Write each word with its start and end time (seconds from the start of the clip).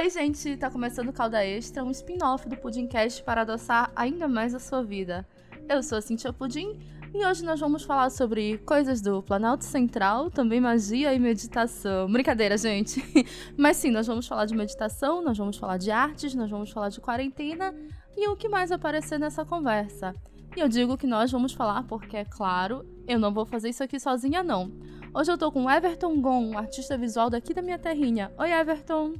Oi, 0.00 0.08
gente! 0.08 0.56
Tá 0.56 0.70
começando 0.70 1.12
Calda 1.12 1.44
Extra, 1.44 1.84
um 1.84 1.90
spin-off 1.90 2.48
do 2.48 2.56
Pudimcast 2.56 3.22
para 3.22 3.42
adoçar 3.42 3.92
ainda 3.94 4.26
mais 4.26 4.54
a 4.54 4.58
sua 4.58 4.82
vida. 4.82 5.28
Eu 5.68 5.82
sou 5.82 5.98
a 5.98 6.00
Cintia 6.00 6.32
Pudim 6.32 6.78
e 7.12 7.22
hoje 7.22 7.44
nós 7.44 7.60
vamos 7.60 7.82
falar 7.82 8.08
sobre 8.08 8.56
coisas 8.64 9.02
do 9.02 9.22
Planalto 9.22 9.62
Central, 9.62 10.30
também 10.30 10.58
magia 10.58 11.12
e 11.12 11.18
meditação. 11.18 12.10
Brincadeira, 12.10 12.56
gente! 12.56 13.04
Mas 13.58 13.76
sim, 13.76 13.90
nós 13.90 14.06
vamos 14.06 14.26
falar 14.26 14.46
de 14.46 14.56
meditação, 14.56 15.20
nós 15.20 15.36
vamos 15.36 15.58
falar 15.58 15.76
de 15.76 15.90
artes, 15.90 16.34
nós 16.34 16.50
vamos 16.50 16.70
falar 16.70 16.88
de 16.88 16.98
quarentena 16.98 17.74
e 18.16 18.26
o 18.26 18.36
que 18.36 18.48
mais 18.48 18.72
aparecer 18.72 19.18
nessa 19.18 19.44
conversa. 19.44 20.14
E 20.56 20.60
eu 20.60 20.68
digo 20.68 20.96
que 20.96 21.06
nós 21.06 21.30
vamos 21.30 21.52
falar 21.52 21.82
porque, 21.82 22.16
é 22.16 22.24
claro, 22.24 22.86
eu 23.06 23.18
não 23.18 23.34
vou 23.34 23.44
fazer 23.44 23.68
isso 23.68 23.84
aqui 23.84 24.00
sozinha, 24.00 24.42
não. 24.42 24.72
Hoje 25.12 25.30
eu 25.30 25.36
tô 25.36 25.52
com 25.52 25.70
Everton 25.70 26.22
Gon, 26.22 26.52
um 26.52 26.58
artista 26.58 26.96
visual 26.96 27.28
daqui 27.28 27.52
da 27.52 27.60
minha 27.60 27.78
terrinha. 27.78 28.32
Oi, 28.38 28.50
Everton! 28.50 29.12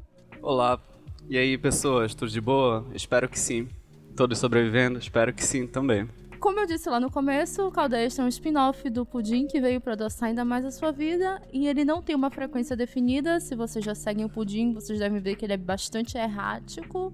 Olá. 0.42 0.80
E 1.28 1.36
aí, 1.36 1.56
pessoas, 1.58 2.14
tudo 2.14 2.30
de 2.30 2.40
boa? 2.40 2.86
Espero 2.94 3.28
que 3.28 3.38
sim. 3.38 3.68
Todos 4.16 4.38
sobrevivendo? 4.38 4.98
Espero 4.98 5.32
que 5.32 5.44
sim 5.44 5.66
também. 5.66 6.08
Como 6.38 6.58
eu 6.58 6.66
disse 6.66 6.88
lá 6.88 6.98
no 6.98 7.10
começo, 7.10 7.66
o 7.66 7.70
Caldeira 7.70 8.12
é 8.16 8.22
um 8.22 8.28
spin-off 8.28 8.88
do 8.88 9.04
Pudim 9.04 9.46
que 9.46 9.60
veio 9.60 9.80
para 9.80 9.92
adoçar 9.92 10.30
ainda 10.30 10.44
mais 10.44 10.64
a 10.64 10.70
sua 10.70 10.90
vida 10.90 11.40
e 11.52 11.68
ele 11.68 11.84
não 11.84 12.02
tem 12.02 12.16
uma 12.16 12.30
frequência 12.30 12.74
definida. 12.74 13.38
Se 13.38 13.54
vocês 13.54 13.84
já 13.84 13.94
seguem 13.94 14.24
o 14.24 14.30
Pudim, 14.30 14.72
vocês 14.72 14.98
devem 14.98 15.20
ver 15.20 15.36
que 15.36 15.44
ele 15.44 15.52
é 15.52 15.58
bastante 15.58 16.16
errático 16.16 17.12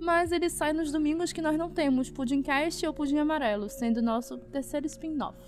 mas 0.00 0.32
ele 0.32 0.48
sai 0.48 0.72
nos 0.72 0.90
domingos 0.90 1.32
que 1.32 1.42
nós 1.42 1.58
não 1.58 1.68
temos, 1.68 2.10
Pudimcast 2.10 2.86
ou 2.86 2.94
Pudim 2.94 3.18
Amarelo, 3.18 3.68
sendo 3.68 4.00
nosso 4.00 4.38
terceiro 4.38 4.86
spin-off. 4.86 5.38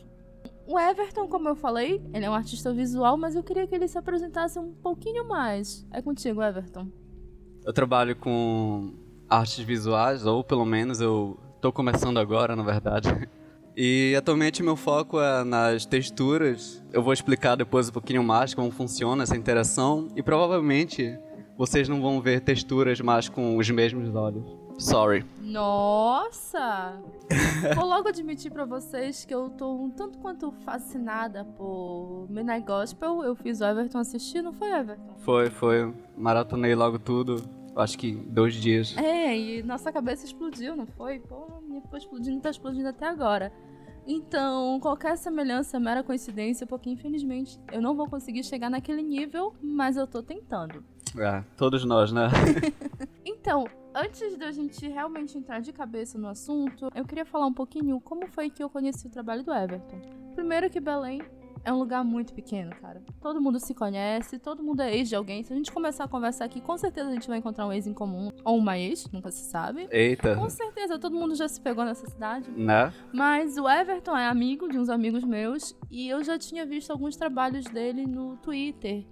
O 0.67 0.79
Everton, 0.79 1.27
como 1.27 1.49
eu 1.49 1.57
falei, 1.57 2.03
ele 2.13 2.25
é 2.25 2.31
um 2.31 2.35
artista 2.35 2.73
visual, 2.73 3.17
mas 3.17 3.35
eu 3.35 3.43
queria 3.43 3.67
que 3.67 3.75
ele 3.75 3.89
se 3.89 3.99
apresentasse 3.99 4.59
um 4.59 4.73
pouquinho 4.75 5.27
mais. 5.27 5.87
É 5.91 6.03
contigo, 6.03 6.43
Everton. 6.43 6.89
Eu 7.65 7.73
trabalho 7.73 8.17
com 8.17 8.93
artes 9.29 9.59
visuais, 9.61 10.27
ou 10.27 10.43
pelo 10.43 10.65
menos 10.65 11.01
eu 11.01 11.39
tô 11.61 11.73
começando 11.73 12.19
agora, 12.19 12.57
na 12.57 12.63
verdade. 12.63 13.09
E 13.77 14.15
atualmente 14.19 14.63
meu 14.63 14.77
foco 14.77 15.19
é 15.21 15.45
nas 15.45 15.87
texturas. 15.87 16.83
Eu 16.93 17.03
vou 17.03 17.13
explicar 17.13 17.57
depois 17.57 17.89
um 17.89 17.93
pouquinho 17.93 18.23
mais 18.23 18.53
como 18.53 18.71
funciona 18.71 19.23
essa 19.23 19.37
interação 19.37 20.09
e 20.15 20.23
provavelmente 20.23 21.19
vocês 21.57 21.89
não 21.89 22.03
vão 22.03 22.21
ver 22.21 22.41
texturas 22.41 23.01
mais 23.01 23.29
com 23.29 23.57
os 23.57 23.71
mesmos 23.71 24.15
olhos. 24.15 24.45
Sorry. 24.79 25.25
Nossa! 25.41 27.01
Vou 27.75 27.87
logo 27.87 28.09
admitir 28.09 28.51
para 28.51 28.65
vocês 28.65 29.25
que 29.25 29.33
eu 29.33 29.49
tô 29.51 29.73
um 29.75 29.91
tanto 29.91 30.19
quanto 30.19 30.51
fascinada 30.65 31.45
por 31.57 32.27
Midnight 32.29 32.67
Gospel. 32.67 33.23
Eu 33.23 33.35
fiz 33.35 33.61
o 33.61 33.65
Everton 33.65 33.99
assistir, 33.99 34.43
não 34.43 34.53
foi, 34.53 34.71
Everton? 34.73 35.15
Foi, 35.19 35.51
foi. 35.51 35.95
Maratonei 36.17 36.75
logo 36.75 36.99
tudo. 36.99 37.62
Acho 37.75 37.99
que 37.99 38.13
dois 38.13 38.55
dias. 38.55 38.97
É, 38.97 39.37
e 39.37 39.63
nossa 39.63 39.91
cabeça 39.91 40.25
explodiu, 40.25 40.77
não 40.77 40.87
foi? 40.87 41.21
Pô, 41.21 41.61
minha 41.67 41.81
ficou 41.81 41.99
explodindo, 41.99 42.41
tá 42.41 42.51
explodindo 42.51 42.89
até 42.89 43.07
agora. 43.07 43.53
Então, 44.07 44.81
qualquer 44.81 45.17
semelhança 45.17 45.77
é 45.77 45.81
mera 45.81 46.03
coincidência, 46.03 46.67
porque 46.67 46.91
infelizmente 46.91 47.59
eu 47.71 47.81
não 47.81 47.95
vou 47.95 48.09
conseguir 48.09 48.43
chegar 48.43 48.69
naquele 48.69 49.03
nível, 49.03 49.55
mas 49.63 49.97
eu 49.97 50.07
tô 50.07 50.23
tentando. 50.23 50.85
É, 51.19 51.43
todos 51.57 51.85
nós, 51.85 52.13
né? 52.13 52.29
então, 53.25 53.65
antes 53.95 54.37
da 54.37 54.51
gente 54.51 54.87
realmente 54.89 55.39
entrar 55.39 55.61
de 55.61 55.73
cabeça 55.73 56.19
no 56.19 56.29
assunto, 56.29 56.89
eu 56.95 57.05
queria 57.05 57.25
falar 57.25 57.47
um 57.47 57.55
pouquinho 57.55 58.01
como 58.01 58.27
foi 58.27 58.51
que 58.51 58.63
eu 58.63 58.69
conheci 58.69 59.07
o 59.07 59.11
trabalho 59.11 59.45
do 59.45 59.53
Everton. 59.53 60.01
Primeiro 60.35 60.69
que 60.69 60.81
Belém 60.81 61.23
é 61.65 61.73
um 61.73 61.79
lugar 61.79 62.05
muito 62.05 62.33
pequeno, 62.35 62.75
cara. 62.81 63.03
Todo 63.21 63.41
mundo 63.41 63.61
se 63.61 63.75
conhece, 63.75 64.39
todo 64.39 64.63
mundo 64.63 64.81
é 64.81 64.95
ex 64.97 65.09
de 65.09 65.15
alguém. 65.15 65.43
Se 65.43 65.53
a 65.53 65.57
gente 65.57 65.71
começar 65.71 66.05
a 66.05 66.09
conversar 66.09 66.45
aqui, 66.45 66.61
com 66.61 66.77
certeza 66.77 67.09
a 67.09 67.13
gente 67.13 67.29
vai 67.29 67.39
encontrar 67.39 67.67
um 67.67 67.73
ex 67.73 67.87
em 67.87 67.95
comum. 67.95 68.31
Ou 68.45 68.59
uma 68.59 68.79
ex, 68.79 69.09
nunca 69.13 69.31
se 69.31 69.49
sabe. 69.51 69.89
Eita. 69.91 70.35
Com 70.35 70.51
certeza, 70.51 70.99
todo 70.99 71.15
mundo 71.15 71.35
já 71.35 71.49
se 71.49 71.61
pegou 71.61 71.85
nessa 71.85 72.07
cidade. 72.09 72.51
Né? 72.51 72.93
Mas 73.13 73.57
o 73.57 73.69
Everton 73.69 74.17
é 74.17 74.27
amigo 74.27 74.69
de 74.69 74.79
uns 74.79 74.89
amigos 74.89 75.25
meus 75.25 75.77
e 75.91 76.09
eu 76.09 76.23
já 76.25 76.39
tinha 76.39 76.67
visto 76.67 76.91
alguns 76.91 77.17
trabalhos 77.17 77.65
dele 77.67 78.07
no 78.07 78.37
Twitter. 78.39 79.05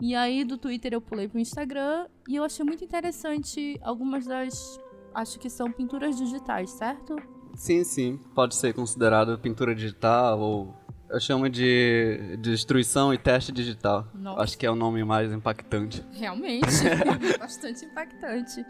E 0.00 0.14
aí 0.14 0.44
do 0.44 0.56
Twitter 0.56 0.94
eu 0.94 1.00
pulei 1.00 1.28
pro 1.28 1.38
Instagram 1.38 2.06
e 2.28 2.36
eu 2.36 2.44
achei 2.44 2.64
muito 2.64 2.84
interessante 2.84 3.78
algumas 3.82 4.24
das. 4.24 4.78
Acho 5.14 5.38
que 5.38 5.50
são 5.50 5.72
pinturas 5.72 6.16
digitais, 6.16 6.70
certo? 6.70 7.16
Sim, 7.54 7.82
sim. 7.82 8.20
Pode 8.34 8.54
ser 8.54 8.72
considerado 8.72 9.36
pintura 9.38 9.74
digital 9.74 10.38
ou. 10.38 10.74
Eu 11.10 11.18
chamo 11.18 11.48
de 11.48 12.36
destruição 12.38 13.14
e 13.14 13.18
teste 13.18 13.50
digital. 13.50 14.06
Nossa. 14.14 14.42
Acho 14.42 14.58
que 14.58 14.66
é 14.66 14.70
o 14.70 14.76
nome 14.76 15.02
mais 15.04 15.32
impactante. 15.32 16.04
Realmente, 16.12 16.66
bastante 17.40 17.84
impactante. 17.84 18.64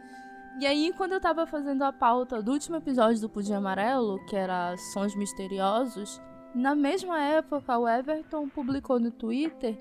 E 0.60 0.66
aí, 0.66 0.92
quando 0.96 1.12
eu 1.12 1.20
tava 1.20 1.46
fazendo 1.46 1.82
a 1.82 1.92
pauta 1.92 2.42
do 2.42 2.52
último 2.52 2.76
episódio 2.76 3.20
do 3.20 3.28
Pudim 3.28 3.54
Amarelo, 3.54 4.24
que 4.26 4.36
era 4.36 4.76
Sons 4.92 5.14
Misteriosos, 5.16 6.20
na 6.54 6.74
mesma 6.74 7.20
época 7.20 7.78
o 7.78 7.88
Everton 7.88 8.48
publicou 8.48 8.98
no 8.98 9.10
Twitter 9.10 9.78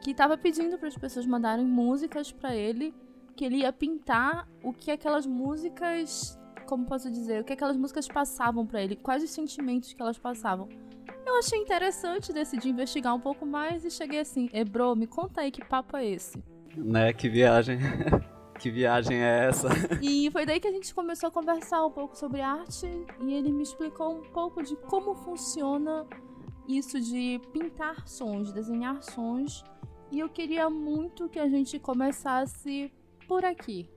que 0.00 0.10
estava 0.10 0.36
pedindo 0.36 0.76
para 0.78 0.88
as 0.88 0.96
pessoas 0.96 1.24
mandarem 1.24 1.64
músicas 1.64 2.32
para 2.32 2.54
ele, 2.54 2.92
que 3.36 3.44
ele 3.44 3.58
ia 3.58 3.72
pintar 3.72 4.48
o 4.62 4.72
que 4.72 4.90
aquelas 4.90 5.24
músicas, 5.24 6.38
como 6.66 6.84
posso 6.84 7.10
dizer, 7.10 7.40
o 7.40 7.44
que 7.44 7.52
aquelas 7.52 7.76
músicas 7.76 8.08
passavam 8.08 8.66
para 8.66 8.82
ele, 8.82 8.96
quais 8.96 9.22
os 9.22 9.30
sentimentos 9.30 9.92
que 9.92 10.02
elas 10.02 10.18
passavam. 10.18 10.68
Eu 11.24 11.38
achei 11.38 11.58
interessante, 11.58 12.32
decidi 12.32 12.68
investigar 12.68 13.14
um 13.14 13.20
pouco 13.20 13.46
mais 13.46 13.84
e 13.84 13.90
cheguei 13.90 14.20
assim, 14.20 14.48
Ebro, 14.52 14.94
me 14.96 15.06
conta 15.06 15.42
aí 15.42 15.50
que 15.50 15.64
papo 15.64 15.96
é 15.96 16.06
esse. 16.06 16.42
Né, 16.76 17.12
que 17.12 17.28
viagem. 17.28 17.78
que 18.58 18.70
viagem 18.70 19.22
é 19.22 19.46
essa? 19.46 19.68
E 20.00 20.30
foi 20.30 20.46
daí 20.46 20.60
que 20.60 20.68
a 20.68 20.72
gente 20.72 20.94
começou 20.94 21.28
a 21.28 21.32
conversar 21.32 21.84
um 21.84 21.90
pouco 21.90 22.16
sobre 22.16 22.40
arte 22.40 22.86
e 23.20 23.32
ele 23.32 23.52
me 23.52 23.62
explicou 23.62 24.18
um 24.18 24.22
pouco 24.22 24.62
de 24.62 24.76
como 24.76 25.14
funciona 25.14 26.06
isso 26.68 27.00
de 27.00 27.40
pintar 27.52 28.06
sons, 28.06 28.52
desenhar 28.52 29.02
sons 29.02 29.64
e 30.10 30.20
eu 30.20 30.28
queria 30.28 30.68
muito 30.68 31.28
que 31.28 31.38
a 31.38 31.48
gente 31.48 31.78
começasse 31.78 32.92
por 33.26 33.44
aqui. 33.44 33.88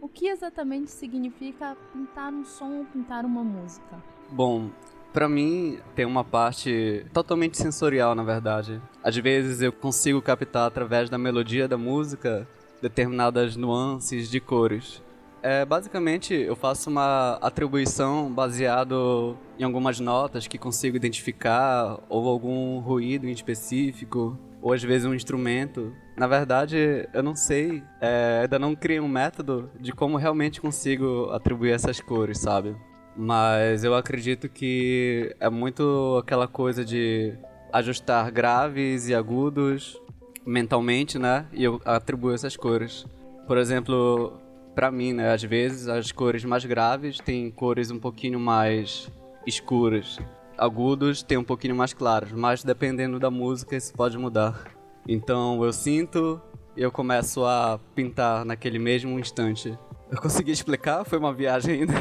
O 0.00 0.08
que 0.08 0.26
exatamente 0.26 0.90
significa 0.90 1.76
pintar 1.92 2.32
um 2.32 2.44
som 2.44 2.78
ou 2.78 2.84
pintar 2.84 3.24
uma 3.24 3.42
música? 3.42 4.02
Bom, 4.30 4.70
para 5.12 5.28
mim 5.28 5.78
tem 5.94 6.06
uma 6.06 6.24
parte 6.24 7.04
totalmente 7.12 7.58
sensorial, 7.58 8.14
na 8.14 8.22
verdade. 8.22 8.80
Às 9.02 9.16
vezes 9.16 9.60
eu 9.60 9.72
consigo 9.72 10.22
captar 10.22 10.66
através 10.66 11.10
da 11.10 11.18
melodia 11.18 11.68
da 11.68 11.76
música 11.76 12.48
determinadas 12.80 13.56
nuances 13.56 14.28
de 14.28 14.40
cores. 14.40 15.02
É, 15.42 15.64
basicamente, 15.64 16.32
eu 16.34 16.54
faço 16.54 16.88
uma 16.88 17.34
atribuição 17.42 18.32
baseado 18.32 19.36
em 19.58 19.64
algumas 19.64 19.98
notas 19.98 20.46
que 20.46 20.56
consigo 20.56 20.96
identificar 20.96 21.98
ou 22.08 22.28
algum 22.28 22.78
ruído 22.78 23.26
em 23.26 23.32
específico 23.32 24.38
ou 24.60 24.72
às 24.72 24.82
vezes 24.82 25.04
um 25.04 25.14
instrumento. 25.14 25.92
Na 26.16 26.28
verdade, 26.28 27.08
eu 27.12 27.22
não 27.22 27.34
sei, 27.34 27.82
é, 28.00 28.40
ainda 28.42 28.58
não 28.58 28.76
criei 28.76 29.00
um 29.00 29.08
método 29.08 29.68
de 29.80 29.92
como 29.92 30.16
realmente 30.16 30.60
consigo 30.60 31.28
atribuir 31.32 31.72
essas 31.72 32.00
cores, 32.00 32.38
sabe? 32.38 32.76
Mas 33.16 33.84
eu 33.84 33.94
acredito 33.94 34.48
que 34.48 35.34
é 35.38 35.50
muito 35.50 36.18
aquela 36.22 36.48
coisa 36.48 36.84
de 36.84 37.34
ajustar 37.72 38.30
graves 38.30 39.08
e 39.08 39.14
agudos 39.14 40.00
mentalmente, 40.46 41.18
né? 41.18 41.46
E 41.52 41.62
eu 41.64 41.80
atribuo 41.84 42.32
essas 42.32 42.56
cores. 42.56 43.06
Por 43.46 43.58
exemplo, 43.58 44.40
para 44.74 44.90
mim, 44.90 45.12
né, 45.12 45.32
às 45.32 45.42
vezes 45.42 45.88
as 45.88 46.10
cores 46.10 46.44
mais 46.44 46.64
graves 46.64 47.18
têm 47.18 47.50
cores 47.50 47.90
um 47.90 47.98
pouquinho 47.98 48.40
mais 48.40 49.10
escuras 49.46 50.18
agudos 50.62 51.22
tem 51.22 51.36
um 51.36 51.44
pouquinho 51.44 51.74
mais 51.74 51.92
claros, 51.92 52.32
mas 52.32 52.62
dependendo 52.62 53.18
da 53.18 53.30
música 53.30 53.76
isso 53.76 53.92
pode 53.92 54.16
mudar. 54.16 54.64
Então 55.08 55.62
eu 55.64 55.72
sinto 55.72 56.40
e 56.76 56.82
eu 56.82 56.92
começo 56.92 57.44
a 57.44 57.80
pintar 57.94 58.44
naquele 58.44 58.78
mesmo 58.78 59.18
instante. 59.18 59.76
Eu 60.10 60.20
consegui 60.20 60.52
explicar? 60.52 61.04
Foi 61.04 61.18
uma 61.18 61.32
viagem 61.32 61.80
ainda? 61.80 61.94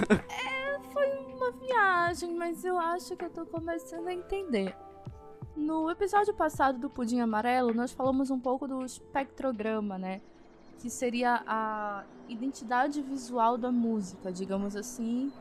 Viagem, 1.71 2.35
mas 2.35 2.65
eu 2.65 2.77
acho 2.77 3.15
que 3.15 3.23
eu 3.23 3.29
tô 3.29 3.45
começando 3.45 4.05
a 4.07 4.13
entender. 4.13 4.75
No 5.55 5.89
episódio 5.89 6.33
passado 6.33 6.77
do 6.77 6.89
Pudim 6.89 7.21
Amarelo, 7.21 7.73
nós 7.73 7.93
falamos 7.93 8.29
um 8.29 8.37
pouco 8.37 8.67
do 8.67 8.83
espectrograma, 8.83 9.97
né? 9.97 10.21
Que 10.79 10.89
seria 10.89 11.41
a 11.47 12.03
identidade 12.27 13.01
visual 13.01 13.57
da 13.57 13.71
música, 13.71 14.33
digamos 14.33 14.75
assim, 14.75 15.31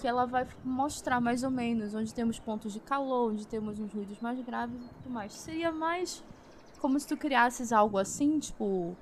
que 0.00 0.08
ela 0.08 0.26
vai 0.26 0.48
mostrar 0.64 1.20
mais 1.20 1.44
ou 1.44 1.50
menos 1.50 1.94
onde 1.94 2.12
temos 2.12 2.40
pontos 2.40 2.72
de 2.72 2.80
calor, 2.80 3.30
onde 3.30 3.46
temos 3.46 3.78
uns 3.78 3.92
ruídos 3.92 4.18
mais 4.18 4.40
graves 4.40 4.82
e 4.82 4.88
tudo 4.88 5.10
mais. 5.10 5.34
Seria 5.34 5.70
mais 5.70 6.24
como 6.80 6.98
se 6.98 7.06
tu 7.06 7.16
criasses 7.16 7.72
algo 7.72 7.96
assim, 7.96 8.40
tipo, 8.40 8.96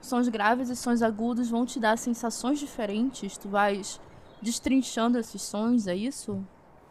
sons 0.00 0.28
graves 0.28 0.70
e 0.70 0.76
sons 0.76 1.02
agudos 1.02 1.50
vão 1.50 1.66
te 1.66 1.78
dar 1.78 1.98
sensações 1.98 2.58
diferentes, 2.58 3.36
tu 3.36 3.50
vais 3.50 4.00
destrinchando 4.44 5.18
esses 5.18 5.42
sons, 5.42 5.86
é 5.86 5.96
isso? 5.96 6.44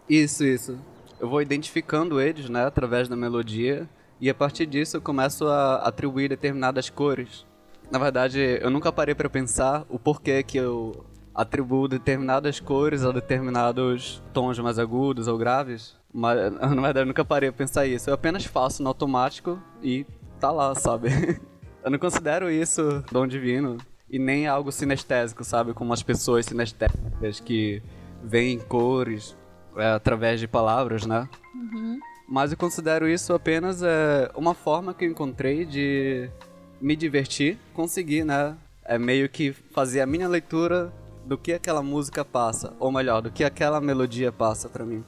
Isso, 0.09 0.43
isso. 0.43 0.77
Eu 1.19 1.29
vou 1.29 1.41
identificando 1.41 2.19
eles, 2.19 2.49
né, 2.49 2.65
através 2.65 3.07
da 3.07 3.15
melodia, 3.15 3.87
e 4.19 4.29
a 4.29 4.33
partir 4.33 4.65
disso 4.65 4.97
eu 4.97 5.01
começo 5.01 5.45
a 5.45 5.75
atribuir 5.75 6.29
determinadas 6.29 6.89
cores. 6.89 7.45
Na 7.91 7.99
verdade, 7.99 8.39
eu 8.59 8.69
nunca 8.69 8.91
parei 8.91 9.13
para 9.13 9.29
pensar 9.29 9.85
o 9.87 9.99
porquê 9.99 10.41
que 10.41 10.57
eu 10.57 11.05
atribuo 11.33 11.87
determinadas 11.87 12.59
cores 12.59 13.03
a 13.03 13.11
determinados 13.11 14.21
tons 14.33 14.57
mais 14.59 14.79
agudos 14.79 15.27
ou 15.27 15.37
graves. 15.37 15.95
Mas, 16.11 16.51
na 16.59 16.67
verdade, 16.67 16.99
eu 17.01 17.05
nunca 17.05 17.23
parei 17.23 17.51
pra 17.51 17.59
pensar 17.59 17.85
isso. 17.85 18.09
Eu 18.09 18.15
apenas 18.15 18.45
faço 18.45 18.81
no 18.81 18.89
automático 18.89 19.61
e 19.81 20.05
tá 20.39 20.51
lá, 20.51 20.73
sabe? 20.73 21.09
Eu 21.83 21.91
não 21.91 21.99
considero 21.99 22.49
isso 22.49 23.03
dom 23.11 23.27
divino 23.27 23.77
e 24.09 24.17
nem 24.17 24.47
algo 24.47 24.71
sinestésico, 24.71 25.43
sabe? 25.43 25.73
Como 25.73 25.91
as 25.91 26.01
pessoas 26.01 26.45
sinestésicas 26.45 27.02
que 27.39 27.81
veem 28.23 28.59
cores 28.59 29.35
é, 29.75 29.91
através 29.91 30.39
de 30.39 30.47
palavras, 30.47 31.05
né? 31.05 31.27
Uhum. 31.53 31.99
Mas 32.27 32.51
eu 32.51 32.57
considero 32.57 33.07
isso 33.07 33.33
apenas 33.33 33.83
é, 33.83 34.31
uma 34.35 34.53
forma 34.53 34.93
que 34.93 35.05
eu 35.05 35.09
encontrei 35.11 35.65
de 35.65 36.29
me 36.79 36.95
divertir, 36.95 37.57
conseguir, 37.73 38.23
né? 38.23 38.55
É 38.83 38.97
meio 38.97 39.29
que 39.29 39.53
fazer 39.53 40.01
a 40.01 40.05
minha 40.05 40.27
leitura 40.27 40.91
do 41.25 41.37
que 41.37 41.53
aquela 41.53 41.81
música 41.81 42.25
passa, 42.25 42.73
ou 42.79 42.91
melhor, 42.91 43.21
do 43.21 43.31
que 43.31 43.43
aquela 43.43 43.79
melodia 43.79 44.31
passa 44.31 44.67
para 44.67 44.85
mim. 44.85 45.03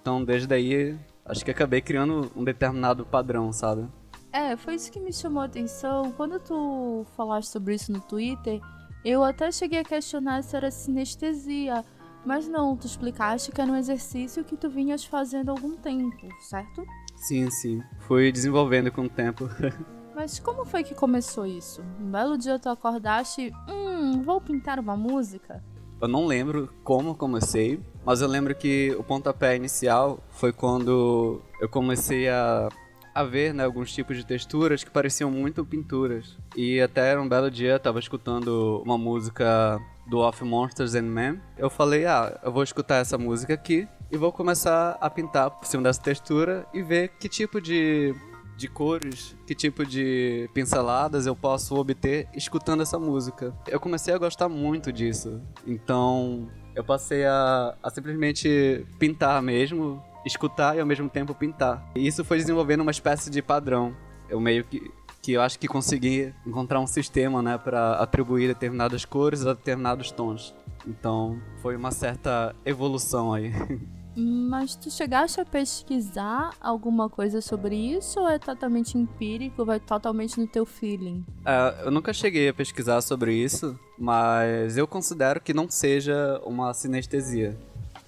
Então, 0.00 0.24
desde 0.24 0.52
aí, 0.52 0.98
acho 1.24 1.44
que 1.44 1.50
acabei 1.50 1.80
criando 1.80 2.30
um 2.34 2.42
determinado 2.42 3.06
padrão, 3.06 3.52
sabe? 3.52 3.86
É, 4.32 4.56
foi 4.56 4.74
isso 4.74 4.90
que 4.90 4.98
me 4.98 5.12
chamou 5.12 5.42
a 5.42 5.46
atenção. 5.46 6.10
Quando 6.12 6.40
tu 6.40 7.06
falaste 7.16 7.50
sobre 7.50 7.74
isso 7.74 7.92
no 7.92 8.00
Twitter, 8.00 8.60
eu 9.04 9.22
até 9.24 9.50
cheguei 9.50 9.80
a 9.80 9.84
questionar 9.84 10.42
se 10.42 10.56
era 10.56 10.70
sinestesia. 10.70 11.84
Mas 12.24 12.46
não, 12.46 12.76
tu 12.76 12.86
explicaste 12.86 13.50
que 13.50 13.60
era 13.60 13.70
um 13.70 13.76
exercício 13.76 14.44
que 14.44 14.56
tu 14.56 14.70
vinhas 14.70 15.04
fazendo 15.04 15.48
há 15.48 15.52
algum 15.52 15.76
tempo, 15.76 16.28
certo? 16.40 16.84
Sim, 17.16 17.50
sim. 17.50 17.82
Fui 17.98 18.30
desenvolvendo 18.30 18.92
com 18.92 19.02
o 19.02 19.08
tempo. 19.08 19.48
Mas 20.14 20.38
como 20.38 20.64
foi 20.64 20.84
que 20.84 20.94
começou 20.94 21.46
isso? 21.46 21.82
Um 22.00 22.10
belo 22.10 22.36
dia 22.36 22.58
tu 22.58 22.68
acordaste, 22.68 23.50
hum, 23.68 24.22
vou 24.22 24.40
pintar 24.40 24.78
uma 24.78 24.96
música? 24.96 25.64
Eu 26.00 26.06
não 26.06 26.26
lembro 26.26 26.68
como 26.84 27.14
comecei, 27.14 27.80
mas 28.04 28.20
eu 28.20 28.28
lembro 28.28 28.54
que 28.56 28.94
o 28.98 29.04
pontapé 29.04 29.54
inicial 29.54 30.18
foi 30.30 30.52
quando 30.52 31.40
eu 31.60 31.68
comecei 31.68 32.28
a, 32.28 32.68
a 33.14 33.22
ver 33.22 33.52
né, 33.52 33.64
alguns 33.64 33.92
tipos 33.92 34.16
de 34.16 34.24
texturas 34.24 34.82
que 34.82 34.90
pareciam 34.90 35.30
muito 35.30 35.64
pinturas. 35.64 36.36
E 36.56 36.80
até 36.80 37.18
um 37.18 37.28
belo 37.28 37.50
dia 37.50 37.72
eu 37.72 37.80
tava 37.80 37.98
escutando 37.98 38.82
uma 38.84 38.96
música 38.96 39.78
do 40.06 40.18
Of 40.20 40.44
Monsters 40.44 40.94
and 40.94 41.02
Men. 41.02 41.40
Eu 41.56 41.70
falei, 41.70 42.06
ah, 42.06 42.38
eu 42.42 42.52
vou 42.52 42.62
escutar 42.62 42.96
essa 42.96 43.16
música 43.16 43.54
aqui 43.54 43.86
e 44.10 44.16
vou 44.16 44.32
começar 44.32 44.98
a 45.00 45.08
pintar 45.08 45.50
por 45.50 45.66
cima 45.66 45.82
dessa 45.82 46.02
textura 46.02 46.66
e 46.72 46.82
ver 46.82 47.08
que 47.18 47.28
tipo 47.28 47.60
de 47.60 48.14
de 48.54 48.68
cores, 48.68 49.34
que 49.46 49.54
tipo 49.54 49.84
de 49.84 50.48
pinceladas 50.54 51.26
eu 51.26 51.34
posso 51.34 51.74
obter 51.74 52.28
escutando 52.34 52.82
essa 52.82 52.98
música. 52.98 53.52
Eu 53.66 53.80
comecei 53.80 54.14
a 54.14 54.18
gostar 54.18 54.48
muito 54.48 54.92
disso. 54.92 55.40
Então, 55.66 56.48
eu 56.74 56.84
passei 56.84 57.24
a, 57.24 57.74
a 57.82 57.90
simplesmente 57.90 58.86
pintar 58.98 59.42
mesmo, 59.42 60.02
escutar 60.24 60.76
e 60.76 60.80
ao 60.80 60.86
mesmo 60.86 61.08
tempo 61.08 61.34
pintar. 61.34 61.84
E 61.94 62.06
isso 62.06 62.24
foi 62.24 62.38
desenvolvendo 62.38 62.80
uma 62.80 62.90
espécie 62.90 63.30
de 63.30 63.42
padrão. 63.42 63.94
Eu 64.28 64.40
meio 64.40 64.64
que 64.64 64.90
que 65.22 65.32
eu 65.32 65.40
acho 65.40 65.56
que 65.56 65.68
consegui 65.68 66.34
encontrar 66.44 66.80
um 66.80 66.86
sistema, 66.86 67.40
né, 67.40 67.56
para 67.56 67.92
atribuir 67.92 68.48
determinadas 68.48 69.04
cores 69.04 69.46
a 69.46 69.54
determinados 69.54 70.10
tons. 70.10 70.52
Então, 70.84 71.40
foi 71.58 71.76
uma 71.76 71.92
certa 71.92 72.54
evolução 72.66 73.32
aí. 73.32 73.52
Mas 74.14 74.74
tu 74.76 74.90
chegaste 74.90 75.40
a 75.40 75.44
pesquisar 75.44 76.50
alguma 76.60 77.08
coisa 77.08 77.40
sobre 77.40 77.74
isso 77.74 78.20
ou 78.20 78.28
é 78.28 78.38
totalmente 78.38 78.98
empírico, 78.98 79.64
vai 79.64 79.80
totalmente 79.80 80.38
no 80.38 80.46
teu 80.46 80.66
feeling? 80.66 81.24
É, 81.46 81.86
eu 81.86 81.90
nunca 81.90 82.12
cheguei 82.12 82.48
a 82.48 82.52
pesquisar 82.52 83.00
sobre 83.00 83.32
isso, 83.32 83.78
mas 83.98 84.76
eu 84.76 84.86
considero 84.86 85.40
que 85.40 85.54
não 85.54 85.66
seja 85.70 86.38
uma 86.44 86.74
sinestesia. 86.74 87.58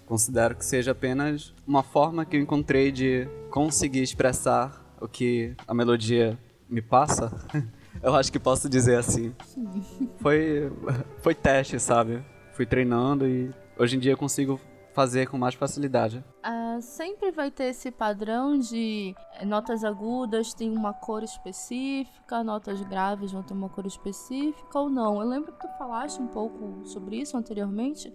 Considero 0.06 0.54
que 0.54 0.64
seja 0.64 0.92
apenas 0.92 1.54
uma 1.66 1.82
forma 1.82 2.24
que 2.24 2.36
eu 2.36 2.40
encontrei 2.40 2.92
de 2.92 3.26
conseguir 3.50 4.02
expressar 4.02 4.84
o 5.00 5.08
que 5.08 5.54
a 5.66 5.74
melodia 5.74 6.38
me 6.68 6.82
passa. 6.82 7.32
eu 8.02 8.14
acho 8.14 8.30
que 8.30 8.38
posso 8.38 8.68
dizer 8.68 8.98
assim. 8.98 9.34
Sim. 9.46 10.10
Foi, 10.18 10.70
foi 11.22 11.34
teste, 11.34 11.78
sabe? 11.80 12.22
Fui 12.52 12.66
treinando 12.66 13.26
e 13.26 13.50
hoje 13.78 13.96
em 13.96 13.98
dia 13.98 14.12
eu 14.12 14.16
consigo 14.16 14.60
fazer 14.92 15.26
com 15.26 15.36
mais 15.36 15.54
facilidade. 15.54 16.24
Sempre 16.80 17.30
vai 17.30 17.50
ter 17.50 17.64
esse 17.64 17.90
padrão 17.90 18.58
de 18.58 19.14
eh, 19.38 19.44
notas 19.44 19.84
agudas 19.84 20.54
tem 20.54 20.70
uma 20.70 20.92
cor 20.92 21.22
específica, 21.22 22.42
notas 22.42 22.80
graves 22.82 23.32
vão 23.32 23.42
ter 23.42 23.54
uma 23.54 23.68
cor 23.68 23.86
específica 23.86 24.78
ou 24.78 24.88
não. 24.88 25.20
Eu 25.20 25.28
lembro 25.28 25.52
que 25.52 25.60
tu 25.60 25.68
falaste 25.78 26.20
um 26.20 26.28
pouco 26.28 26.86
sobre 26.86 27.16
isso 27.16 27.36
anteriormente, 27.36 28.12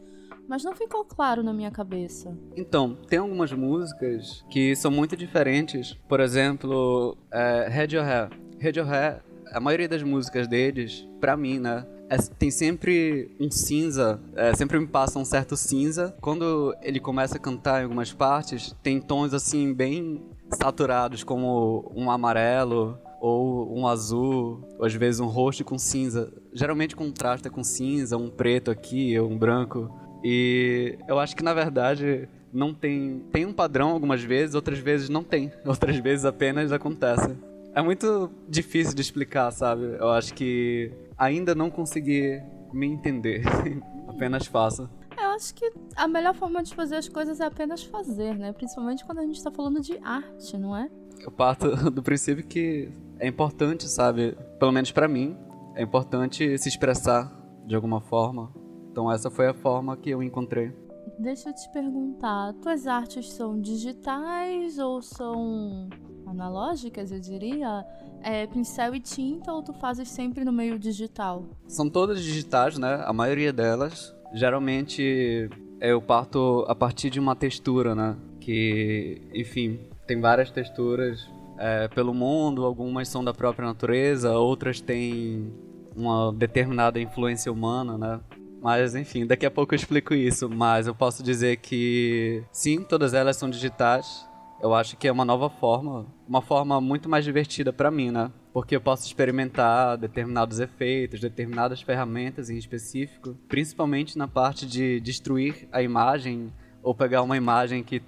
mas 0.48 0.64
não 0.64 0.76
ficou 0.76 1.06
claro 1.06 1.44
na 1.44 1.54
minha 1.54 1.72
cabeça. 1.72 2.36
Então, 2.56 2.96
tem 2.96 3.20
algumas 3.20 3.52
músicas 3.52 4.44
que 4.50 4.76
são 4.76 4.92
muito 4.92 5.16
diferentes. 5.16 5.94
Por 6.08 6.20
exemplo, 6.20 7.18
é, 7.32 7.68
Radiohead. 7.70 8.36
Radiohead, 8.62 9.22
a 9.52 9.60
maioria 9.60 9.88
das 9.88 10.04
músicas 10.04 10.48
deles, 10.48 11.08
pra 11.20 11.38
mim, 11.38 11.60
né, 11.60 11.86
é, 12.10 12.18
tem 12.18 12.50
sempre 12.50 13.32
um 13.40 13.52
cinza, 13.52 14.20
é, 14.36 14.54
sempre 14.56 14.80
me 14.80 14.88
passa 14.88 15.20
um 15.20 15.26
certo 15.26 15.56
cinza. 15.56 16.16
Quando 16.20 16.76
ele 16.82 17.00
começa 17.00 17.38
a 17.38 17.40
cantar 17.40 17.82
em 17.82 17.84
algumas 17.84 18.12
partes, 18.12 18.76
tem 18.82 19.00
tons 19.00 19.34
assim 19.34 19.74
bem 19.74 20.22
saturados, 20.62 21.24
como 21.24 21.92
um 21.96 22.10
amarelo 22.10 22.98
ou 23.22 23.78
um 23.78 23.86
azul, 23.86 24.68
ou 24.78 24.86
às 24.86 24.94
vezes 24.94 25.20
um 25.20 25.28
roxo 25.28 25.64
com 25.64 25.78
cinza. 25.78 26.34
Geralmente 26.52 26.96
contrasta 26.96 27.50
com 27.50 27.64
cinza, 27.64 28.18
um 28.18 28.30
preto 28.30 28.72
aqui 28.72 29.18
ou 29.20 29.30
um 29.30 29.38
branco. 29.38 29.94
E 30.24 30.98
eu 31.08 31.20
acho 31.20 31.36
que 31.36 31.44
na 31.44 31.54
verdade 31.54 32.28
não 32.52 32.74
tem 32.74 33.24
tem 33.32 33.46
um 33.46 33.54
padrão 33.54 33.92
algumas 33.92 34.24
vezes, 34.24 34.56
outras 34.56 34.80
vezes 34.80 35.10
não 35.10 35.24
tem, 35.24 35.52
outras 35.64 35.98
vezes 35.98 36.26
apenas 36.26 36.72
acontece. 36.72 37.38
É 37.76 37.82
muito 37.84 38.32
difícil 38.48 38.96
de 38.96 39.02
explicar, 39.02 39.52
sabe? 39.52 39.84
Eu 40.00 40.10
acho 40.10 40.34
que 40.34 40.92
ainda 41.20 41.54
não 41.54 41.70
consegui 41.70 42.42
me 42.74 42.88
entender. 42.88 43.44
apenas 44.20 44.46
faço. 44.48 44.90
Eu 45.18 45.30
acho 45.30 45.54
que 45.54 45.72
a 45.96 46.08
melhor 46.08 46.34
forma 46.34 46.62
de 46.62 46.74
fazer 46.76 46.96
as 46.96 47.08
coisas 47.08 47.40
é 47.40 47.46
apenas 47.46 47.84
fazer, 47.84 48.36
né? 48.36 48.52
Principalmente 48.52 49.06
quando 49.06 49.20
a 49.20 49.26
gente 49.26 49.42
tá 49.42 49.52
falando 49.52 49.80
de 49.80 49.98
arte, 50.04 50.58
não 50.58 50.76
é? 50.76 50.90
Eu 51.22 51.32
parto 51.32 51.70
do 51.92 52.04
princípio 52.04 52.46
que 52.46 52.92
é 53.20 53.28
importante, 53.28 53.88
sabe? 53.88 54.38
Pelo 54.60 54.72
menos 54.72 54.92
para 54.92 55.08
mim, 55.08 55.38
é 55.76 55.84
importante 55.84 56.58
se 56.58 56.68
expressar 56.68 57.32
de 57.66 57.76
alguma 57.76 58.02
forma. 58.02 58.52
Então 58.92 59.12
essa 59.12 59.30
foi 59.30 59.48
a 59.48 59.54
forma 59.54 59.96
que 59.96 60.10
eu 60.10 60.22
encontrei. 60.22 60.74
Deixa 61.18 61.50
eu 61.50 61.54
te 61.54 61.70
perguntar, 61.72 62.54
tuas 62.62 62.88
artes 62.88 63.32
são 63.32 63.60
digitais 63.60 64.78
ou 64.80 65.02
são 65.02 65.90
analógicas, 66.30 67.12
eu 67.12 67.20
diria, 67.20 67.86
é, 68.24 68.48
pincel 68.48 68.96
e 68.96 69.00
tinta 69.00 69.52
ou 69.52 69.62
tu 69.62 69.74
fazes 69.74 70.08
sempre 70.10 70.44
no 70.46 70.52
meio 70.52 70.78
digital? 70.78 71.46
São 71.68 71.90
todas 71.90 72.22
digitais, 72.22 72.78
né? 72.78 73.04
A 73.06 73.14
maioria 73.14 73.52
delas. 73.52 74.16
Geralmente 74.34 75.50
eu 75.82 76.02
parto 76.02 76.66
a 76.68 76.76
partir 76.76 77.10
de 77.10 77.20
uma 77.20 77.36
textura, 77.36 77.96
né? 77.96 78.16
Que, 78.40 79.22
enfim, 79.34 79.80
tem 80.08 80.20
várias 80.20 80.52
texturas 80.52 81.28
é, 81.58 81.88
pelo 81.88 82.14
mundo, 82.14 82.64
algumas 82.64 83.08
são 83.08 83.24
da 83.24 83.34
própria 83.34 83.68
natureza, 83.68 84.32
outras 84.38 84.80
têm 84.80 85.52
uma 85.96 86.32
determinada 86.32 87.00
influência 87.00 87.52
humana, 87.52 87.98
né? 87.98 88.20
Mas 88.62 88.94
enfim, 88.94 89.26
daqui 89.26 89.46
a 89.46 89.52
pouco 89.52 89.74
eu 89.74 89.78
explico 89.78 90.14
isso. 90.14 90.50
Mas 90.50 90.86
eu 90.86 90.94
posso 90.94 91.24
dizer 91.24 91.58
que 91.58 92.44
sim, 92.52 92.84
todas 92.84 93.14
elas 93.14 93.38
são 93.38 93.50
digitais 93.50 94.30
eu 94.62 94.74
acho 94.74 94.98
que 94.98 95.08
é 95.08 95.12
uma 95.12 95.26
nova 95.26 95.50
forma, 95.50 96.06
uma 96.30 96.44
forma 96.44 96.80
muito 96.80 97.10
mais 97.10 97.26
divertida 97.26 97.74
para 97.74 97.90
mim, 97.90 98.12
né? 98.12 98.32
Porque 98.54 98.76
eu 98.76 98.82
posso 98.82 99.08
experimentar 99.08 99.98
determinados 99.98 100.60
efeitos, 100.60 101.20
determinadas 101.20 101.82
ferramentas 101.82 102.52
em 102.52 102.58
específico, 102.58 103.36
principalmente 103.48 104.16
na 104.16 104.28
parte 104.28 104.68
de 104.68 105.00
destruir 105.00 105.68
a 105.72 105.82
imagem 105.82 106.54
ou 106.84 106.94
pegar 106.94 107.24
uma 107.24 107.36
imagem 107.36 107.84
que 107.84 108.02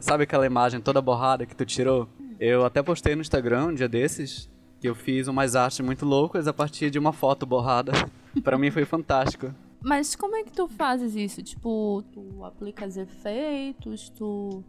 sabe 0.00 0.24
aquela 0.24 0.44
imagem 0.44 0.80
toda 0.80 1.00
borrada 1.00 1.46
que 1.46 1.56
tu 1.56 1.64
tirou? 1.64 2.06
Eu 2.38 2.66
até 2.66 2.82
postei 2.82 3.14
no 3.14 3.22
Instagram 3.22 3.68
um 3.68 3.74
dia 3.74 3.88
desses 3.88 4.50
que 4.78 4.88
eu 4.88 4.94
fiz 4.94 5.26
umas 5.26 5.56
artes 5.56 5.80
muito 5.80 6.04
loucas 6.04 6.46
a 6.46 6.52
partir 6.52 6.90
de 6.90 6.98
uma 6.98 7.12
foto 7.12 7.46
borrada. 7.46 7.92
para 8.44 8.58
mim 8.58 8.70
foi 8.70 8.84
fantástico. 8.84 9.54
Mas 9.80 10.14
como 10.14 10.36
é 10.36 10.44
que 10.44 10.52
tu 10.52 10.68
fazes 10.68 11.16
isso? 11.16 11.42
Tipo, 11.42 12.04
tu 12.12 12.44
aplicas 12.44 12.96
efeitos, 12.96 14.08
tu 14.10 14.62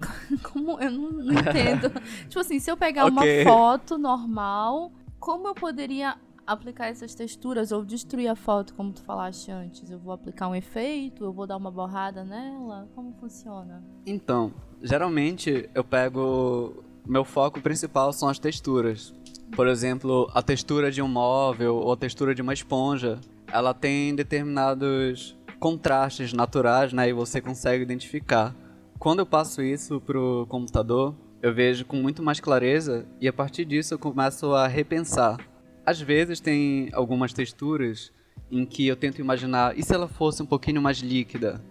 Como 0.42 0.80
eu 0.80 0.90
não, 0.90 1.10
não 1.10 1.32
entendo. 1.32 1.90
tipo 2.28 2.40
assim, 2.40 2.58
se 2.58 2.70
eu 2.70 2.76
pegar 2.76 3.06
okay. 3.06 3.42
uma 3.42 3.50
foto 3.50 3.98
normal, 3.98 4.92
como 5.18 5.48
eu 5.48 5.54
poderia 5.54 6.16
aplicar 6.46 6.86
essas 6.86 7.14
texturas 7.14 7.72
ou 7.72 7.84
destruir 7.84 8.28
a 8.28 8.36
foto, 8.36 8.74
como 8.74 8.92
tu 8.92 9.02
falaste 9.02 9.50
antes? 9.50 9.90
Eu 9.90 9.98
vou 9.98 10.12
aplicar 10.12 10.48
um 10.48 10.54
efeito, 10.54 11.24
eu 11.24 11.32
vou 11.32 11.46
dar 11.46 11.56
uma 11.56 11.70
borrada 11.70 12.24
nela? 12.24 12.88
Como 12.94 13.12
funciona? 13.14 13.82
Então, 14.06 14.52
geralmente 14.80 15.68
eu 15.74 15.82
pego 15.82 16.84
meu 17.06 17.24
foco 17.24 17.60
principal 17.60 18.12
são 18.12 18.28
as 18.28 18.38
texturas. 18.38 19.14
Por 19.54 19.68
exemplo, 19.68 20.30
a 20.34 20.42
textura 20.42 20.90
de 20.90 21.00
um 21.00 21.08
móvel 21.08 21.76
ou 21.76 21.92
a 21.92 21.96
textura 21.96 22.34
de 22.34 22.42
uma 22.42 22.52
esponja, 22.52 23.20
ela 23.46 23.72
tem 23.72 24.14
determinados 24.14 25.36
contrastes 25.60 26.32
naturais, 26.32 26.92
né? 26.92 27.08
E 27.08 27.12
você 27.12 27.40
consegue 27.40 27.82
identificar. 27.82 28.54
Quando 28.98 29.18
eu 29.18 29.26
passo 29.26 29.62
isso 29.62 30.00
pro 30.00 30.46
computador, 30.48 31.14
eu 31.42 31.54
vejo 31.54 31.84
com 31.84 31.96
muito 31.96 32.22
mais 32.22 32.40
clareza 32.40 33.06
e 33.20 33.28
a 33.28 33.32
partir 33.32 33.64
disso 33.64 33.92
eu 33.92 33.98
começo 33.98 34.52
a 34.54 34.66
repensar. 34.66 35.36
Às 35.84 36.00
vezes 36.00 36.40
tem 36.40 36.88
algumas 36.92 37.32
texturas 37.32 38.10
em 38.50 38.64
que 38.64 38.86
eu 38.86 38.96
tento 38.96 39.20
imaginar, 39.20 39.76
e 39.78 39.82
se 39.82 39.94
ela 39.94 40.08
fosse 40.08 40.42
um 40.42 40.46
pouquinho 40.46 40.80
mais 40.80 40.98
líquida? 40.98 41.62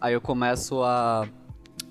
Aí 0.00 0.12
eu 0.12 0.20
começo 0.20 0.82
a, 0.82 1.26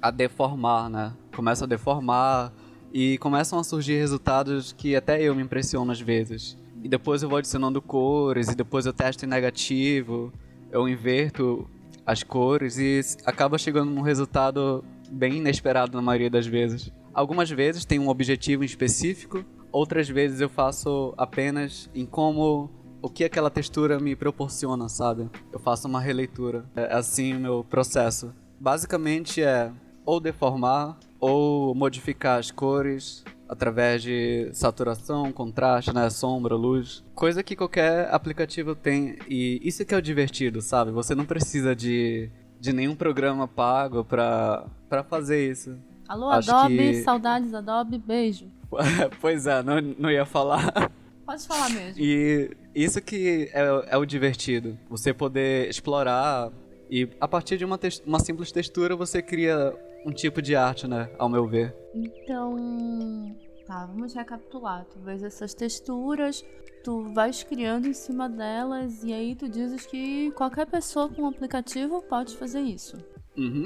a 0.01 0.11
deformar, 0.11 0.89
né? 0.89 1.13
Começo 1.35 1.63
a 1.63 1.67
deformar 1.67 2.53
e 2.93 3.17
começam 3.17 3.57
a 3.57 3.63
surgir 3.63 3.97
resultados 3.97 4.71
que 4.73 4.95
até 4.95 5.21
eu 5.21 5.33
me 5.33 5.41
impressiono 5.41 5.91
às 5.91 5.99
vezes. 5.99 6.57
E 6.83 6.87
depois 6.87 7.23
eu 7.23 7.29
vou 7.29 7.39
adicionando 7.39 7.81
cores, 7.81 8.49
e 8.49 8.55
depois 8.55 8.85
eu 8.85 8.93
testo 8.93 9.25
em 9.25 9.27
negativo, 9.27 10.31
eu 10.71 10.87
inverto 10.87 11.67
as 12.05 12.23
cores 12.23 12.77
e 12.77 13.01
acaba 13.25 13.57
chegando 13.57 13.91
num 13.91 14.01
resultado 14.01 14.83
bem 15.09 15.35
inesperado 15.35 15.95
na 15.95 16.01
maioria 16.01 16.29
das 16.29 16.45
vezes. 16.45 16.91
Algumas 17.13 17.49
vezes 17.49 17.85
tem 17.85 17.99
um 17.99 18.09
objetivo 18.09 18.63
específico, 18.63 19.45
outras 19.71 20.09
vezes 20.09 20.41
eu 20.41 20.49
faço 20.49 21.13
apenas 21.17 21.89
em 21.93 22.05
como 22.05 22.71
o 23.01 23.09
que 23.09 23.23
aquela 23.23 23.49
textura 23.49 23.99
me 23.99 24.15
proporciona, 24.15 24.87
sabe? 24.87 25.29
Eu 25.51 25.59
faço 25.59 25.87
uma 25.87 25.99
releitura. 25.99 26.65
É 26.75 26.93
assim 26.93 27.33
o 27.35 27.39
meu 27.39 27.63
processo. 27.63 28.33
Basicamente 28.59 29.43
é 29.43 29.71
ou 30.05 30.19
deformar 30.19 30.97
ou 31.19 31.75
modificar 31.75 32.39
as 32.39 32.49
cores 32.49 33.23
através 33.53 34.01
de 34.01 34.49
saturação, 34.53 35.31
contraste, 35.31 35.93
né, 35.93 36.09
sombra, 36.09 36.55
luz, 36.55 37.03
coisa 37.15 37.41
que 37.41 37.55
qualquer 37.55 38.13
aplicativo 38.13 38.75
tem 38.75 39.17
e 39.29 39.59
isso 39.63 39.85
que 39.85 39.93
é 39.93 39.97
o 39.97 40.01
divertido, 40.01 40.61
sabe? 40.61 40.91
Você 40.91 41.15
não 41.15 41.25
precisa 41.25 41.75
de, 41.75 42.29
de 42.59 42.73
nenhum 42.73 42.95
programa 42.95 43.47
pago 43.47 44.03
pra, 44.03 44.65
pra 44.89 45.03
fazer 45.03 45.49
isso. 45.49 45.77
Alô, 46.07 46.29
Acho 46.29 46.51
Adobe, 46.51 46.77
que... 46.77 47.01
saudades 47.03 47.53
Adobe, 47.53 47.97
beijo. 47.97 48.47
pois 49.21 49.47
é, 49.47 49.63
não, 49.63 49.79
não 49.97 50.11
ia 50.11 50.25
falar. 50.25 50.91
Pode 51.25 51.47
falar 51.47 51.69
mesmo. 51.69 52.03
E 52.03 52.51
isso 52.75 53.01
que 53.01 53.49
é, 53.53 53.85
é 53.87 53.97
o 53.97 54.05
divertido. 54.05 54.77
Você 54.89 55.13
poder 55.13 55.69
explorar 55.69 56.51
e 56.89 57.09
a 57.19 57.27
partir 57.27 57.57
de 57.57 57.65
uma, 57.65 57.79
uma 58.05 58.19
simples 58.19 58.51
textura 58.51 58.95
você 58.95 59.21
cria 59.21 59.73
um 60.05 60.11
tipo 60.11 60.41
de 60.41 60.55
arte, 60.55 60.87
né? 60.87 61.09
Ao 61.17 61.29
meu 61.29 61.47
ver. 61.47 61.73
Então. 61.93 63.35
Tá, 63.73 63.87
vamos 63.87 64.13
recapitular. 64.13 64.85
Tu 64.85 64.99
vês 64.99 65.23
essas 65.23 65.55
texturas, 65.55 66.45
tu 66.83 67.11
vais 67.11 67.41
criando 67.41 67.87
em 67.87 67.93
cima 67.93 68.29
delas 68.29 69.03
e 69.03 69.11
aí 69.11 69.33
tu 69.33 69.49
dizes 69.49 69.87
que 69.87 70.29
qualquer 70.33 70.67
pessoa 70.67 71.09
com 71.09 71.23
um 71.23 71.27
aplicativo 71.27 71.99
pode 72.03 72.37
fazer 72.37 72.61
isso. 72.61 72.95
Uhum. 73.35 73.63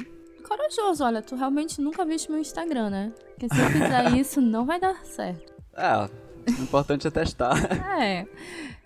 Corajoso, 0.48 1.04
olha, 1.04 1.22
tu 1.22 1.36
realmente 1.36 1.82
nunca 1.82 2.06
viste 2.06 2.32
meu 2.32 2.40
Instagram, 2.40 2.90
né? 2.90 3.14
Porque 3.32 3.54
se 3.54 3.62
eu 3.62 3.70
fizer 3.70 4.12
isso, 4.18 4.40
não 4.40 4.66
vai 4.66 4.80
dar 4.80 4.96
certo. 5.04 5.54
É, 5.76 6.06
o 6.58 6.64
importante 6.64 7.06
é 7.06 7.12
testar. 7.12 7.58
é. 8.02 8.26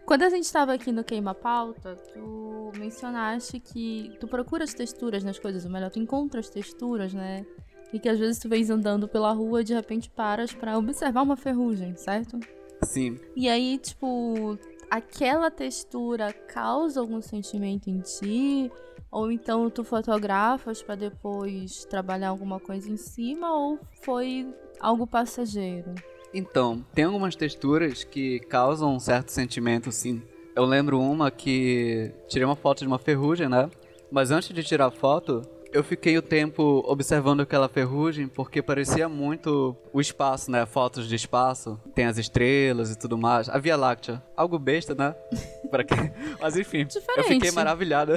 Quando 0.04 0.24
a 0.24 0.30
gente 0.32 0.46
estava 0.46 0.74
aqui 0.74 0.92
no 0.92 1.04
Queima 1.04 1.36
Pauta, 1.36 1.98
tu 2.16 2.72
mencionaste 2.80 3.60
que 3.60 4.18
tu 4.20 4.28
procura 4.28 4.64
as 4.64 4.74
texturas 4.74 5.24
nas 5.24 5.38
coisas, 5.38 5.66
ou 5.66 5.72
melhor, 5.72 5.92
tu 5.92 6.00
encontra 6.00 6.40
as 6.40 6.50
texturas, 6.50 7.14
né? 7.14 7.46
E 7.94 8.00
que 8.00 8.10
às 8.10 8.20
vezes 8.20 8.40
tu 8.40 8.48
vens 8.48 8.70
andando 8.70 9.08
pela 9.08 9.32
rua 9.32 9.62
e 9.62 9.66
de 9.66 9.74
repente 9.74 10.10
paras 10.10 10.54
para 10.54 10.78
observar 10.78 11.22
uma 11.22 11.36
ferrugem, 11.36 11.96
certo? 11.96 12.40
Sim. 12.84 13.20
E 13.36 13.50
aí, 13.50 13.78
tipo, 13.78 14.58
aquela 14.90 15.52
textura 15.52 16.34
causa 16.34 17.00
algum 17.00 17.22
sentimento 17.22 17.90
em 17.90 18.00
ti? 18.00 18.72
Ou 19.12 19.32
então 19.32 19.70
tu 19.70 19.84
fotografas 19.84 20.82
para 20.82 20.96
depois 20.96 21.86
trabalhar 21.86 22.30
alguma 22.30 22.60
coisa 22.60 22.90
em 22.90 22.98
cima? 22.98 23.54
Ou 23.54 23.78
foi 24.02 24.48
algo 24.80 25.06
passageiro? 25.06 25.94
Então, 26.34 26.86
tem 26.94 27.04
algumas 27.04 27.36
texturas 27.36 28.06
que 28.06 28.40
causam 28.40 28.96
um 28.96 29.00
certo 29.00 29.30
sentimento, 29.30 29.92
sim. 29.92 30.22
Eu 30.56 30.66
lembro 30.66 31.00
uma 31.00 31.30
que 31.30 32.14
tirei 32.28 32.46
uma 32.46 32.56
foto 32.56 32.80
de 32.80 32.88
uma 32.88 32.98
ferrugem, 33.00 33.50
né? 33.50 33.70
Mas 34.10 34.32
antes 34.32 34.54
de 34.54 34.64
tirar 34.64 34.88
a 34.88 34.92
foto, 34.92 35.42
eu 35.72 35.84
fiquei 35.84 36.18
o 36.18 36.22
tempo 36.22 36.84
observando 36.86 37.42
aquela 37.42 37.70
ferrugem 37.70 38.28
porque 38.28 38.62
parecia 38.62 39.08
muito 39.08 39.76
o 39.94 40.02
espaço, 40.02 40.52
né? 40.52 40.66
Fotos 40.66 41.08
de 41.08 41.16
espaço, 41.16 41.80
tem 41.96 42.06
as 42.06 42.18
estrelas 42.18 42.92
e 42.92 42.98
tudo 42.98 43.18
mais. 43.18 43.48
A 43.50 43.58
Via 43.58 43.78
Láctea, 43.78 44.22
algo 44.36 44.60
besta, 44.60 44.94
né? 44.94 45.16
Para 45.72 45.84
quem... 45.84 46.12
Mas 46.42 46.58
enfim, 46.58 46.86
Diferente. 46.86 47.18
eu 47.18 47.24
fiquei 47.24 47.52
maravilhada. 47.52 48.16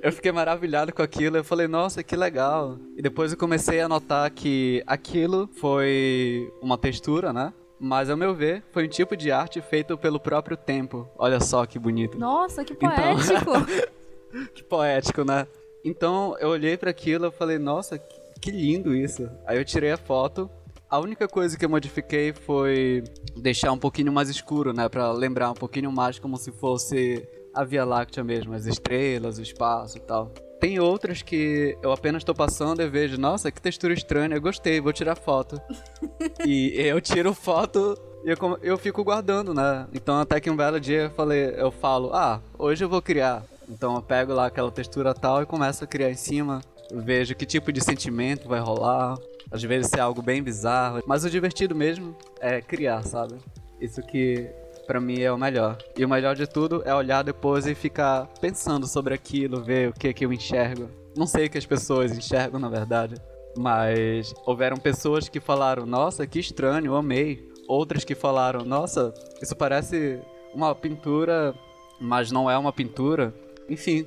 eu 0.00 0.12
fiquei 0.12 0.30
maravilhado 0.30 0.92
com 0.92 1.02
aquilo. 1.02 1.36
Eu 1.36 1.44
falei, 1.44 1.66
nossa, 1.66 2.02
que 2.02 2.14
legal. 2.14 2.78
E 2.96 3.02
depois 3.02 3.32
eu 3.32 3.38
comecei 3.38 3.80
a 3.80 3.88
notar 3.88 4.30
que 4.30 4.82
aquilo 4.86 5.48
foi 5.54 6.48
uma 6.62 6.78
textura, 6.78 7.32
né? 7.32 7.52
Mas, 7.78 8.08
ao 8.08 8.16
meu 8.16 8.34
ver, 8.34 8.62
foi 8.72 8.86
um 8.86 8.88
tipo 8.88 9.14
de 9.16 9.30
arte 9.30 9.60
feito 9.60 9.98
pelo 9.98 10.18
próprio 10.18 10.56
tempo. 10.56 11.06
Olha 11.18 11.40
só 11.40 11.66
que 11.66 11.78
bonito. 11.78 12.18
Nossa, 12.18 12.64
que 12.64 12.72
então, 12.72 12.90
poético! 12.90 13.34
Então... 13.34 14.46
que 14.54 14.64
poético, 14.64 15.24
né? 15.24 15.46
Então, 15.86 16.36
eu 16.40 16.48
olhei 16.48 16.76
para 16.76 16.90
aquilo 16.90 17.28
e 17.28 17.30
falei, 17.30 17.60
nossa, 17.60 17.96
que 18.40 18.50
lindo 18.50 18.92
isso. 18.92 19.30
Aí 19.46 19.56
eu 19.56 19.64
tirei 19.64 19.92
a 19.92 19.96
foto. 19.96 20.50
A 20.90 20.98
única 20.98 21.28
coisa 21.28 21.56
que 21.56 21.64
eu 21.64 21.70
modifiquei 21.70 22.32
foi 22.32 23.04
deixar 23.36 23.70
um 23.70 23.78
pouquinho 23.78 24.12
mais 24.12 24.28
escuro, 24.28 24.72
né? 24.72 24.88
Pra 24.88 25.12
lembrar 25.12 25.48
um 25.48 25.54
pouquinho 25.54 25.92
mais 25.92 26.18
como 26.18 26.36
se 26.36 26.50
fosse 26.50 27.24
a 27.54 27.62
Via 27.62 27.84
Láctea 27.84 28.24
mesmo, 28.24 28.52
as 28.52 28.66
estrelas, 28.66 29.38
o 29.38 29.42
espaço 29.42 29.98
e 29.98 30.00
tal. 30.00 30.32
Tem 30.58 30.80
outras 30.80 31.22
que 31.22 31.78
eu 31.80 31.92
apenas 31.92 32.22
estou 32.22 32.34
passando 32.34 32.82
e 32.82 32.88
vejo, 32.88 33.16
nossa, 33.16 33.52
que 33.52 33.62
textura 33.62 33.94
estranha, 33.94 34.34
eu 34.34 34.40
gostei, 34.40 34.80
vou 34.80 34.92
tirar 34.92 35.14
foto. 35.14 35.60
e 36.44 36.72
eu 36.76 37.00
tiro 37.00 37.32
foto 37.32 37.96
e 38.24 38.30
eu, 38.30 38.36
eu 38.60 38.76
fico 38.76 39.04
guardando, 39.04 39.54
né? 39.54 39.86
Então 39.94 40.18
até 40.18 40.40
que 40.40 40.50
um 40.50 40.56
belo 40.56 40.80
dia 40.80 41.02
eu 41.02 41.10
falei, 41.10 41.54
eu 41.56 41.70
falo, 41.70 42.12
ah, 42.12 42.40
hoje 42.58 42.84
eu 42.84 42.88
vou 42.88 43.00
criar. 43.00 43.44
Então 43.68 43.94
eu 43.96 44.02
pego 44.02 44.32
lá 44.32 44.46
aquela 44.46 44.70
textura 44.70 45.12
tal 45.14 45.42
e 45.42 45.46
começo 45.46 45.84
a 45.84 45.86
criar 45.86 46.10
em 46.10 46.16
cima. 46.16 46.60
vejo 46.92 47.34
que 47.34 47.44
tipo 47.44 47.72
de 47.72 47.82
sentimento 47.82 48.48
vai 48.48 48.60
rolar. 48.60 49.16
Às 49.50 49.62
vezes 49.62 49.92
é 49.92 50.00
algo 50.00 50.22
bem 50.22 50.42
bizarro. 50.42 51.02
Mas 51.06 51.24
o 51.24 51.30
divertido 51.30 51.74
mesmo 51.74 52.16
é 52.40 52.60
criar, 52.60 53.02
sabe? 53.02 53.36
Isso 53.80 54.02
que 54.02 54.50
para 54.86 55.00
mim 55.00 55.20
é 55.20 55.32
o 55.32 55.38
melhor. 55.38 55.76
E 55.96 56.04
o 56.04 56.08
melhor 56.08 56.34
de 56.36 56.46
tudo 56.46 56.82
é 56.84 56.94
olhar 56.94 57.22
depois 57.22 57.66
e 57.66 57.74
ficar 57.74 58.26
pensando 58.40 58.86
sobre 58.86 59.14
aquilo, 59.14 59.62
ver 59.62 59.90
o 59.90 59.92
que 59.92 60.12
que 60.12 60.24
eu 60.24 60.32
enxergo. 60.32 60.88
Não 61.16 61.26
sei 61.26 61.46
o 61.46 61.50
que 61.50 61.58
as 61.58 61.66
pessoas 61.66 62.16
enxergam, 62.16 62.60
na 62.60 62.68
verdade. 62.68 63.16
Mas 63.56 64.34
houveram 64.44 64.76
pessoas 64.76 65.28
que 65.28 65.40
falaram, 65.40 65.86
nossa, 65.86 66.26
que 66.26 66.38
estranho, 66.38 66.94
amei. 66.94 67.48
Outras 67.66 68.04
que 68.04 68.14
falaram, 68.14 68.64
nossa, 68.64 69.12
isso 69.42 69.56
parece 69.56 70.20
uma 70.54 70.74
pintura, 70.74 71.54
mas 72.00 72.30
não 72.30 72.50
é 72.50 72.56
uma 72.56 72.72
pintura. 72.72 73.34
Enfim, 73.68 74.06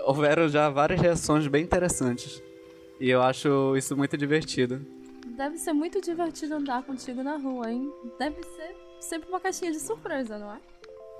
houveram 0.00 0.48
já 0.48 0.68
várias 0.68 1.00
reações 1.00 1.46
bem 1.46 1.64
interessantes. 1.64 2.42
E 3.00 3.10
eu 3.10 3.22
acho 3.22 3.76
isso 3.76 3.96
muito 3.96 4.16
divertido. 4.16 4.80
Deve 5.36 5.56
ser 5.58 5.72
muito 5.72 6.00
divertido 6.00 6.54
andar 6.54 6.82
contigo 6.82 7.22
na 7.22 7.36
rua, 7.36 7.70
hein? 7.70 7.90
Deve 8.18 8.42
ser 8.42 8.76
sempre 9.00 9.28
uma 9.28 9.40
caixinha 9.40 9.72
de 9.72 9.80
surpresa, 9.80 10.38
não 10.38 10.52
é? 10.52 10.60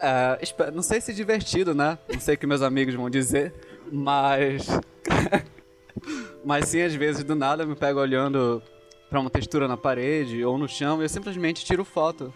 é 0.00 0.70
não 0.70 0.82
sei 0.82 1.00
se 1.00 1.12
divertido, 1.12 1.74
né? 1.74 1.98
Não 2.12 2.20
sei 2.20 2.34
o 2.34 2.38
que 2.38 2.46
meus 2.46 2.62
amigos 2.62 2.94
vão 2.94 3.08
dizer, 3.08 3.52
mas. 3.90 4.66
mas 6.44 6.68
sim, 6.68 6.82
às 6.82 6.94
vezes 6.94 7.24
do 7.24 7.34
nada 7.34 7.62
eu 7.62 7.66
me 7.66 7.74
pego 7.74 8.00
olhando 8.00 8.62
para 9.08 9.20
uma 9.20 9.30
textura 9.30 9.66
na 9.66 9.76
parede 9.76 10.44
ou 10.44 10.56
no 10.56 10.68
chão 10.68 11.00
e 11.00 11.04
eu 11.04 11.08
simplesmente 11.08 11.64
tiro 11.64 11.84
foto. 11.84 12.32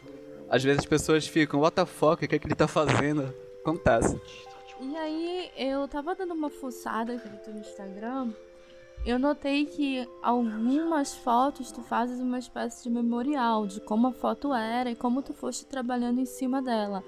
Às 0.49 0.63
vezes 0.63 0.81
as 0.81 0.87
pessoas 0.87 1.27
ficam, 1.27 1.61
what 1.61 1.75
the 1.75 1.87
fuck, 1.87 2.25
o 2.25 2.29
que, 2.29 2.35
é 2.35 2.39
que 2.39 2.47
ele 2.47 2.55
tá 2.55 2.69
fazendo? 2.69 3.33
Acontece. 3.61 4.21
E 4.81 4.97
aí 4.97 5.51
eu 5.57 5.87
tava 5.89 6.15
dando 6.15 6.35
uma 6.35 6.51
fuçada 6.51 7.15
aqui 7.15 7.51
no 7.51 7.61
Instagram 7.61 8.33
eu 9.07 9.21
notei 9.21 9.67
que 9.67 10.09
algumas 10.21 11.15
fotos 11.15 11.71
tu 11.71 11.81
fazes 11.81 12.19
uma 12.19 12.41
espécie 12.41 12.83
de 12.83 12.91
memorial 12.91 13.65
de 13.65 13.81
como 13.81 14.09
a 14.09 14.13
foto 14.13 14.53
era 14.53 14.91
e 14.91 14.97
como 14.97 15.23
tu 15.23 15.33
foste 15.33 15.65
trabalhando 15.65 16.21
em 16.21 16.27
cima 16.27 16.61
dela. 16.61 17.05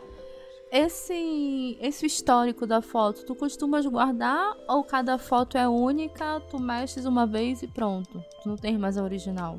Esse, 0.71 1.77
esse 1.81 2.07
histórico 2.07 2.67
da 2.67 2.81
foto, 2.81 3.25
tu 3.25 3.35
costumas 3.35 3.85
guardar 3.85 4.55
ou 4.69 4.85
cada 4.85 5.19
foto 5.19 5.59
é 5.59 5.67
única, 5.67 6.41
tu 6.49 6.61
mexes 6.61 7.05
uma 7.05 7.27
vez 7.27 7.63
e 7.63 7.67
pronto? 7.67 8.23
Tu 8.43 8.49
não 8.49 8.57
tem 8.57 8.79
mais 8.79 8.97
a 8.97 9.03
original? 9.03 9.59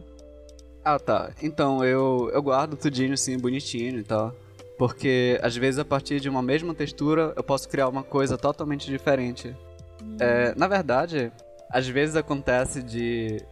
Ah, 0.86 0.98
tá. 0.98 1.34
Então, 1.42 1.84
eu, 1.84 2.30
eu 2.32 2.42
guardo 2.42 2.78
tudinho 2.78 3.14
assim, 3.14 3.38
bonitinho 3.38 4.00
e 4.00 4.04
tal. 4.04 4.34
Porque 4.80 5.38
às 5.44 5.58
vezes 5.58 5.78
a 5.78 5.84
partir 5.84 6.22
de 6.22 6.30
uma 6.30 6.42
mesma 6.42 6.74
textura 6.74 7.34
eu 7.36 7.44
posso 7.44 7.68
criar 7.68 7.90
uma 7.90 8.02
coisa 8.02 8.38
totalmente 8.38 8.88
diferente. 8.90 9.54
Hum. 10.02 10.16
É, 10.18 10.56
na 10.56 10.70
verdade, 10.70 11.34
às 11.70 11.86
vezes 11.86 12.16
acontece 12.16 12.82
de 12.82 13.44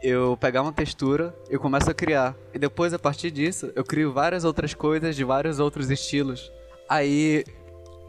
eu 0.00 0.36
pegar 0.36 0.62
uma 0.62 0.72
textura, 0.72 1.34
eu 1.50 1.58
começo 1.58 1.90
a 1.90 1.94
criar. 1.94 2.36
E 2.54 2.58
depois, 2.58 2.94
a 2.94 2.98
partir 3.00 3.32
disso, 3.32 3.72
eu 3.74 3.82
crio 3.82 4.12
várias 4.12 4.44
outras 4.44 4.74
coisas 4.74 5.16
de 5.16 5.24
vários 5.24 5.58
outros 5.58 5.90
estilos. 5.90 6.52
Aí, 6.88 7.44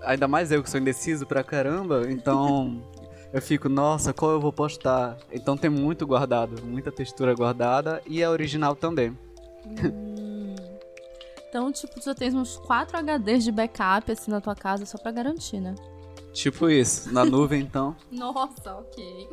ainda 0.03 0.27
mais 0.27 0.51
eu 0.51 0.61
que 0.61 0.69
sou 0.69 0.79
indeciso 0.79 1.25
pra 1.25 1.43
caramba, 1.43 2.03
então 2.07 2.79
eu 3.33 3.41
fico, 3.41 3.67
nossa, 3.67 4.13
qual 4.13 4.33
eu 4.33 4.39
vou 4.39 4.53
postar? 4.53 5.17
Então 5.31 5.57
tem 5.57 5.71
muito 5.71 6.05
guardado, 6.05 6.61
muita 6.63 6.91
textura 6.91 7.33
guardada 7.33 8.03
e 8.05 8.21
é 8.21 8.29
original 8.29 8.75
também. 8.75 9.17
Então, 11.49 11.71
tipo, 11.71 11.99
tu 11.99 12.05
já 12.05 12.15
tens 12.15 12.33
uns 12.33 12.57
4 12.57 12.97
HDs 12.97 13.43
de 13.43 13.51
backup 13.51 14.11
assim 14.11 14.31
na 14.31 14.41
tua 14.41 14.55
casa 14.55 14.85
só 14.85 14.97
pra 14.97 15.11
garantir, 15.11 15.59
né? 15.59 15.75
Tipo 16.33 16.69
isso, 16.69 17.11
na 17.13 17.23
nuvem 17.25 17.61
então. 17.61 17.95
Nossa, 18.11 18.75
ok. 18.75 19.29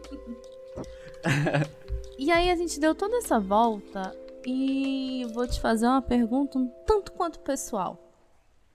e 2.19 2.31
aí 2.31 2.51
a 2.51 2.57
gente 2.57 2.79
deu 2.79 2.95
toda 2.95 3.17
essa 3.17 3.41
volta 3.41 4.15
e 4.47 5.27
vou 5.35 5.47
te 5.47 5.61
fazer 5.61 5.87
uma 5.87 6.03
pergunta 6.03 6.59
um 6.59 6.69
tanto 6.87 7.13
quanto 7.13 7.41
pessoal. 7.41 8.01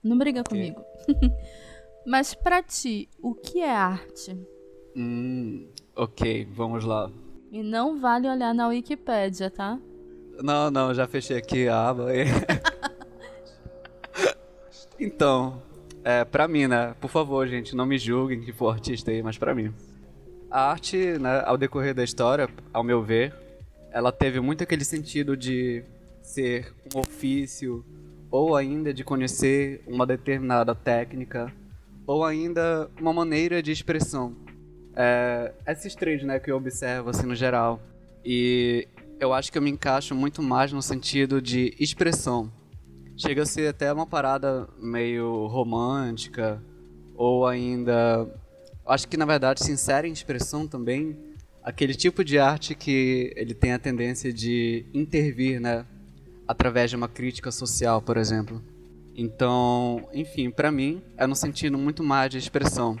Não 0.02 0.16
briga 0.18 0.40
okay. 0.40 0.72
comigo. 0.72 0.84
Mas 2.06 2.34
para 2.34 2.62
ti, 2.62 3.08
o 3.22 3.34
que 3.34 3.60
é 3.60 3.74
arte? 3.74 4.36
Hum, 4.96 5.68
ok, 5.94 6.46
vamos 6.50 6.84
lá. 6.84 7.10
E 7.50 7.62
não 7.62 7.98
vale 7.98 8.28
olhar 8.28 8.54
na 8.54 8.68
Wikipédia, 8.68 9.50
tá? 9.50 9.78
Não, 10.42 10.70
não, 10.70 10.94
já 10.94 11.06
fechei 11.06 11.36
aqui 11.36 11.68
a 11.68 11.88
aba. 11.88 12.06
então, 15.00 15.62
é, 16.04 16.24
pra 16.24 16.46
mim, 16.46 16.66
né? 16.66 16.94
Por 17.00 17.10
favor, 17.10 17.46
gente, 17.48 17.74
não 17.74 17.86
me 17.86 17.98
julguem 17.98 18.40
que 18.40 18.52
for 18.52 18.72
artista 18.74 19.10
aí, 19.10 19.22
mas 19.22 19.38
pra 19.38 19.54
mim. 19.54 19.72
A 20.50 20.70
arte, 20.70 20.96
né, 21.18 21.42
ao 21.46 21.56
decorrer 21.56 21.94
da 21.94 22.04
história, 22.04 22.48
ao 22.72 22.82
meu 22.82 23.02
ver, 23.02 23.34
ela 23.92 24.12
teve 24.12 24.40
muito 24.40 24.62
aquele 24.62 24.84
sentido 24.84 25.36
de 25.36 25.82
ser 26.22 26.72
um 26.94 27.00
ofício, 27.00 27.84
ou 28.30 28.56
ainda 28.56 28.92
de 28.92 29.02
conhecer 29.02 29.82
uma 29.86 30.06
determinada 30.06 30.74
técnica, 30.74 31.52
ou 32.06 32.24
ainda 32.24 32.90
uma 33.00 33.12
maneira 33.12 33.62
de 33.62 33.72
expressão. 33.72 34.34
É, 34.96 35.52
esses 35.66 35.94
três, 35.94 36.22
né, 36.22 36.38
que 36.38 36.50
eu 36.50 36.56
observo 36.56 37.10
assim 37.10 37.26
no 37.26 37.34
geral. 37.34 37.80
E 38.24 38.88
eu 39.18 39.32
acho 39.32 39.50
que 39.50 39.58
eu 39.58 39.62
me 39.62 39.70
encaixo 39.70 40.14
muito 40.14 40.42
mais 40.42 40.72
no 40.72 40.82
sentido 40.82 41.40
de 41.40 41.74
expressão. 41.78 42.50
Chega 43.20 43.42
a 43.42 43.46
ser 43.46 43.68
até 43.68 43.92
uma 43.92 44.06
parada 44.06 44.66
meio 44.78 45.46
romântica, 45.46 46.62
ou 47.14 47.46
ainda. 47.46 48.26
Acho 48.86 49.06
que 49.06 49.16
na 49.18 49.26
verdade 49.26 49.62
sincera 49.62 50.08
em 50.08 50.12
expressão 50.12 50.66
também. 50.66 51.18
Aquele 51.62 51.94
tipo 51.94 52.24
de 52.24 52.38
arte 52.38 52.74
que 52.74 53.30
ele 53.36 53.52
tem 53.52 53.74
a 53.74 53.78
tendência 53.78 54.32
de 54.32 54.86
intervir, 54.94 55.60
né? 55.60 55.84
Através 56.48 56.88
de 56.88 56.96
uma 56.96 57.08
crítica 57.08 57.50
social, 57.50 58.00
por 58.00 58.16
exemplo. 58.16 58.62
Então, 59.14 60.08
enfim, 60.14 60.50
para 60.50 60.72
mim 60.72 61.02
é 61.18 61.26
no 61.26 61.36
sentido 61.36 61.76
muito 61.76 62.02
mais 62.02 62.30
de 62.30 62.38
expressão, 62.38 62.96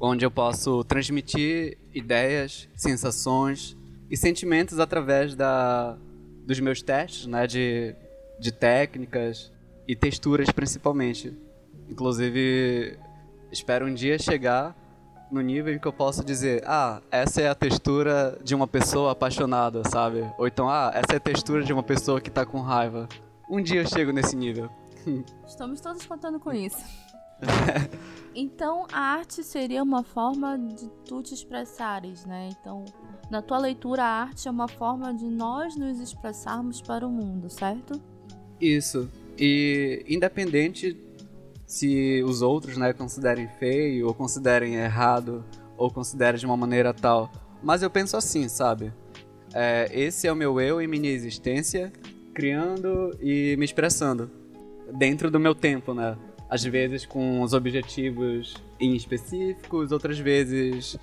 onde 0.00 0.24
eu 0.24 0.32
posso 0.32 0.82
transmitir 0.82 1.78
ideias, 1.94 2.68
sensações 2.74 3.76
e 4.10 4.16
sentimentos 4.16 4.80
através 4.80 5.36
da, 5.36 5.96
dos 6.44 6.58
meus 6.58 6.82
testes, 6.82 7.26
né, 7.26 7.46
de, 7.46 7.94
de 8.42 8.50
técnicas 8.50 9.52
e 9.86 9.94
texturas 9.94 10.50
principalmente. 10.50 11.32
Inclusive, 11.88 12.98
espero 13.52 13.86
um 13.86 13.94
dia 13.94 14.18
chegar 14.18 14.76
no 15.30 15.40
nível 15.40 15.72
em 15.72 15.78
que 15.78 15.86
eu 15.86 15.92
posso 15.92 16.24
dizer, 16.24 16.62
ah, 16.66 17.00
essa 17.10 17.40
é 17.40 17.48
a 17.48 17.54
textura 17.54 18.38
de 18.42 18.54
uma 18.54 18.66
pessoa 18.66 19.12
apaixonada, 19.12 19.82
sabe? 19.88 20.30
Ou 20.36 20.46
então, 20.46 20.68
ah, 20.68 20.90
essa 20.92 21.14
é 21.14 21.16
a 21.16 21.20
textura 21.20 21.62
de 21.62 21.72
uma 21.72 21.82
pessoa 21.82 22.20
que 22.20 22.30
tá 22.30 22.44
com 22.44 22.60
raiva. 22.60 23.08
Um 23.48 23.62
dia 23.62 23.80
eu 23.80 23.86
chego 23.86 24.12
nesse 24.12 24.36
nível. 24.36 24.68
Estamos 25.46 25.80
todos 25.80 26.04
contando 26.04 26.38
com 26.38 26.52
isso. 26.52 26.84
então, 28.34 28.86
a 28.92 29.00
arte 29.00 29.42
seria 29.42 29.82
uma 29.82 30.02
forma 30.02 30.58
de 30.58 30.88
tu 31.04 31.22
te 31.22 31.32
expressares, 31.32 32.26
né? 32.26 32.50
Então, 32.52 32.84
na 33.30 33.40
tua 33.40 33.58
leitura, 33.58 34.02
a 34.02 34.22
arte 34.22 34.48
é 34.48 34.50
uma 34.50 34.68
forma 34.68 35.14
de 35.14 35.26
nós 35.26 35.76
nos 35.76 35.98
expressarmos 36.00 36.82
para 36.82 37.06
o 37.06 37.10
mundo, 37.10 37.48
certo? 37.48 38.00
Isso. 38.62 39.10
E 39.36 40.04
independente 40.08 40.96
se 41.66 42.22
os 42.24 42.42
outros, 42.42 42.76
né, 42.76 42.92
considerem 42.92 43.48
feio 43.58 44.06
ou 44.06 44.14
considerem 44.14 44.76
errado 44.76 45.44
ou 45.76 45.90
considerem 45.90 46.38
de 46.38 46.46
uma 46.46 46.56
maneira 46.56 46.94
tal, 46.94 47.32
mas 47.62 47.82
eu 47.82 47.90
penso 47.90 48.16
assim, 48.16 48.48
sabe? 48.48 48.92
É, 49.52 49.90
esse 49.92 50.28
é 50.28 50.32
o 50.32 50.36
meu 50.36 50.60
eu 50.60 50.80
e 50.80 50.86
minha 50.86 51.10
existência, 51.10 51.92
criando 52.32 53.16
e 53.20 53.56
me 53.58 53.64
expressando 53.64 54.30
dentro 54.92 55.30
do 55.30 55.40
meu 55.40 55.54
tempo, 55.54 55.92
né? 55.92 56.16
Às 56.48 56.62
vezes 56.62 57.04
com 57.04 57.40
os 57.40 57.52
objetivos 57.52 58.54
em 58.78 58.94
específicos, 58.94 59.90
outras 59.90 60.18
vezes 60.18 60.96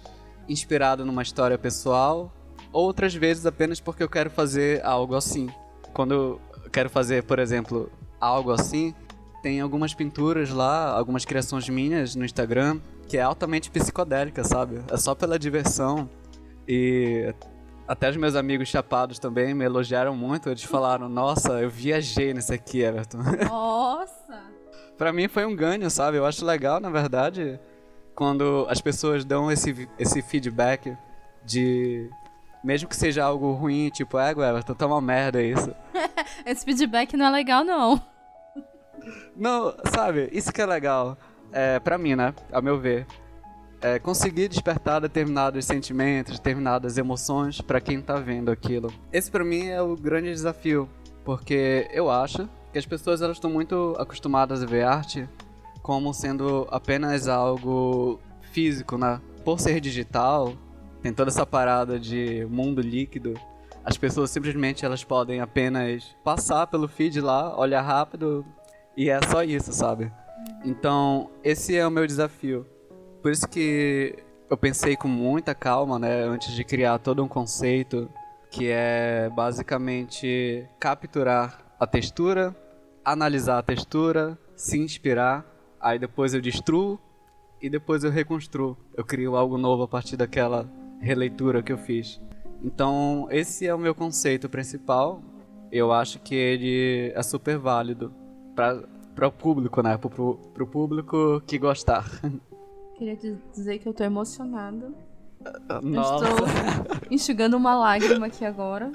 inspirado 0.48 1.04
numa 1.04 1.24
história 1.24 1.58
pessoal, 1.58 2.32
outras 2.72 3.14
vezes 3.14 3.46
apenas 3.46 3.80
porque 3.80 4.04
eu 4.04 4.10
quero 4.10 4.30
fazer 4.30 4.86
algo 4.86 5.16
assim. 5.16 5.50
Quando 5.94 6.40
quero 6.70 6.90
fazer, 6.90 7.24
por 7.24 7.40
exemplo, 7.40 7.92
algo 8.20 8.52
assim, 8.52 8.94
tem 9.42 9.62
algumas 9.62 9.94
pinturas 9.94 10.50
lá, 10.50 10.92
algumas 10.92 11.26
criações 11.26 11.68
minhas 11.70 12.16
no 12.16 12.26
Instagram, 12.26 12.80
que 13.08 13.18
é 13.18 13.22
altamente 13.22 13.72
psicodélica, 13.72 14.44
sabe? 14.44 14.82
É 14.92 14.98
só 14.98 15.16
pela 15.16 15.40
diversão. 15.40 16.10
E 16.68 17.34
até 17.88 18.10
os 18.10 18.18
meus 18.18 18.36
amigos 18.36 18.68
chapados 18.68 19.18
também 19.18 19.54
me 19.54 19.66
elogiaram 19.66 20.16
muito. 20.16 20.50
Eles 20.50 20.64
falaram: 20.64 21.10
Nossa, 21.10 21.54
eu 21.62 21.70
viajei 21.70 22.34
nesse 22.34 22.54
aqui, 22.54 22.82
Everton. 22.82 23.20
Nossa! 23.50 24.20
pra 25.00 25.14
mim 25.14 25.30
foi 25.30 25.46
um 25.46 25.56
ganho, 25.56 25.90
sabe? 25.90 26.18
Eu 26.18 26.26
acho 26.26 26.46
legal, 26.46 26.82
na 26.82 26.90
verdade, 26.90 27.58
quando 28.14 28.68
as 28.70 28.82
pessoas 28.82 29.24
dão 29.24 29.50
esse, 29.50 29.88
esse 29.98 30.22
feedback 30.22 30.96
de. 31.44 32.10
Mesmo 32.64 32.90
que 32.90 32.96
seja 32.96 33.24
algo 33.24 33.52
ruim, 33.54 33.90
tipo, 33.90 34.18
é, 34.18 34.32
Everton, 34.32 34.74
tá 34.74 34.86
uma 34.86 35.02
merda 35.02 35.42
isso. 35.42 35.74
esse 36.46 36.66
feedback 36.66 37.16
não 37.16 37.28
é 37.28 37.30
legal, 37.30 37.64
não. 37.64 38.02
Não, 39.36 39.74
sabe? 39.94 40.30
Isso 40.32 40.52
que 40.52 40.62
é 40.62 40.66
legal. 40.66 41.18
É, 41.52 41.80
pra 41.80 41.98
mim, 41.98 42.16
né? 42.16 42.34
A 42.52 42.62
meu 42.62 42.78
ver 42.78 43.08
é, 43.82 44.00
conseguir 44.00 44.48
despertar 44.48 45.02
determinados 45.02 45.66
sentimentos, 45.66 46.38
determinadas 46.38 46.98
emoções 46.98 47.62
para 47.62 47.80
quem 47.80 48.02
tá 48.02 48.16
vendo 48.16 48.52
aquilo. 48.52 48.92
Esse 49.12 49.32
para 49.32 49.44
mim 49.44 49.68
é 49.68 49.82
o 49.82 49.96
grande 49.96 50.30
desafio, 50.30 50.90
porque 51.24 51.88
eu 51.92 52.10
acho 52.10 52.50
que 52.72 52.80
as 52.80 52.86
pessoas 52.86 53.22
elas 53.22 53.38
estão 53.38 53.50
muito 53.50 53.96
acostumadas 53.98 54.62
a 54.62 54.66
ver 54.66 54.84
arte 54.84 55.28
como 55.82 56.14
sendo 56.14 56.68
apenas 56.70 57.28
algo 57.28 58.20
físico, 58.52 58.98
né? 58.98 59.20
Por 59.44 59.60
ser 59.60 59.80
digital, 59.80 60.54
tem 61.02 61.14
toda 61.14 61.30
essa 61.30 61.46
parada 61.46 62.00
de 62.00 62.46
mundo 62.50 62.82
líquido. 62.82 63.34
As 63.84 63.98
pessoas 63.98 64.30
simplesmente 64.30 64.86
elas 64.86 65.04
podem 65.04 65.40
apenas 65.40 66.16
passar 66.24 66.68
pelo 66.68 66.88
feed 66.88 67.22
lá, 67.22 67.58
olhar 67.58 67.82
rápido 67.82 68.46
e 68.96 69.10
é 69.10 69.20
só 69.30 69.44
isso, 69.44 69.72
sabe? 69.72 70.12
Então, 70.64 71.30
esse 71.44 71.76
é 71.76 71.86
o 71.86 71.92
meu 71.92 72.06
desafio 72.06 72.66
por 73.22 73.32
isso 73.32 73.48
que 73.48 74.16
eu 74.50 74.58
pensei 74.58 74.96
com 74.96 75.08
muita 75.08 75.54
calma, 75.54 76.00
né, 76.00 76.24
antes 76.24 76.54
de 76.54 76.64
criar 76.64 76.98
todo 77.00 77.24
um 77.24 77.28
conceito 77.28 78.10
que 78.50 78.70
é 78.70 79.30
basicamente 79.36 80.66
capturar 80.80 81.60
a 81.80 81.86
textura, 81.86 82.56
analisar 83.04 83.60
a 83.60 83.64
textura, 83.64 84.38
se 84.56 84.80
inspirar, 84.80 85.46
aí 85.80 86.00
depois 86.00 86.34
eu 86.34 86.42
destruo 86.42 87.00
e 87.62 87.70
depois 87.70 88.04
eu 88.04 88.10
reconstruo. 88.10 88.78
Eu 88.96 89.04
crio 89.04 89.36
algo 89.36 89.58
novo 89.58 89.84
a 89.84 89.88
partir 89.88 90.16
daquela 90.16 90.68
releitura 91.00 91.64
que 91.64 91.72
eu 91.72 91.78
fiz. 91.78 92.22
Então, 92.64 93.28
esse 93.32 93.66
é 93.66 93.74
o 93.74 93.80
meu 93.80 93.96
conceito 93.96 94.50
principal. 94.50 95.22
Eu 95.72 95.92
acho 95.92 96.20
que 96.20 96.36
ele 96.36 97.12
é 97.16 97.24
super 97.24 97.58
válido 97.58 98.14
para 98.56 99.28
o 99.28 99.32
público, 99.32 99.82
né? 99.82 99.98
Para 99.98 100.64
o 100.64 100.68
público 100.68 101.42
que 101.48 101.58
gostar. 101.58 102.06
Queria 102.96 103.18
dizer 103.52 103.80
que 103.80 103.88
eu 103.88 103.94
tô 103.94 104.04
emocionada. 104.04 104.94
Nossa. 105.82 106.26
Eu 106.26 106.32
estou 106.32 106.48
enxugando 107.10 107.54
uma 107.56 107.76
lágrima 107.76 108.26
aqui 108.26 108.44
agora. 108.44 108.92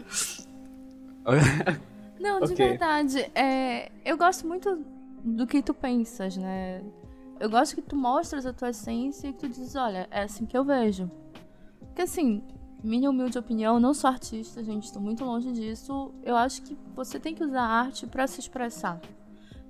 Não, 2.20 2.40
de 2.40 2.52
okay. 2.52 2.68
verdade. 2.68 3.30
É, 3.34 3.90
eu 4.04 4.18
gosto 4.18 4.46
muito 4.46 4.84
do 5.24 5.46
que 5.46 5.62
tu 5.62 5.72
pensas, 5.72 6.36
né? 6.36 6.82
Eu 7.40 7.48
gosto 7.48 7.74
que 7.74 7.82
tu 7.82 7.96
mostras 7.96 8.44
a 8.44 8.52
tua 8.52 8.70
essência 8.70 9.28
e 9.28 9.32
que 9.32 9.38
tu 9.40 9.48
dizes, 9.48 9.74
olha, 9.74 10.06
é 10.10 10.22
assim 10.22 10.44
que 10.44 10.56
eu 10.56 10.64
vejo. 10.64 11.10
Porque 11.94 12.02
assim, 12.02 12.42
minha 12.82 13.08
humilde 13.08 13.38
opinião, 13.38 13.78
não 13.78 13.94
sou 13.94 14.10
artista, 14.10 14.64
gente, 14.64 14.82
estou 14.82 15.00
muito 15.00 15.24
longe 15.24 15.52
disso. 15.52 16.12
Eu 16.24 16.34
acho 16.34 16.60
que 16.62 16.76
você 16.92 17.20
tem 17.20 17.32
que 17.32 17.44
usar 17.44 17.62
a 17.62 17.68
arte 17.68 18.04
para 18.04 18.26
se 18.26 18.40
expressar. 18.40 19.00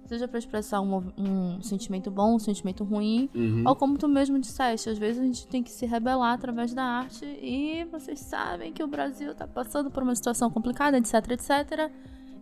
Seja 0.07 0.27
para 0.27 0.39
expressar 0.39 0.81
um, 0.81 1.13
um, 1.19 1.61
sentimento 1.61 2.11
bom, 2.11 2.37
um 2.37 2.39
sentimento 2.39 2.83
ruim, 2.83 3.29
Uhum. 3.35 3.65
ou 3.67 3.77
como 3.77 3.99
tu 3.99 4.09
mesmo 4.09 4.39
disseste, 4.39 4.89
às 4.89 4.97
vezes 4.97 5.21
a 5.21 5.25
gente 5.27 5.47
tem 5.47 5.63
que 5.63 5.71
se 5.71 5.85
rebelar 5.85 6.33
através 6.33 6.73
da 6.73 6.83
arte 6.83 7.27
e 7.27 7.85
vocês 7.93 8.21
sabem 8.21 8.73
que 8.73 8.83
o 8.83 8.89
Brasil 8.89 9.35
tá 9.35 9.47
passando 9.47 9.91
por 9.91 10.03
uma 10.03 10.15
situação 10.17 10.51
complicada, 10.51 10.97
etc, 10.97 11.31
etc. 11.33 11.91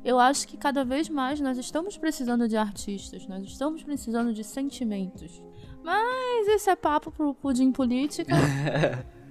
Eu 0.04 0.20
acho 0.20 0.46
que 0.46 0.56
cada 0.56 0.84
vez 0.84 1.08
mais 1.08 1.40
nós 1.40 1.58
estamos 1.58 1.96
precisando 1.98 2.46
de 2.46 2.56
artistas, 2.56 3.26
nós 3.26 3.42
estamos 3.42 3.82
precisando 3.82 4.32
de 4.32 4.44
sentimentos. 4.44 5.42
Mas 5.82 6.46
esse 6.46 6.70
é 6.70 6.76
papo 6.76 7.10
pro 7.10 7.34
pudim 7.34 7.72
política. 7.72 8.32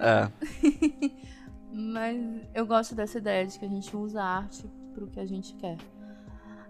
É. 0.00 0.30
Mas 1.72 2.18
eu 2.54 2.66
gosto 2.66 2.94
dessa 2.94 3.18
ideia 3.18 3.46
de 3.46 3.58
que 3.58 3.64
a 3.64 3.68
gente 3.68 3.96
usa 3.96 4.22
a 4.22 4.38
arte 4.38 4.64
pro 4.92 5.06
que 5.06 5.20
a 5.20 5.26
gente 5.26 5.54
quer. 5.54 5.78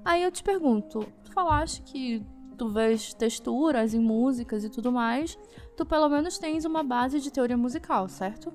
Aí 0.05 0.23
eu 0.23 0.31
te 0.31 0.43
pergunto, 0.43 1.07
tu 1.25 1.33
falaste 1.33 1.83
que 1.83 2.25
tu 2.57 2.69
vês 2.69 3.15
texturas 3.15 3.95
em 3.95 4.01
músicas 4.01 4.65
e 4.65 4.69
tudo 4.69 4.93
mais, 4.93 5.39
tu 5.77 5.87
pelo 5.87 6.09
menos 6.09 6.37
tens 6.39 6.65
uma 6.65 6.83
base 6.83 7.21
de 7.21 7.31
teoria 7.31 7.57
musical, 7.57 8.09
certo? 8.09 8.53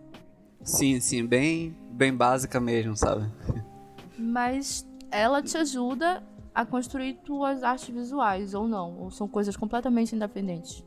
Sim, 0.62 1.00
sim, 1.00 1.26
bem, 1.26 1.76
bem 1.92 2.16
básica 2.16 2.60
mesmo, 2.60 2.96
sabe? 2.96 3.32
Mas 4.18 4.88
ela 5.10 5.42
te 5.42 5.58
ajuda 5.58 6.24
a 6.54 6.66
construir 6.66 7.16
tuas 7.26 7.64
artes 7.64 7.90
visuais, 7.90 8.54
ou 8.54 8.68
não? 8.68 8.98
Ou 9.00 9.12
são 9.12 9.28
coisas 9.28 9.58
completamente 9.58 10.16
independentes? 10.16 10.84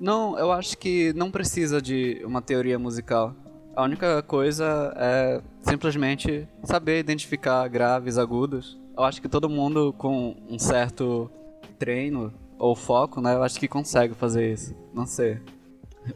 Não, 0.00 0.38
eu 0.38 0.50
acho 0.50 0.78
que 0.78 1.12
não 1.12 1.30
precisa 1.30 1.80
de 1.80 2.22
uma 2.24 2.40
teoria 2.40 2.78
musical. 2.78 3.34
A 3.76 3.82
única 3.82 4.22
coisa 4.22 4.94
é 4.96 5.42
simplesmente 5.62 6.48
saber 6.64 6.98
identificar 6.98 7.68
graves, 7.68 8.16
agudos. 8.16 8.80
Eu 8.96 9.04
acho 9.04 9.20
que 9.20 9.28
todo 9.28 9.48
mundo 9.48 9.92
com 9.92 10.34
um 10.48 10.58
certo 10.58 11.30
treino 11.78 12.32
ou 12.58 12.74
foco, 12.74 13.20
né? 13.20 13.34
Eu 13.34 13.42
acho 13.42 13.60
que 13.60 13.68
consegue 13.68 14.14
fazer 14.14 14.50
isso. 14.52 14.74
Não 14.94 15.06
sei. 15.06 15.40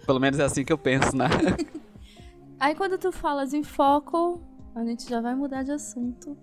Pelo 0.07 0.19
menos 0.19 0.39
é 0.41 0.45
assim 0.45 0.65
que 0.65 0.73
eu 0.73 0.79
penso, 0.79 1.15
né? 1.15 1.27
Aí 2.59 2.75
quando 2.75 2.97
tu 2.97 3.13
falas 3.13 3.53
em 3.53 3.63
foco, 3.63 4.41
a 4.75 4.83
gente 4.83 5.09
já 5.09 5.21
vai 5.21 5.35
mudar 5.35 5.63
de 5.63 5.73
assunto. 5.73 6.37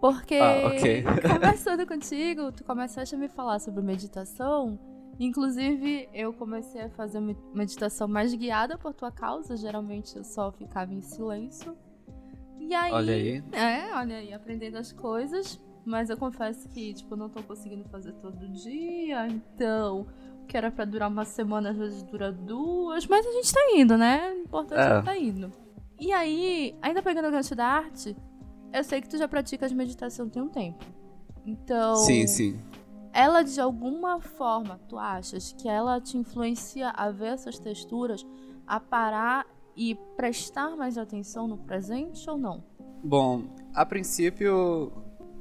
Porque 0.00 0.36
Ah, 0.36 0.68
ok. 0.68 1.04
conversando 1.28 1.86
contigo, 1.86 2.52
tu 2.52 2.62
começaste 2.64 3.14
a 3.14 3.18
me 3.18 3.28
falar 3.28 3.58
sobre 3.58 3.82
meditação. 3.82 4.78
Inclusive, 5.18 6.08
eu 6.12 6.32
comecei 6.32 6.82
a 6.82 6.90
fazer 6.90 7.20
me- 7.20 7.36
meditação 7.54 8.08
mais 8.08 8.34
guiada 8.34 8.76
por 8.76 8.92
tua 8.92 9.10
causa. 9.12 9.56
Geralmente 9.56 10.16
eu 10.16 10.24
só 10.24 10.50
ficava 10.52 10.92
em 10.92 11.00
silêncio. 11.00 11.76
E 12.58 12.74
aí. 12.74 12.92
Olha 12.92 13.14
aí. 13.14 13.42
É, 13.52 13.94
olha 13.94 14.16
aí, 14.16 14.32
aprendendo 14.32 14.76
as 14.78 14.92
coisas. 14.92 15.60
Mas 15.84 16.08
eu 16.08 16.16
confesso 16.16 16.66
que, 16.70 16.94
tipo, 16.94 17.14
não 17.14 17.28
tô 17.28 17.42
conseguindo 17.42 17.84
fazer 17.90 18.12
todo 18.14 18.48
dia. 18.48 19.26
Então, 19.28 20.06
o 20.42 20.46
que 20.46 20.56
era 20.56 20.70
pra 20.70 20.84
durar 20.86 21.10
uma 21.10 21.24
semana, 21.26 21.70
às 21.70 21.76
vezes 21.76 22.02
dura 22.02 22.32
duas. 22.32 23.06
Mas 23.06 23.26
a 23.26 23.32
gente 23.32 23.52
tá 23.52 23.60
indo, 23.74 23.96
né? 23.98 24.32
O 24.32 24.38
importante 24.40 24.80
é, 24.80 24.96
É. 24.96 24.98
que 25.00 25.04
tá 25.04 25.16
indo. 25.18 25.52
E 26.00 26.10
aí, 26.12 26.74
ainda 26.80 27.02
pegando 27.02 27.28
o 27.28 27.30
gancho 27.30 27.54
da 27.54 27.66
arte, 27.66 28.16
eu 28.72 28.82
sei 28.82 29.00
que 29.00 29.08
tu 29.08 29.16
já 29.18 29.28
praticas 29.28 29.72
meditação 29.72 30.28
tem 30.28 30.42
um 30.42 30.48
tempo. 30.48 30.84
Então, 31.46 31.96
Sim, 31.96 32.26
sim. 32.26 32.58
Ela 33.14 33.42
de 33.42 33.60
alguma 33.60 34.20
forma, 34.20 34.80
tu 34.88 34.98
achas 34.98 35.52
que 35.52 35.68
ela 35.68 36.00
te 36.00 36.18
influencia 36.18 36.90
a 36.90 37.10
ver 37.12 37.28
essas 37.28 37.60
texturas, 37.60 38.26
a 38.66 38.80
parar 38.80 39.46
e 39.76 39.94
prestar 40.16 40.76
mais 40.76 40.98
atenção 40.98 41.46
no 41.46 41.56
presente 41.56 42.28
ou 42.28 42.36
não? 42.36 42.64
Bom, 43.04 43.44
a 43.72 43.86
princípio 43.86 44.92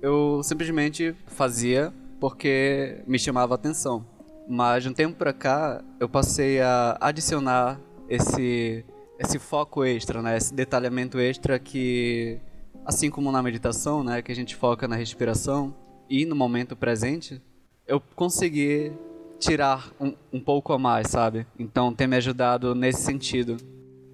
eu 0.01 0.41
simplesmente 0.43 1.15
fazia 1.25 1.91
porque 2.19 3.01
me 3.07 3.17
chamava 3.17 3.55
atenção. 3.55 4.05
Mas 4.47 4.83
de 4.83 4.89
um 4.89 4.93
tempo 4.93 5.17
pra 5.17 5.33
cá 5.33 5.83
eu 5.99 6.07
passei 6.07 6.61
a 6.61 6.97
adicionar 7.01 7.79
esse 8.07 8.85
esse 9.17 9.39
foco 9.39 9.85
extra, 9.85 10.21
né? 10.21 10.35
Esse 10.35 10.53
detalhamento 10.53 11.17
extra 11.17 11.57
que 11.57 12.39
assim 12.85 13.09
como 13.09 13.31
na 13.31 13.41
meditação, 13.41 14.03
né, 14.03 14.21
que 14.21 14.31
a 14.31 14.35
gente 14.35 14.55
foca 14.55 14.87
na 14.87 14.95
respiração 14.95 15.73
e 16.09 16.25
no 16.25 16.35
momento 16.35 16.75
presente, 16.75 17.41
eu 17.87 18.01
consegui 18.15 18.91
tirar 19.39 19.91
um, 19.99 20.13
um 20.31 20.39
pouco 20.39 20.73
a 20.73 20.79
mais, 20.79 21.07
sabe? 21.07 21.45
Então 21.59 21.93
tem 21.93 22.07
me 22.07 22.15
ajudado 22.15 22.73
nesse 22.73 23.01
sentido 23.01 23.57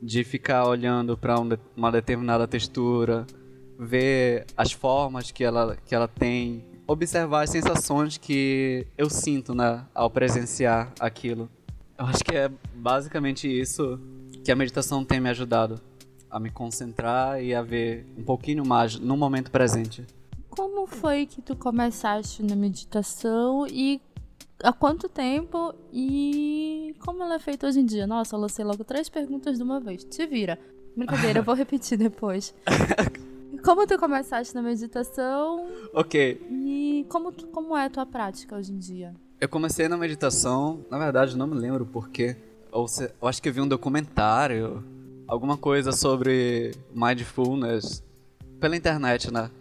de 0.02 0.24
ficar 0.24 0.68
olhando 0.68 1.18
para 1.18 1.36
uma 1.76 1.92
determinada 1.92 2.48
textura, 2.48 3.28
ver 3.78 4.46
as 4.58 4.72
formas 4.72 5.32
que 5.32 5.44
ela, 5.44 5.78
que 5.86 5.94
ela 5.94 6.08
tem, 6.08 6.66
observar 6.88 7.44
as 7.44 7.52
sensações 7.52 8.18
que 8.18 8.88
eu 8.98 9.10
sinto 9.10 9.54
né, 9.54 9.86
ao 9.94 10.10
presenciar 10.10 10.92
aquilo. 11.00 11.50
Eu 11.98 12.06
acho 12.06 12.24
que 12.24 12.36
é 12.36 12.50
basicamente 12.74 13.48
isso 13.48 14.00
que 14.44 14.52
a 14.52 14.56
meditação 14.56 15.04
tem 15.04 15.20
me 15.20 15.30
ajudado 15.30 15.80
a 16.30 16.40
me 16.40 16.50
concentrar 16.50 17.44
e 17.44 17.54
a 17.54 17.62
ver 17.62 18.06
um 18.18 18.24
pouquinho 18.24 18.66
mais 18.66 18.98
no 18.98 19.18
momento 19.18 19.52
presente. 19.52 20.06
Como 20.50 20.86
foi 20.88 21.26
que 21.26 21.42
tu 21.42 21.56
começaste 21.56 22.44
na 22.44 22.56
meditação 22.56 23.66
e 23.68 24.02
há 24.64 24.74
quanto 24.74 25.08
tempo 25.08 25.74
e 25.94 26.96
como 27.00 27.24
ela 27.24 27.36
é 27.36 27.40
feita 27.40 27.68
hoje 27.68 27.80
em 27.80 27.86
dia? 27.86 28.06
Nossa, 28.08 28.36
eu 28.36 28.40
lancei 28.40 28.66
logo 28.66 28.84
três 28.84 29.08
perguntas 29.10 29.58
de 29.58 29.64
uma 29.64 29.80
vez. 29.80 30.04
Te 30.04 30.26
vira. 30.26 30.60
Brincadeira, 30.96 31.40
eu 31.40 31.44
vou 31.44 31.56
repetir 31.56 31.98
depois. 31.98 32.54
Como 33.64 33.86
tu 33.86 33.98
começaste 34.00 34.56
na 34.56 34.62
meditação 34.62 35.68
Ok, 35.94 36.42
e 36.50 37.06
como, 37.10 37.30
tu- 37.30 37.48
como 37.48 37.76
é 37.76 37.86
a 37.86 37.90
tua 37.90 38.06
prática 38.06 38.56
hoje 38.56 38.72
em 38.72 38.78
dia? 38.78 39.14
Eu 39.42 39.50
comecei 39.50 39.90
na 39.90 39.98
meditação, 39.98 40.86
na 40.90 40.98
verdade 40.98 41.36
não 41.36 41.46
me 41.46 41.56
lembro 41.56 41.86
porquê. 41.86 42.38
Ou 42.72 42.88
se, 42.88 43.12
eu 43.22 43.28
acho 43.28 43.42
que 43.42 43.50
eu 43.50 43.54
vi 43.54 43.60
um 43.60 43.68
documentário, 43.68 44.82
alguma 45.28 45.58
coisa 45.58 45.92
sobre 45.92 46.72
mindfulness 46.96 48.02
pela 48.62 48.78
internet, 48.78 49.30
né? 49.32 49.52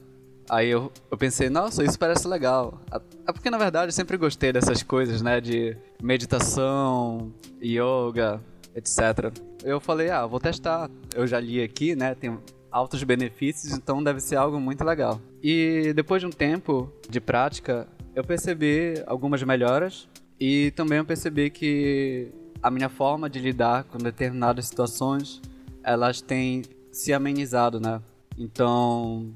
Aí 0.48 0.68
eu, 0.68 0.90
eu 1.10 1.18
pensei, 1.18 1.50
nossa, 1.50 1.84
isso 1.84 1.98
parece 1.98 2.26
legal. 2.26 2.80
É 3.26 3.32
porque 3.32 3.50
na 3.50 3.58
verdade 3.58 3.88
eu 3.88 3.92
sempre 3.92 4.16
gostei 4.16 4.52
dessas 4.52 4.82
coisas, 4.82 5.20
né? 5.20 5.40
De 5.40 5.76
meditação, 6.02 7.32
yoga, 7.62 8.40
etc. 8.74 9.32
Eu 9.62 9.78
falei, 9.78 10.10
ah, 10.10 10.24
vou 10.26 10.40
testar. 10.40 10.90
Eu 11.14 11.26
já 11.26 11.38
li 11.38 11.62
aqui, 11.62 11.94
né? 11.94 12.14
Tem 12.14 12.38
altos 12.70 13.02
benefícios, 13.02 13.72
então 13.72 14.02
deve 14.02 14.20
ser 14.20 14.36
algo 14.36 14.58
muito 14.58 14.84
legal. 14.84 15.20
E 15.42 15.92
depois 15.94 16.20
de 16.20 16.26
um 16.26 16.30
tempo 16.30 16.90
de 17.08 17.20
prática, 17.20 17.86
eu 18.14 18.24
percebi 18.24 18.94
algumas 19.06 19.42
melhoras 19.42 20.08
e 20.40 20.70
também 20.72 20.98
eu 20.98 21.04
percebi 21.04 21.50
que 21.50 22.32
a 22.62 22.70
minha 22.70 22.88
forma 22.88 23.28
de 23.28 23.38
lidar 23.38 23.84
com 23.84 23.98
determinadas 23.98 24.66
situações, 24.66 25.40
elas 25.82 26.20
têm 26.20 26.62
se 26.90 27.12
amenizado, 27.12 27.80
né? 27.80 28.00
Então, 28.36 29.32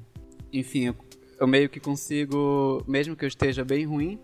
enfim, 0.52 0.86
eu, 0.86 0.94
eu 1.40 1.46
meio 1.46 1.68
que 1.68 1.80
consigo, 1.80 2.82
mesmo 2.86 3.16
que 3.16 3.24
eu 3.24 3.28
esteja 3.28 3.64
bem 3.64 3.84
ruim, 3.86 4.18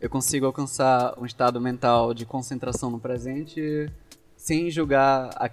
eu 0.00 0.10
consigo 0.10 0.46
alcançar 0.46 1.18
um 1.18 1.24
estado 1.24 1.60
mental 1.60 2.12
de 2.12 2.26
concentração 2.26 2.90
no 2.90 2.98
presente 3.00 3.90
sem 4.36 4.70
julgar 4.70 5.30
a- 5.36 5.50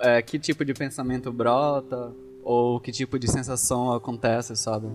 é, 0.00 0.20
que 0.20 0.38
tipo 0.38 0.64
de 0.64 0.74
pensamento 0.74 1.32
brota 1.32 2.12
ou 2.42 2.78
que 2.80 2.92
tipo 2.92 3.18
de 3.18 3.30
sensação 3.30 3.92
acontece, 3.92 4.54
sabe? 4.56 4.88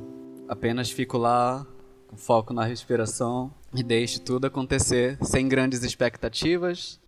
Apenas 0.47 0.91
fico 0.91 1.17
lá 1.17 1.65
com 2.07 2.17
foco 2.17 2.53
na 2.53 2.63
respiração 2.65 3.51
e 3.73 3.81
deixo 3.83 4.19
tudo 4.21 4.45
acontecer 4.45 5.17
sem 5.23 5.47
grandes 5.47 5.83
expectativas, 5.83 6.99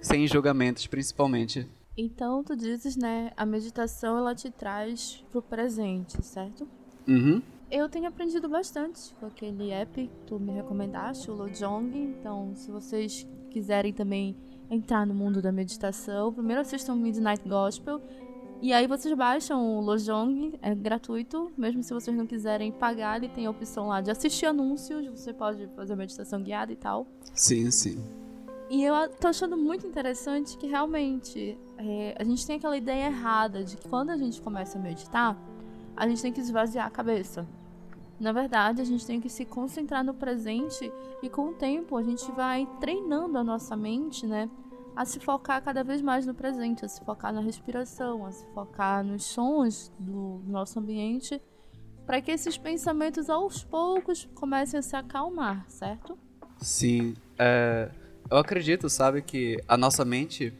sem 0.00 0.26
julgamentos, 0.26 0.86
principalmente. 0.86 1.68
Então, 1.96 2.42
tu 2.44 2.54
dizes, 2.56 2.96
né, 2.96 3.30
a 3.36 3.46
meditação 3.46 4.18
ela 4.18 4.34
te 4.34 4.50
traz 4.50 5.24
pro 5.30 5.40
presente, 5.42 6.22
certo? 6.24 6.68
Uhum. 7.06 7.42
Eu 7.70 7.88
tenho 7.88 8.06
aprendido 8.06 8.48
bastante 8.48 9.12
com 9.18 9.26
aquele 9.26 9.70
app 9.70 10.06
que 10.06 10.10
tu 10.26 10.38
me 10.38 10.52
recomendaste, 10.52 11.30
o 11.30 11.34
Lojong. 11.34 11.90
Então, 11.96 12.54
se 12.54 12.70
vocês 12.70 13.26
quiserem 13.50 13.92
também 13.92 14.36
entrar 14.70 15.06
no 15.06 15.14
mundo 15.14 15.42
da 15.42 15.50
meditação, 15.50 16.32
primeiro 16.32 16.60
assistam 16.60 16.94
Midnight 16.94 17.46
Gospel. 17.48 18.00
E 18.62 18.72
aí 18.72 18.86
vocês 18.86 19.14
baixam 19.14 19.78
o 19.78 19.80
Lojong, 19.80 20.58
é 20.62 20.74
gratuito. 20.74 21.52
Mesmo 21.58 21.82
se 21.82 21.92
vocês 21.92 22.16
não 22.16 22.26
quiserem 22.26 22.72
pagar, 22.72 23.16
ele 23.16 23.28
tem 23.28 23.46
a 23.46 23.50
opção 23.50 23.88
lá 23.88 24.00
de 24.00 24.10
assistir 24.10 24.46
anúncios. 24.46 25.06
Você 25.08 25.32
pode 25.32 25.68
fazer 25.74 25.94
meditação 25.96 26.42
guiada 26.42 26.72
e 26.72 26.76
tal. 26.76 27.06
Sim, 27.34 27.70
sim. 27.70 28.02
E 28.70 28.82
eu 28.82 29.08
tô 29.20 29.28
achando 29.28 29.56
muito 29.56 29.86
interessante 29.86 30.56
que 30.56 30.66
realmente 30.66 31.56
é, 31.78 32.16
a 32.18 32.24
gente 32.24 32.46
tem 32.46 32.56
aquela 32.56 32.76
ideia 32.76 33.06
errada 33.06 33.62
de 33.62 33.76
que 33.76 33.88
quando 33.88 34.10
a 34.10 34.16
gente 34.16 34.40
começa 34.40 34.78
a 34.78 34.80
meditar, 34.80 35.38
a 35.96 36.06
gente 36.08 36.22
tem 36.22 36.32
que 36.32 36.40
esvaziar 36.40 36.86
a 36.86 36.90
cabeça. 36.90 37.46
Na 38.18 38.32
verdade, 38.32 38.80
a 38.80 38.84
gente 38.84 39.06
tem 39.06 39.20
que 39.20 39.28
se 39.28 39.44
concentrar 39.44 40.02
no 40.02 40.14
presente 40.14 40.90
e 41.22 41.28
com 41.28 41.48
o 41.48 41.54
tempo 41.54 41.96
a 41.96 42.02
gente 42.02 42.30
vai 42.32 42.66
treinando 42.80 43.36
a 43.36 43.44
nossa 43.44 43.76
mente, 43.76 44.26
né? 44.26 44.48
A 44.94 45.04
se 45.04 45.20
focar 45.20 45.62
cada 45.62 45.84
vez 45.84 46.00
mais 46.00 46.24
no 46.24 46.34
presente, 46.34 46.84
a 46.84 46.88
se 46.88 47.04
focar 47.04 47.32
na 47.32 47.40
respiração, 47.40 48.24
a 48.24 48.32
se 48.32 48.46
focar 48.54 49.04
nos 49.04 49.24
sons 49.24 49.92
do 49.98 50.40
nosso 50.46 50.78
ambiente, 50.78 51.40
para 52.06 52.22
que 52.22 52.30
esses 52.30 52.56
pensamentos 52.56 53.28
aos 53.28 53.62
poucos 53.62 54.26
comecem 54.34 54.78
a 54.78 54.82
se 54.82 54.96
acalmar, 54.96 55.66
certo? 55.68 56.16
Sim, 56.56 57.14
é, 57.38 57.90
eu 58.30 58.38
acredito, 58.38 58.88
sabe, 58.88 59.20
que 59.20 59.62
a 59.68 59.76
nossa 59.76 60.04
mente 60.04 60.54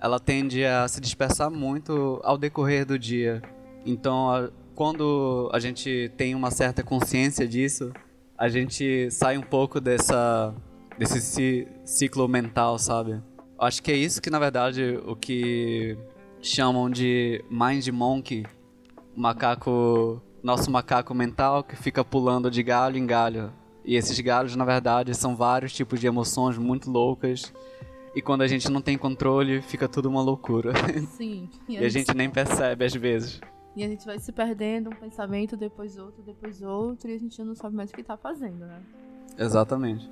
ela 0.00 0.18
tende 0.18 0.64
a 0.64 0.88
se 0.88 1.00
dispersar 1.00 1.50
muito 1.50 2.20
ao 2.24 2.38
decorrer 2.38 2.86
do 2.86 2.98
dia. 2.98 3.42
Então, 3.84 4.50
quando 4.74 5.50
a 5.52 5.58
gente 5.58 6.10
tem 6.16 6.34
uma 6.34 6.50
certa 6.50 6.82
consciência 6.82 7.46
disso, 7.46 7.92
a 8.36 8.48
gente 8.48 9.10
sai 9.10 9.38
um 9.38 9.42
pouco 9.42 9.80
dessa 9.80 10.54
desse 10.98 11.66
ciclo 11.84 12.28
mental, 12.28 12.78
sabe? 12.78 13.20
Acho 13.58 13.82
que 13.82 13.90
é 13.90 13.96
isso 13.96 14.20
que 14.20 14.30
na 14.30 14.38
verdade 14.38 14.98
o 15.06 15.16
que 15.16 15.96
chamam 16.40 16.90
de 16.90 17.44
mind 17.50 17.88
monkey, 17.88 18.44
macaco, 19.16 20.20
nosso 20.42 20.70
macaco 20.70 21.14
mental 21.14 21.62
que 21.62 21.76
fica 21.76 22.04
pulando 22.04 22.50
de 22.50 22.62
galho 22.62 22.98
em 22.98 23.06
galho. 23.06 23.52
E 23.84 23.96
esses 23.96 24.18
galhos 24.20 24.56
na 24.56 24.64
verdade 24.64 25.14
são 25.14 25.36
vários 25.36 25.72
tipos 25.72 26.00
de 26.00 26.06
emoções 26.06 26.58
muito 26.58 26.90
loucas. 26.90 27.52
E 28.14 28.20
quando 28.20 28.42
a 28.42 28.46
gente 28.46 28.70
não 28.70 28.80
tem 28.80 28.98
controle, 28.98 29.62
fica 29.62 29.88
tudo 29.88 30.08
uma 30.08 30.20
loucura. 30.20 30.72
Sim. 31.16 31.48
E, 31.68 31.76
e 31.76 31.84
a 31.84 31.88
gente 31.88 32.12
nem 32.14 32.28
percebe 32.28 32.84
às 32.84 32.94
vezes. 32.94 33.40
E 33.74 33.82
a 33.82 33.88
gente 33.88 34.04
vai 34.04 34.18
se 34.18 34.32
perdendo 34.32 34.90
um 34.90 34.94
pensamento, 34.94 35.56
depois 35.56 35.96
outro, 35.98 36.22
depois 36.22 36.60
outro, 36.62 37.10
e 37.10 37.14
a 37.14 37.18
gente 37.18 37.42
não 37.42 37.54
sabe 37.54 37.74
mais 37.74 37.90
o 37.90 37.94
que 37.94 38.02
tá 38.02 38.16
fazendo, 38.16 38.66
né? 38.66 38.82
Exatamente. 39.38 40.08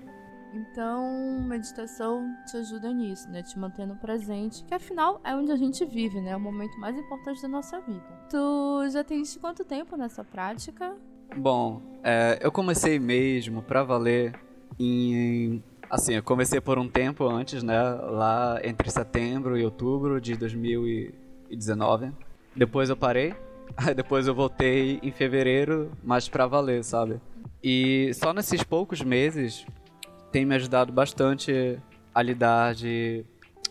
Então, 0.53 1.41
meditação 1.47 2.35
te 2.47 2.57
ajuda 2.57 2.93
nisso, 2.93 3.29
né? 3.31 3.43
Te 3.43 3.59
mantendo 3.59 3.95
presente, 3.97 4.65
que 4.65 4.75
afinal 4.75 5.21
é 5.23 5.35
onde 5.35 5.53
a 5.53 5.57
gente 5.57 5.85
vive, 5.85 6.21
né? 6.21 6.31
É 6.31 6.37
o 6.37 6.41
momento 6.41 6.79
mais 6.79 6.97
importante 6.97 7.41
da 7.41 7.49
nossa 7.49 7.81
vida. 7.81 8.03
Tu 8.29 8.89
já 8.91 9.05
tens 9.05 9.37
quanto 9.37 9.65
tempo 9.65 9.97
nessa 9.97 10.25
prática? 10.25 10.97
Bom, 11.37 11.81
é, 12.03 12.39
eu 12.43 12.51
comecei 12.51 12.99
mesmo 12.99 13.63
pra 13.63 13.85
valer 13.85 14.35
em. 14.79 15.63
Assim, 15.89 16.15
eu 16.15 16.23
comecei 16.23 16.61
por 16.61 16.79
um 16.79 16.89
tempo 16.89 17.25
antes, 17.29 17.63
né? 17.63 17.81
Lá 17.81 18.61
entre 18.65 18.91
setembro 18.91 19.57
e 19.57 19.65
outubro 19.65 20.21
de 20.21 20.37
2019. 20.37 22.13
Depois 22.57 22.91
eu 22.91 22.97
parei. 22.97 23.35
Aí 23.77 23.95
depois 23.95 24.27
eu 24.27 24.35
voltei 24.35 24.99
em 25.03 25.11
fevereiro, 25.11 25.91
mas 26.03 26.29
pra 26.29 26.47
valer, 26.47 26.85
sabe? 26.85 27.21
E 27.63 28.11
só 28.15 28.33
nesses 28.33 28.63
poucos 28.63 29.03
meses 29.03 29.67
tem 30.33 30.45
me 30.45 30.55
ajudado 30.55 30.93
bastante 30.93 31.79
a 32.15 32.23
lidar 32.23 32.75
de 32.75 33.25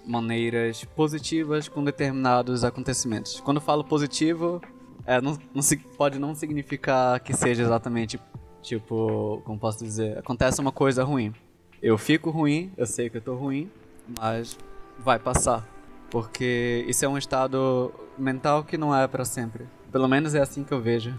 maneiras 0.05 0.83
positivas 0.83 1.67
com 1.67 1.83
determinados 1.83 2.63
acontecimentos. 2.63 3.39
Quando 3.39 3.61
falo 3.61 3.83
positivo, 3.83 4.61
é, 5.05 5.19
não, 5.21 5.37
não 5.53 5.61
pode 5.97 6.19
não 6.19 6.33
significar 6.35 7.19
que 7.19 7.33
seja 7.33 7.63
exatamente, 7.63 8.19
tipo, 8.61 9.41
como 9.45 9.59
posso 9.59 9.83
dizer, 9.83 10.17
acontece 10.17 10.59
uma 10.61 10.71
coisa 10.71 11.03
ruim. 11.03 11.33
Eu 11.81 11.97
fico 11.97 12.29
ruim, 12.29 12.71
eu 12.77 12.85
sei 12.85 13.09
que 13.09 13.17
eu 13.17 13.21
tô 13.21 13.35
ruim, 13.35 13.69
mas 14.17 14.57
vai 14.97 15.17
passar. 15.17 15.67
Porque 16.09 16.83
isso 16.87 17.05
é 17.05 17.07
um 17.07 17.17
estado 17.17 17.93
mental 18.17 18.63
que 18.63 18.77
não 18.77 18.95
é 18.95 19.07
para 19.07 19.23
sempre. 19.23 19.65
Pelo 19.91 20.07
menos 20.07 20.35
é 20.35 20.41
assim 20.41 20.63
que 20.63 20.73
eu 20.73 20.81
vejo. 20.81 21.13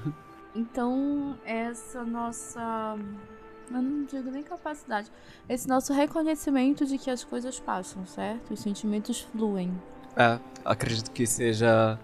Então, 0.54 1.36
essa 1.44 2.04
nossa 2.04 2.96
eu 3.72 3.82
não 3.82 4.04
digo 4.04 4.30
nem 4.30 4.42
capacidade. 4.42 5.10
Esse 5.48 5.68
nosso 5.68 5.92
reconhecimento 5.92 6.84
de 6.84 6.98
que 6.98 7.08
as 7.08 7.22
coisas 7.22 7.60
passam, 7.60 8.04
certo? 8.04 8.52
Os 8.52 8.60
sentimentos 8.60 9.20
fluem. 9.20 9.72
É, 10.16 10.38
acredito 10.64 11.10
que 11.12 11.26
seja, 11.26 11.98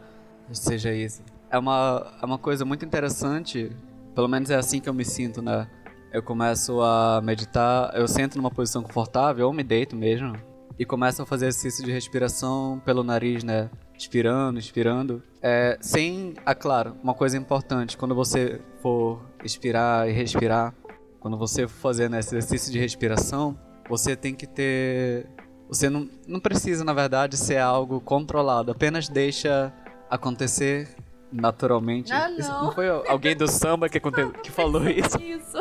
seja 0.53 0.93
isso. 0.93 1.23
É 1.51 1.59
uma, 1.59 2.19
é 2.23 2.25
uma 2.25 2.39
coisa 2.39 2.65
muito 2.65 2.85
interessante, 2.85 3.71
pelo 4.15 4.29
menos 4.29 4.51
é 4.51 4.55
assim 4.55 4.81
que 4.81 4.89
eu 4.89 4.95
me 4.95 5.05
sinto, 5.05 5.43
né? 5.43 5.69
Eu 6.13 6.23
começo 6.23 6.81
a 6.81 7.21
meditar, 7.23 7.93
eu 7.95 8.07
sento 8.07 8.37
numa 8.37 8.51
posição 8.51 8.83
confortável, 8.83 9.47
ou 9.47 9.53
me 9.53 9.65
deito 9.65 9.97
mesmo, 9.97 10.35
e 10.79 10.85
começo 10.85 11.21
a 11.21 11.27
fazer 11.27 11.47
exercício 11.47 11.85
de 11.85 11.91
respiração 11.91 12.81
pelo 12.85 13.03
nariz, 13.03 13.43
né? 13.43 13.69
Expirando, 13.99 14.59
expirando. 14.59 15.23
É, 15.49 15.79
sem, 15.81 16.35
ah, 16.45 16.57
claro, 16.57 16.97
uma 17.05 17.15
coisa 17.15 17.39
importante, 17.39 17.97
quando 17.97 18.17
você 18.17 18.61
for 18.83 19.23
expirar 19.45 20.09
e 20.09 20.13
respirar, 20.13 20.75
quando 21.21 21.39
você 21.39 21.69
for 21.69 21.79
fazer 21.79 22.11
né, 22.11 22.19
esse 22.19 22.35
exercício 22.37 22.73
de 22.73 22.81
respiração, 22.81 23.57
você 23.89 24.17
tem 24.17 24.35
que 24.35 24.45
ter. 24.45 25.25
Você 25.69 25.89
não, 25.89 26.11
não 26.27 26.41
precisa, 26.41 26.83
na 26.83 26.93
verdade, 26.93 27.37
ser 27.37 27.59
algo 27.59 28.01
controlado, 28.01 28.73
apenas 28.73 29.09
deixa 29.09 29.73
acontecer 30.11 30.89
naturalmente. 31.31 32.13
Ah, 32.13 32.29
não. 32.29 32.39
Isso 32.39 32.51
não 32.51 32.73
foi 32.73 32.89
alguém 32.89 33.37
do 33.37 33.47
samba 33.47 33.89
que, 33.89 33.99
aconte... 33.99 34.27
que 34.43 34.51
falou 34.51 34.83
isso? 34.91 35.17
Isso. 35.23 35.59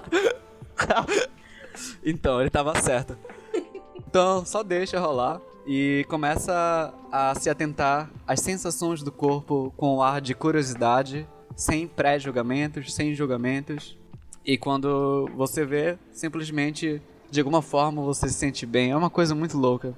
então, 2.04 2.42
ele 2.42 2.50
tava 2.50 2.74
certo. 2.82 3.16
Então, 3.96 4.44
só 4.44 4.64
deixa 4.64 5.00
rolar 5.00 5.40
e 5.66 6.06
começa 6.08 6.94
a 7.12 7.34
se 7.36 7.50
atentar 7.50 8.10
às 8.28 8.40
sensações 8.40 9.02
do 9.02 9.12
corpo 9.12 9.74
com 9.76 9.96
o 9.96 10.04
ar 10.04 10.22
de 10.22 10.36
curiosidade, 10.36 11.28
sem 11.56 11.88
pré-julgamentos, 11.88 12.94
sem 12.94 13.14
julgamentos. 13.14 13.98
E 14.46 14.58
quando 14.58 15.30
você 15.36 15.66
vê, 15.66 15.98
simplesmente, 16.12 17.02
de 17.32 17.40
alguma 17.40 17.62
forma, 17.62 18.02
você 18.02 18.28
se 18.28 18.36
sente 18.36 18.66
bem. 18.66 18.92
É 18.92 18.98
uma 18.98 19.10
coisa 19.10 19.34
muito 19.34 19.58
louca. 19.58 19.96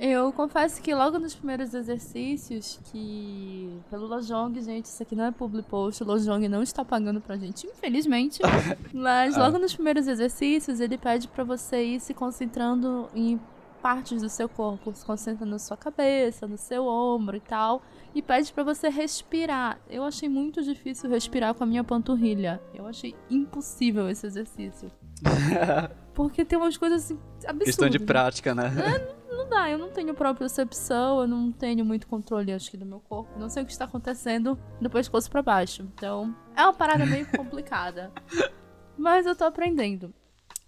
Eu 0.00 0.32
confesso 0.32 0.80
que 0.80 0.94
logo 0.94 1.18
nos 1.18 1.34
primeiros 1.34 1.74
exercícios, 1.74 2.78
que 2.84 3.68
pelo 3.90 4.06
Lojong, 4.06 4.62
gente, 4.62 4.84
isso 4.84 5.02
aqui 5.02 5.16
não 5.16 5.24
é 5.24 5.32
public 5.32 5.68
post, 5.68 6.04
o 6.04 6.06
Lojong 6.06 6.46
não 6.48 6.62
está 6.62 6.84
pagando 6.84 7.20
pra 7.20 7.36
gente, 7.36 7.66
infelizmente. 7.66 8.38
Mas 8.94 9.36
logo 9.36 9.56
ah. 9.56 9.58
nos 9.58 9.74
primeiros 9.74 10.06
exercícios, 10.06 10.78
ele 10.78 10.96
pede 10.96 11.26
para 11.26 11.42
você 11.42 11.82
ir 11.82 12.00
se 12.00 12.14
concentrando 12.14 13.08
em 13.12 13.40
partes 13.82 14.22
do 14.22 14.28
seu 14.28 14.48
corpo, 14.48 14.94
se 14.94 15.04
concentrando 15.04 15.52
na 15.52 15.58
sua 15.58 15.76
cabeça, 15.76 16.46
no 16.46 16.58
seu 16.58 16.86
ombro 16.86 17.36
e 17.36 17.40
tal 17.40 17.82
e 18.14 18.22
pede 18.22 18.52
para 18.52 18.64
você 18.64 18.88
respirar. 18.88 19.78
Eu 19.88 20.02
achei 20.02 20.28
muito 20.28 20.62
difícil 20.62 21.08
respirar 21.10 21.54
com 21.54 21.64
a 21.64 21.66
minha 21.66 21.84
panturrilha. 21.84 22.60
Eu 22.74 22.86
achei 22.86 23.14
impossível 23.30 24.08
esse 24.08 24.26
exercício. 24.26 24.90
Porque 26.14 26.44
tem 26.44 26.58
umas 26.58 26.76
coisas 26.76 27.04
assim, 27.04 27.14
absurdas. 27.44 27.64
Questão 27.64 27.88
de 27.88 28.00
prática, 28.00 28.54
né? 28.54 28.72
É, 28.84 29.18
não 29.32 29.48
dá, 29.48 29.70
eu 29.70 29.78
não 29.78 29.90
tenho 29.90 30.12
percepção, 30.14 31.20
eu 31.20 31.28
não 31.28 31.52
tenho 31.52 31.84
muito 31.84 32.08
controle, 32.08 32.52
acho 32.52 32.70
que, 32.70 32.76
do 32.76 32.84
meu 32.84 32.98
corpo. 32.98 33.38
Não 33.38 33.48
sei 33.48 33.62
o 33.62 33.66
que 33.66 33.70
está 33.70 33.84
acontecendo 33.84 34.58
do 34.80 34.90
pescoço 34.90 35.30
para 35.30 35.42
baixo. 35.42 35.82
Então, 35.94 36.34
é 36.56 36.62
uma 36.62 36.72
parada 36.72 37.06
meio 37.06 37.26
complicada. 37.30 38.10
Mas 38.96 39.26
eu 39.26 39.36
tô 39.36 39.44
aprendendo. 39.44 40.12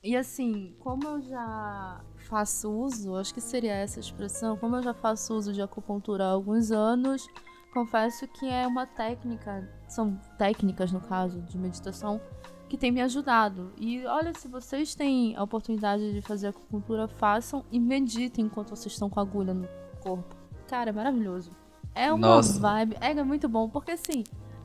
E 0.02 0.16
assim, 0.16 0.76
como 0.78 1.04
eu 1.04 1.20
já 1.22 2.00
faço 2.30 2.70
uso, 2.70 3.16
acho 3.16 3.34
que 3.34 3.40
seria 3.40 3.74
essa 3.74 3.98
expressão, 3.98 4.56
como 4.56 4.76
eu 4.76 4.82
já 4.82 4.94
faço 4.94 5.34
uso 5.34 5.52
de 5.52 5.60
acupuntura 5.60 6.24
há 6.24 6.28
alguns 6.28 6.70
anos, 6.70 7.26
confesso 7.74 8.26
que 8.28 8.48
é 8.48 8.64
uma 8.66 8.86
técnica, 8.86 9.68
são 9.88 10.16
técnicas 10.38 10.92
no 10.92 11.00
caso 11.00 11.42
de 11.42 11.58
meditação, 11.58 12.20
que 12.68 12.78
tem 12.78 12.92
me 12.92 13.02
ajudado. 13.02 13.72
E 13.76 14.06
olha, 14.06 14.32
se 14.32 14.46
vocês 14.46 14.94
têm 14.94 15.34
a 15.34 15.42
oportunidade 15.42 16.12
de 16.12 16.22
fazer 16.22 16.46
acupuntura, 16.46 17.08
façam 17.08 17.64
e 17.68 17.80
meditem 17.80 18.44
enquanto 18.44 18.70
vocês 18.70 18.92
estão 18.92 19.10
com 19.10 19.18
a 19.18 19.24
agulha 19.24 19.52
no 19.52 19.68
corpo. 20.00 20.36
Cara, 20.68 20.90
é 20.90 20.92
maravilhoso. 20.92 21.50
É 21.92 22.12
uma 22.12 22.36
Nossa. 22.36 22.60
vibe, 22.60 22.96
é, 23.00 23.10
é 23.10 23.24
muito 23.24 23.48
bom, 23.48 23.68
porque 23.68 23.90
assim, 23.90 24.22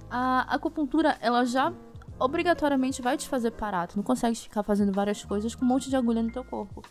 a 0.08 0.41
acupuntura, 0.54 1.17
ela 1.19 1.43
já 1.45 1.73
obrigatoriamente 2.19 3.01
vai 3.01 3.17
te 3.17 3.28
fazer 3.28 3.51
parar. 3.51 3.88
Tu 3.88 3.97
não 3.97 4.04
consegue 4.04 4.36
ficar 4.36 4.62
fazendo 4.62 4.91
várias 4.91 5.25
coisas 5.25 5.56
com 5.56 5.65
um 5.65 5.67
monte 5.67 5.89
de 5.89 5.95
agulha 5.95 6.21
no 6.21 6.32
teu 6.32 6.43
corpo. 6.43 6.84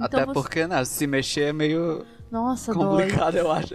Então 0.00 0.20
Até 0.20 0.26
você... 0.26 0.32
porque, 0.32 0.66
né, 0.66 0.84
se 0.84 1.06
mexer 1.06 1.48
é 1.48 1.52
meio 1.52 2.06
Nossa, 2.30 2.72
complicado, 2.72 3.32
dói. 3.32 3.40
eu 3.40 3.50
acho. 3.50 3.74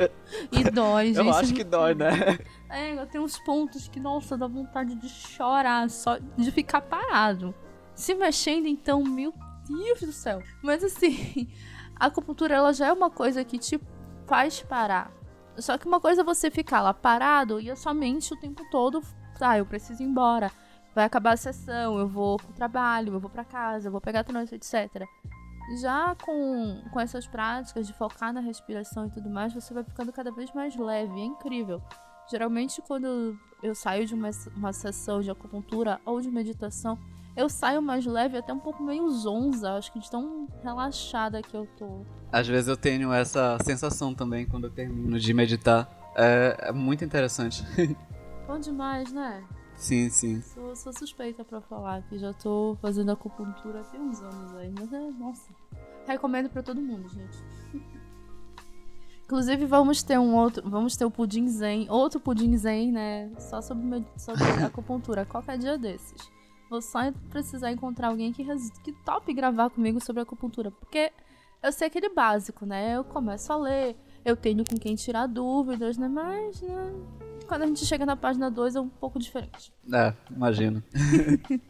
E 0.51 0.63
dói, 0.71 1.07
gente. 1.13 1.17
eu 1.17 1.33
acho 1.33 1.53
que 1.53 1.63
dói, 1.63 1.93
né? 1.93 2.39
É, 2.69 3.05
tenho 3.07 3.23
uns 3.23 3.37
pontos 3.39 3.87
que, 3.89 3.99
nossa, 3.99 4.37
dá 4.37 4.47
vontade 4.47 4.95
de 4.95 5.09
chorar, 5.09 5.89
só 5.89 6.17
de 6.17 6.51
ficar 6.51 6.81
parado. 6.81 7.53
Se 7.93 8.15
mexendo, 8.15 8.67
então, 8.67 9.03
meu 9.03 9.33
Deus 9.67 9.99
do 9.99 10.13
céu. 10.13 10.41
Mas 10.61 10.83
assim, 10.83 11.49
a 11.99 12.05
acupuntura, 12.05 12.55
ela 12.55 12.73
já 12.73 12.87
é 12.87 12.93
uma 12.93 13.09
coisa 13.09 13.43
que 13.43 13.59
te 13.59 13.79
faz 14.25 14.61
parar. 14.61 15.11
Só 15.57 15.77
que 15.77 15.85
uma 15.85 15.99
coisa 15.99 16.21
é 16.21 16.23
você 16.23 16.49
ficar 16.49 16.81
lá 16.81 16.93
parado 16.93 17.59
e 17.59 17.69
a 17.69 17.75
sua 17.75 17.93
mente 17.93 18.33
o 18.33 18.39
tempo 18.39 18.63
todo, 18.71 19.03
tá, 19.37 19.57
eu 19.57 19.65
preciso 19.65 20.01
ir 20.01 20.05
embora. 20.05 20.51
Vai 20.95 21.05
acabar 21.05 21.33
a 21.33 21.37
sessão, 21.37 21.97
eu 21.99 22.07
vou 22.07 22.37
pro 22.37 22.53
trabalho, 22.53 23.13
eu 23.13 23.19
vou 23.19 23.29
para 23.29 23.43
casa, 23.43 23.87
eu 23.87 23.91
vou 23.91 24.01
pegar 24.01 24.23
trânsito, 24.23 24.55
etc. 24.55 25.07
Já 25.81 26.15
com, 26.15 26.81
com 26.91 26.99
essas 26.99 27.25
práticas 27.25 27.87
de 27.87 27.93
focar 27.93 28.33
na 28.33 28.41
respiração 28.41 29.07
e 29.07 29.09
tudo 29.09 29.29
mais, 29.29 29.53
você 29.53 29.73
vai 29.73 29.83
ficando 29.83 30.11
cada 30.11 30.31
vez 30.31 30.51
mais 30.53 30.75
leve. 30.75 31.19
É 31.19 31.23
incrível. 31.23 31.81
Geralmente, 32.29 32.81
quando 32.81 33.37
eu 33.61 33.73
saio 33.73 34.05
de 34.05 34.13
uma, 34.13 34.29
uma 34.55 34.73
sessão 34.73 35.21
de 35.21 35.31
acupuntura 35.31 35.99
ou 36.05 36.21
de 36.21 36.29
meditação, 36.29 36.97
eu 37.35 37.49
saio 37.49 37.81
mais 37.81 38.05
leve, 38.05 38.37
até 38.37 38.53
um 38.53 38.59
pouco 38.59 38.83
meio 38.83 39.09
zonza, 39.09 39.73
acho 39.73 39.91
que 39.91 39.99
de 39.99 40.09
tão 40.09 40.47
relaxada 40.61 41.41
que 41.41 41.55
eu 41.55 41.65
tô. 41.77 42.05
Às 42.31 42.47
vezes 42.47 42.67
eu 42.67 42.77
tenho 42.77 43.11
essa 43.11 43.57
sensação 43.63 44.13
também 44.13 44.45
quando 44.45 44.65
eu 44.65 44.71
termino 44.71 45.19
de 45.19 45.33
meditar. 45.33 45.89
É, 46.15 46.69
é 46.69 46.71
muito 46.71 47.03
interessante. 47.03 47.63
Bom 48.47 48.59
demais, 48.59 49.11
né? 49.11 49.43
Sim, 49.75 50.09
sim. 50.09 50.41
Sou, 50.41 50.75
sou 50.75 50.93
suspeita 50.93 51.43
pra 51.43 51.59
falar 51.61 52.01
que 52.03 52.17
já 52.17 52.33
tô 52.33 52.77
fazendo 52.81 53.11
acupuntura 53.11 53.83
tem 53.85 53.99
uns 53.99 54.21
anos 54.21 54.55
aí, 54.55 54.73
mas 54.77 54.91
é, 54.93 55.11
nossa. 55.11 55.51
Recomendo 56.07 56.49
pra 56.49 56.63
todo 56.63 56.81
mundo, 56.81 57.09
gente. 57.09 57.37
Inclusive, 59.25 59.65
vamos 59.65 60.03
ter 60.03 60.19
um 60.19 60.35
outro. 60.35 60.69
Vamos 60.69 60.95
ter 60.95 61.05
o 61.05 61.11
pudim 61.11 61.47
zen, 61.47 61.89
outro 61.89 62.19
pudim 62.19 62.55
zen, 62.57 62.91
né? 62.91 63.31
Só 63.39 63.61
sobre, 63.61 64.05
sobre 64.17 64.43
acupuntura, 64.63 65.25
qualquer 65.25 65.57
dia 65.57 65.77
desses. 65.77 66.29
Vou 66.69 66.81
só 66.81 67.11
precisar 67.29 67.71
encontrar 67.71 68.09
alguém 68.09 68.33
que, 68.33 68.45
que 68.83 68.91
tope 69.05 69.33
gravar 69.33 69.69
comigo 69.69 70.03
sobre 70.03 70.21
acupuntura. 70.21 70.71
Porque 70.71 71.11
eu 71.61 71.71
sei 71.71 71.87
aquele 71.87 72.09
básico, 72.09 72.65
né? 72.65 72.95
Eu 72.95 73.03
começo 73.03 73.51
a 73.51 73.55
ler, 73.55 73.95
eu 74.25 74.35
tenho 74.35 74.63
com 74.63 74.77
quem 74.77 74.95
tirar 74.95 75.27
dúvidas, 75.27 75.97
né? 75.97 76.07
Mas, 76.07 76.61
né? 76.61 76.93
Quando 77.47 77.63
a 77.63 77.67
gente 77.67 77.85
chega 77.85 78.05
na 78.05 78.15
página 78.15 78.49
2 78.49 78.75
é 78.75 78.81
um 78.81 78.89
pouco 78.89 79.19
diferente. 79.19 79.73
É, 79.91 80.13
imagino. 80.31 80.81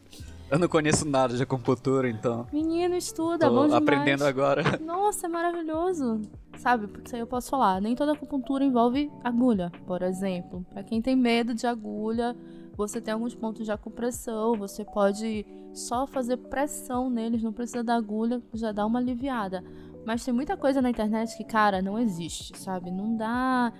Eu 0.53 0.59
não 0.59 0.67
conheço 0.67 1.07
nada 1.07 1.35
de 1.35 1.41
acupuntura, 1.41 2.07
então. 2.07 2.45
Menino, 2.53 2.95
estuda, 2.95 3.47
Tô 3.47 3.55
bom 3.55 3.63
demais. 3.63 3.81
aprendendo 3.81 4.23
agora. 4.23 4.61
Nossa, 4.85 5.25
é 5.25 5.29
maravilhoso. 5.29 6.21
Sabe, 6.57 6.87
isso 7.03 7.15
aí 7.15 7.21
eu 7.21 7.25
posso 7.25 7.49
falar. 7.49 7.81
Nem 7.81 7.95
toda 7.95 8.11
acupuntura 8.11 8.63
envolve 8.63 9.11
agulha, 9.23 9.71
por 9.87 10.03
exemplo. 10.03 10.63
Para 10.69 10.83
quem 10.83 11.01
tem 11.01 11.15
medo 11.15 11.55
de 11.55 11.65
agulha, 11.65 12.35
você 12.77 13.01
tem 13.01 13.15
alguns 13.15 13.33
pontos 13.33 13.65
de 13.65 13.71
acupressão, 13.71 14.53
você 14.55 14.85
pode 14.85 15.43
só 15.73 16.05
fazer 16.05 16.37
pressão 16.37 17.09
neles, 17.09 17.41
não 17.41 17.51
precisa 17.51 17.83
da 17.83 17.95
agulha, 17.95 18.39
já 18.53 18.71
dá 18.71 18.85
uma 18.85 18.99
aliviada. 18.99 19.63
Mas 20.05 20.23
tem 20.23 20.33
muita 20.33 20.57
coisa 20.57 20.81
na 20.81 20.89
internet 20.89 21.35
que, 21.37 21.43
cara, 21.43 21.81
não 21.81 21.97
existe, 21.97 22.57
sabe? 22.57 22.91
Não 22.91 23.15
dá 23.15 23.73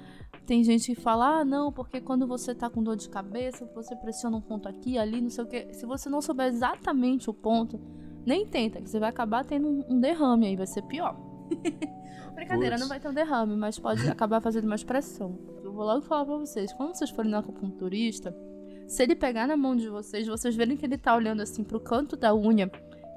tem 0.45 0.63
gente 0.63 0.93
que 0.93 0.99
fala, 0.99 1.39
ah, 1.39 1.45
não, 1.45 1.71
porque 1.71 2.01
quando 2.01 2.27
você 2.27 2.53
tá 2.53 2.69
com 2.69 2.83
dor 2.83 2.97
de 2.97 3.07
cabeça, 3.07 3.65
você 3.73 3.95
pressiona 3.95 4.35
um 4.35 4.41
ponto 4.41 4.67
aqui, 4.67 4.97
ali, 4.97 5.21
não 5.21 5.29
sei 5.29 5.43
o 5.43 5.47
que. 5.47 5.73
Se 5.73 5.85
você 5.85 6.09
não 6.09 6.21
souber 6.21 6.47
exatamente 6.47 7.29
o 7.29 7.33
ponto, 7.33 7.79
nem 8.25 8.45
tenta, 8.45 8.81
que 8.81 8.89
você 8.89 8.99
vai 8.99 9.09
acabar 9.09 9.45
tendo 9.45 9.67
um 9.67 9.99
derrame 9.99 10.47
aí, 10.47 10.55
vai 10.55 10.67
ser 10.67 10.81
pior. 10.83 11.15
Brincadeira, 12.35 12.77
não 12.77 12.89
vai 12.89 12.99
ter 12.99 13.07
um 13.07 13.13
derrame, 13.13 13.55
mas 13.55 13.79
pode 13.79 14.07
acabar 14.09 14.41
fazendo 14.41 14.67
mais 14.67 14.83
pressão. 14.83 15.37
Eu 15.63 15.71
vou 15.71 15.85
logo 15.85 16.01
falar 16.01 16.25
pra 16.25 16.35
vocês, 16.35 16.73
quando 16.73 16.93
vocês 16.93 17.09
forem 17.09 17.31
no 17.31 17.37
acupunturista, 17.37 18.35
se 18.85 19.03
ele 19.03 19.15
pegar 19.15 19.47
na 19.47 19.55
mão 19.55 19.75
de 19.75 19.87
vocês, 19.87 20.27
vocês 20.27 20.55
verem 20.55 20.75
que 20.75 20.85
ele 20.85 20.97
tá 20.97 21.15
olhando 21.15 21.41
assim 21.41 21.63
pro 21.63 21.79
canto 21.79 22.17
da 22.17 22.35
unha, 22.35 22.69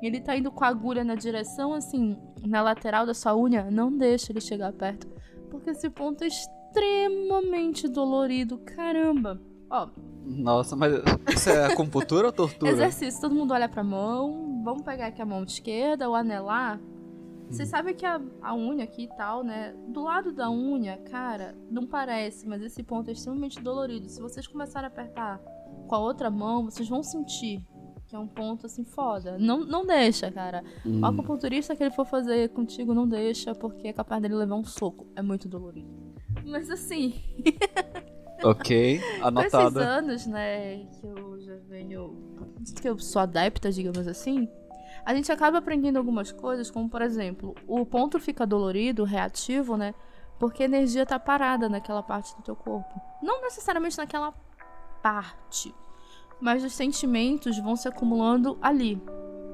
ele 0.02 0.20
tá 0.20 0.36
indo 0.36 0.50
com 0.50 0.64
a 0.64 0.68
agulha 0.68 1.02
na 1.02 1.14
direção, 1.14 1.72
assim, 1.72 2.16
na 2.44 2.62
lateral 2.62 3.06
da 3.06 3.14
sua 3.14 3.36
unha, 3.36 3.70
não 3.70 3.90
deixe 3.96 4.32
ele 4.32 4.40
chegar 4.40 4.72
perto. 4.72 5.06
Porque 5.50 5.70
esse 5.70 5.88
ponto 5.88 6.22
é 6.22 6.26
extremamente 6.26 7.88
dolorido. 7.88 8.58
Caramba. 8.58 9.40
Ó. 9.70 9.88
Nossa, 10.24 10.76
mas 10.76 10.92
isso 11.32 11.50
é 11.50 11.66
acupuntura 11.66 12.26
ou 12.26 12.32
tortura? 12.32 12.70
Exercício. 12.70 13.20
Todo 13.20 13.34
mundo 13.34 13.54
olha 13.54 13.68
pra 13.68 13.82
mão. 13.82 14.62
Vamos 14.64 14.82
pegar 14.82 15.06
aqui 15.06 15.22
a 15.22 15.26
mão 15.26 15.42
esquerda, 15.44 16.10
o 16.10 16.14
anelar. 16.14 16.80
Você 17.48 17.62
hum. 17.62 17.66
sabe 17.66 17.94
que 17.94 18.04
a, 18.04 18.20
a 18.42 18.54
unha 18.54 18.84
aqui 18.84 19.04
e 19.04 19.16
tal, 19.16 19.44
né? 19.44 19.74
Do 19.88 20.02
lado 20.02 20.32
da 20.32 20.50
unha, 20.50 20.98
cara, 21.10 21.56
não 21.70 21.86
parece, 21.86 22.46
mas 22.46 22.60
esse 22.60 22.82
ponto 22.82 23.08
é 23.08 23.12
extremamente 23.12 23.62
dolorido. 23.62 24.08
Se 24.08 24.20
vocês 24.20 24.46
começarem 24.46 24.88
a 24.88 24.90
apertar 24.90 25.40
com 25.86 25.94
a 25.94 25.98
outra 25.98 26.28
mão, 26.28 26.64
vocês 26.64 26.88
vão 26.88 27.02
sentir 27.02 27.64
é 28.16 28.18
um 28.18 28.26
ponto 28.26 28.66
assim 28.66 28.84
foda. 28.84 29.36
Não, 29.38 29.64
não 29.64 29.86
deixa, 29.86 30.30
cara. 30.30 30.64
Hum. 30.84 31.00
O 31.00 31.06
acupunturista 31.06 31.76
que 31.76 31.82
ele 31.82 31.90
for 31.90 32.06
fazer 32.06 32.48
contigo 32.50 32.94
não 32.94 33.06
deixa, 33.06 33.54
porque 33.54 33.88
é 33.88 33.92
capaz 33.92 34.20
dele 34.22 34.34
levar 34.34 34.56
um 34.56 34.64
soco. 34.64 35.06
É 35.14 35.22
muito 35.22 35.48
dolorido. 35.48 35.88
Mas 36.44 36.70
assim. 36.70 37.14
ok, 38.42 39.00
anotado. 39.22 39.78
Nesses 39.78 39.88
anos, 39.88 40.26
né, 40.26 40.86
que 40.86 41.06
eu 41.06 41.40
já 41.40 41.56
venho. 41.68 42.16
que 42.80 42.88
eu 42.88 42.98
sou 42.98 43.22
adepta, 43.22 43.70
digamos 43.70 44.06
assim. 44.08 44.48
A 45.04 45.14
gente 45.14 45.30
acaba 45.30 45.58
aprendendo 45.58 45.98
algumas 45.98 46.32
coisas, 46.32 46.70
como 46.70 46.88
por 46.88 47.00
exemplo, 47.00 47.54
o 47.66 47.86
ponto 47.86 48.18
fica 48.18 48.44
dolorido, 48.44 49.04
reativo, 49.04 49.76
né? 49.76 49.94
Porque 50.38 50.64
a 50.64 50.66
energia 50.66 51.06
tá 51.06 51.18
parada 51.18 51.68
naquela 51.68 52.02
parte 52.02 52.34
do 52.36 52.42
teu 52.42 52.56
corpo. 52.56 53.00
Não 53.22 53.40
necessariamente 53.42 53.96
naquela 53.96 54.34
parte, 55.02 55.72
mas 56.40 56.64
os 56.64 56.72
sentimentos 56.72 57.58
vão 57.58 57.76
se 57.76 57.88
acumulando 57.88 58.58
ali. 58.60 59.00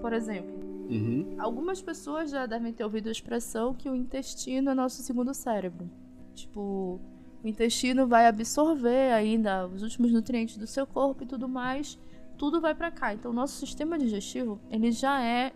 Por 0.01 0.13
exemplo, 0.13 0.53
uhum. 0.91 1.37
algumas 1.39 1.81
pessoas 1.81 2.31
já 2.31 2.47
devem 2.47 2.73
ter 2.73 2.85
ouvido 2.85 3.09
a 3.09 3.13
expressão 3.13 3.75
que 3.75 3.89
o 3.89 3.95
intestino 3.95 4.71
é 4.71 4.75
nosso 4.75 5.03
segundo 5.03 5.33
cérebro. 5.33 5.89
Tipo, 6.35 7.01
o 7.43 7.49
intestino 7.49 8.07
vai 8.07 8.27
absorver 8.27 9.13
ainda 9.13 9.67
os 9.67 9.83
últimos 9.83 10.13
nutrientes 10.13 10.57
do 10.57 10.67
seu 10.67 10.87
corpo 10.87 11.23
e 11.23 11.27
tudo 11.27 11.49
mais, 11.49 11.99
tudo 12.37 12.61
vai 12.61 12.75
para 12.75 12.91
cá. 12.91 13.15
Então, 13.15 13.31
o 13.31 13.35
nosso 13.35 13.59
sistema 13.59 13.99
digestivo, 13.99 14.61
ele 14.71 14.91
já 14.91 15.23
é 15.23 15.53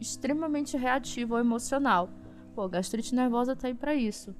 extremamente 0.00 0.76
reativo 0.76 1.34
ao 1.34 1.40
emocional. 1.40 2.08
Pô, 2.54 2.68
gastrite 2.68 3.14
nervosa 3.14 3.56
tá 3.56 3.68
aí 3.68 3.74
pra 3.74 3.94
isso. 3.94 4.34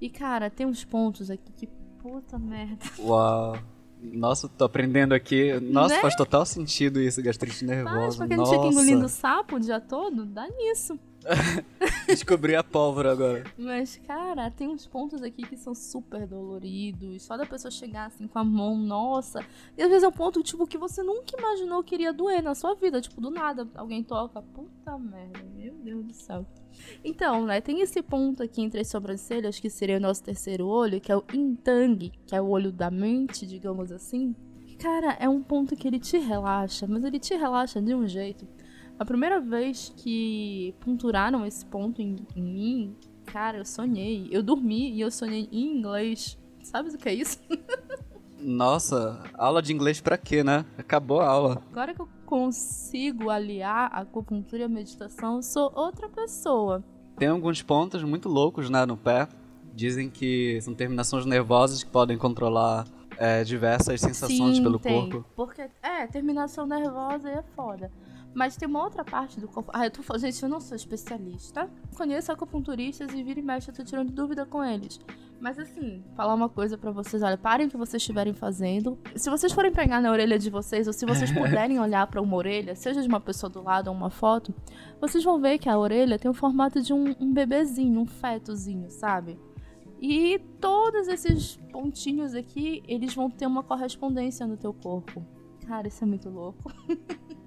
E, 0.00 0.10
cara, 0.10 0.50
tem 0.50 0.66
uns 0.66 0.84
pontos 0.84 1.30
aqui 1.30 1.52
que 1.52 1.68
puta 2.00 2.38
merda. 2.38 2.84
Uau. 2.98 3.56
Nossa, 4.02 4.48
tô 4.48 4.64
aprendendo 4.64 5.12
aqui. 5.14 5.58
Nossa, 5.60 5.94
né? 5.94 6.00
faz 6.00 6.16
total 6.16 6.44
sentido 6.44 7.00
isso, 7.00 7.22
gastrite 7.22 7.64
nervosa. 7.64 7.98
Faz, 7.98 8.16
porque 8.16 8.36
Nossa. 8.36 8.52
a 8.52 8.54
gente 8.54 8.66
fica 8.66 8.80
engolindo 8.80 9.08
sapo 9.08 9.56
o 9.56 9.60
dia 9.60 9.80
todo, 9.80 10.24
dá 10.24 10.46
nisso. 10.48 10.98
Descobri 12.06 12.54
a 12.54 12.62
pólvora 12.62 13.12
agora. 13.12 13.44
Mas, 13.56 13.96
cara, 14.06 14.50
tem 14.50 14.68
uns 14.68 14.86
pontos 14.86 15.22
aqui 15.22 15.42
que 15.42 15.56
são 15.56 15.74
super 15.74 16.26
doloridos. 16.26 17.22
Só 17.22 17.36
da 17.36 17.46
pessoa 17.46 17.70
chegar 17.70 18.06
assim 18.06 18.26
com 18.26 18.38
a 18.38 18.44
mão, 18.44 18.76
nossa. 18.76 19.44
E 19.76 19.82
às 19.82 19.88
vezes 19.88 20.04
é 20.04 20.08
um 20.08 20.12
ponto, 20.12 20.42
tipo, 20.42 20.66
que 20.66 20.78
você 20.78 21.02
nunca 21.02 21.38
imaginou 21.38 21.82
que 21.82 21.94
iria 21.94 22.12
doer 22.12 22.42
na 22.42 22.54
sua 22.54 22.74
vida. 22.74 23.00
Tipo, 23.00 23.20
do 23.20 23.30
nada, 23.30 23.68
alguém 23.74 24.02
toca. 24.02 24.42
Puta 24.42 24.98
merda, 24.98 25.42
meu 25.54 25.74
Deus 25.74 26.04
do 26.04 26.12
céu. 26.12 26.46
Então, 27.04 27.44
né, 27.44 27.60
tem 27.60 27.80
esse 27.80 28.02
ponto 28.02 28.42
aqui 28.42 28.62
entre 28.62 28.80
as 28.80 28.88
sobrancelhas, 28.88 29.60
que 29.60 29.70
seria 29.70 29.98
o 29.98 30.00
nosso 30.00 30.22
terceiro 30.22 30.66
olho, 30.66 31.00
que 31.00 31.12
é 31.12 31.16
o 31.16 31.24
Intang, 31.32 32.10
que 32.26 32.34
é 32.34 32.40
o 32.40 32.48
olho 32.48 32.72
da 32.72 32.90
mente, 32.90 33.46
digamos 33.46 33.92
assim. 33.92 34.34
Cara, 34.78 35.16
é 35.20 35.28
um 35.28 35.42
ponto 35.42 35.76
que 35.76 35.86
ele 35.86 36.00
te 36.00 36.18
relaxa, 36.18 36.86
mas 36.88 37.04
ele 37.04 37.20
te 37.20 37.36
relaxa 37.36 37.80
de 37.80 37.94
um 37.94 38.06
jeito 38.06 38.46
a 38.98 39.04
primeira 39.04 39.40
vez 39.40 39.92
que 39.96 40.74
punturaram 40.80 41.44
esse 41.44 41.64
ponto 41.66 42.00
em, 42.00 42.16
em 42.36 42.42
mim, 42.42 42.96
cara, 43.26 43.58
eu 43.58 43.64
sonhei. 43.64 44.28
Eu 44.30 44.42
dormi 44.42 44.92
e 44.92 45.00
eu 45.00 45.10
sonhei 45.10 45.48
em 45.50 45.78
inglês. 45.78 46.38
Sabe 46.62 46.90
o 46.90 46.98
que 46.98 47.08
é 47.08 47.14
isso? 47.14 47.38
Nossa, 48.38 49.22
aula 49.34 49.62
de 49.62 49.72
inglês 49.72 50.00
pra 50.00 50.18
quê, 50.18 50.42
né? 50.42 50.64
Acabou 50.76 51.20
a 51.20 51.28
aula. 51.28 51.62
Agora 51.70 51.94
que 51.94 52.00
eu 52.00 52.08
consigo 52.26 53.30
aliar 53.30 53.90
a 53.92 54.00
acupuntura 54.00 54.62
e 54.62 54.64
a 54.64 54.68
meditação, 54.68 55.36
eu 55.36 55.42
sou 55.42 55.72
outra 55.74 56.08
pessoa. 56.08 56.82
Tem 57.16 57.28
alguns 57.28 57.62
pontos 57.62 58.02
muito 58.02 58.28
loucos, 58.28 58.68
né, 58.68 58.84
no 58.84 58.96
pé. 58.96 59.28
Dizem 59.74 60.10
que 60.10 60.60
são 60.60 60.74
terminações 60.74 61.24
nervosas 61.24 61.84
que 61.84 61.90
podem 61.90 62.18
controlar 62.18 62.84
é, 63.16 63.44
diversas 63.44 64.00
sensações 64.00 64.56
Sim, 64.56 64.62
pelo 64.62 64.78
tem. 64.78 65.08
corpo. 65.08 65.24
Porque, 65.36 65.68
é, 65.82 66.06
terminação 66.08 66.66
nervosa 66.66 67.30
é 67.30 67.42
foda. 67.54 67.90
Mas 68.34 68.56
tem 68.56 68.66
uma 68.68 68.82
outra 68.82 69.04
parte 69.04 69.38
do 69.38 69.46
corpo. 69.46 69.70
Ah, 69.74 69.84
eu 69.84 69.90
tô 69.90 70.02
falando, 70.02 70.22
gente, 70.22 70.42
eu 70.42 70.48
não 70.48 70.60
sou 70.60 70.74
especialista. 70.74 71.68
Conheço 71.96 72.32
acupunturistas 72.32 73.12
e 73.12 73.22
vira 73.22 73.40
e 73.40 73.42
mexe, 73.42 73.70
eu 73.70 73.74
tô 73.74 73.84
tirando 73.84 74.10
dúvida 74.10 74.46
com 74.46 74.64
eles. 74.64 74.98
Mas 75.38 75.58
assim, 75.58 76.02
falar 76.14 76.34
uma 76.34 76.48
coisa 76.48 76.78
para 76.78 76.92
vocês, 76.92 77.22
olha, 77.22 77.36
parem 77.36 77.66
o 77.66 77.70
que 77.70 77.76
vocês 77.76 78.00
estiverem 78.00 78.32
fazendo. 78.32 78.96
Se 79.16 79.28
vocês 79.28 79.52
forem 79.52 79.72
pegar 79.72 80.00
na 80.00 80.10
orelha 80.10 80.38
de 80.38 80.48
vocês, 80.48 80.86
ou 80.86 80.92
se 80.92 81.04
vocês 81.04 81.30
puderem 81.34 81.80
olhar 81.80 82.06
para 82.06 82.22
uma 82.22 82.36
orelha, 82.36 82.76
seja 82.76 83.02
de 83.02 83.08
uma 83.08 83.20
pessoa 83.20 83.50
do 83.50 83.60
lado 83.60 83.88
ou 83.88 83.94
uma 83.94 84.08
foto, 84.08 84.54
vocês 85.00 85.22
vão 85.24 85.40
ver 85.40 85.58
que 85.58 85.68
a 85.68 85.76
orelha 85.76 86.18
tem 86.18 86.30
o 86.30 86.34
formato 86.34 86.80
de 86.80 86.92
um, 86.92 87.14
um 87.20 87.32
bebezinho, 87.32 88.00
um 88.00 88.06
fetozinho, 88.06 88.88
sabe? 88.88 89.38
E 90.00 90.38
todos 90.60 91.06
esses 91.08 91.56
pontinhos 91.70 92.34
aqui, 92.34 92.82
eles 92.86 93.14
vão 93.14 93.28
ter 93.28 93.46
uma 93.46 93.62
correspondência 93.62 94.46
no 94.46 94.56
teu 94.56 94.72
corpo. 94.72 95.24
Cara, 95.66 95.88
isso 95.88 96.02
é 96.02 96.06
muito 96.06 96.28
louco. 96.30 96.72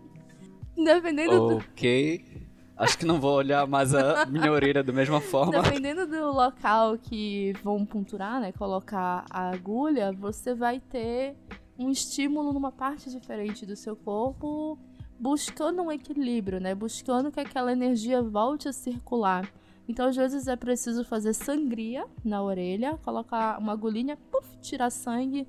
Dependendo 0.76 1.58
Ok. 1.58 2.18
Do... 2.18 2.46
Acho 2.78 2.98
que 2.98 3.06
não 3.06 3.22
vou 3.22 3.36
olhar 3.36 3.66
mais 3.66 3.96
a 3.96 4.26
minha 4.26 4.52
orelha 4.52 4.84
da 4.84 4.92
mesma 4.92 5.22
forma. 5.22 5.62
Dependendo 5.62 6.06
do 6.06 6.32
local 6.32 6.98
que 6.98 7.54
vão 7.64 7.86
punturar, 7.86 8.42
né? 8.42 8.52
Colocar 8.52 9.26
a 9.30 9.50
agulha, 9.50 10.12
você 10.12 10.54
vai 10.54 10.82
ter 10.82 11.38
um 11.80 11.90
estímulo 11.90 12.52
numa 12.52 12.74
parte 12.74 13.10
diferente 13.10 13.66
do 13.66 13.78
seu 13.78 13.96
corpo, 13.96 14.78
buscando 15.18 15.82
um 15.82 15.92
equilíbrio, 15.92 16.60
né? 16.60 16.76
Buscando 16.76 17.32
que 17.32 17.40
aquela 17.40 17.72
energia 17.72 18.22
volte 18.22 18.68
a 18.68 18.74
circular. 18.74 19.50
Então, 19.88 20.08
às 20.08 20.16
vezes, 20.16 20.48
é 20.48 20.56
preciso 20.58 21.06
fazer 21.06 21.34
sangria 21.34 22.06
na 22.26 22.44
orelha, 22.44 22.98
colocar 23.06 23.58
uma 23.58 23.72
agulhinha, 23.72 24.18
puf, 24.32 24.58
tirar 24.60 24.90
sangue. 24.90 25.48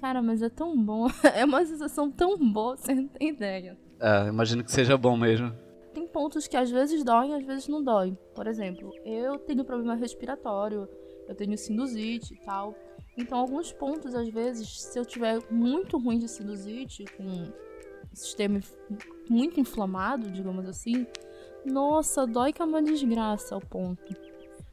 Cara, 0.00 0.20
mas 0.20 0.42
é 0.42 0.48
tão 0.48 0.76
bom. 0.76 1.06
É 1.34 1.44
uma 1.44 1.64
sensação 1.64 2.10
tão 2.10 2.36
boa, 2.36 2.76
você 2.76 2.94
não 2.94 3.06
tem 3.06 3.28
ideia. 3.28 3.78
É, 4.04 4.28
imagino 4.28 4.62
que 4.62 4.70
seja 4.70 4.98
bom 4.98 5.16
mesmo. 5.16 5.50
Tem 5.94 6.06
pontos 6.06 6.46
que 6.46 6.58
às 6.58 6.70
vezes 6.70 7.02
doem, 7.02 7.34
às 7.34 7.42
vezes 7.42 7.68
não 7.68 7.82
doem. 7.82 8.18
Por 8.34 8.46
exemplo, 8.46 8.92
eu 9.02 9.38
tenho 9.38 9.64
problema 9.64 9.94
respiratório, 9.94 10.86
eu 11.26 11.34
tenho 11.34 11.56
sinusite 11.56 12.34
e 12.34 12.36
tal. 12.44 12.74
Então, 13.16 13.38
alguns 13.38 13.72
pontos, 13.72 14.14
às 14.14 14.28
vezes, 14.28 14.82
se 14.82 14.98
eu 14.98 15.06
tiver 15.06 15.40
muito 15.50 15.96
ruim 15.96 16.18
de 16.18 16.28
sinusite, 16.28 17.06
com 17.16 17.46
sistema 18.12 18.60
muito 19.30 19.58
inflamado, 19.58 20.30
digamos 20.30 20.68
assim, 20.68 21.06
nossa, 21.64 22.26
dói 22.26 22.52
que 22.52 22.60
é 22.60 22.64
uma 22.66 22.82
desgraça 22.82 23.54
ao 23.54 23.60
ponto. 23.62 24.14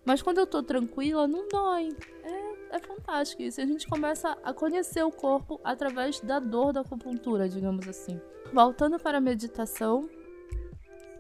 Mas 0.04 0.22
quando 0.22 0.40
eu 0.40 0.48
tô 0.48 0.62
tranquila, 0.62 1.26
não 1.26 1.48
dói. 1.48 1.96
É, 2.24 2.76
é 2.76 2.80
fantástico 2.80 3.44
isso. 3.44 3.62
A 3.62 3.66
gente 3.66 3.88
começa 3.88 4.38
a 4.44 4.54
conhecer 4.54 5.04
o 5.04 5.12
corpo 5.12 5.58
através 5.64 6.20
da 6.20 6.38
dor 6.38 6.74
da 6.74 6.82
acupuntura, 6.82 7.48
digamos 7.48 7.88
assim. 7.88 8.20
Voltando 8.54 9.00
para 9.00 9.18
a 9.18 9.22
meditação, 9.22 10.10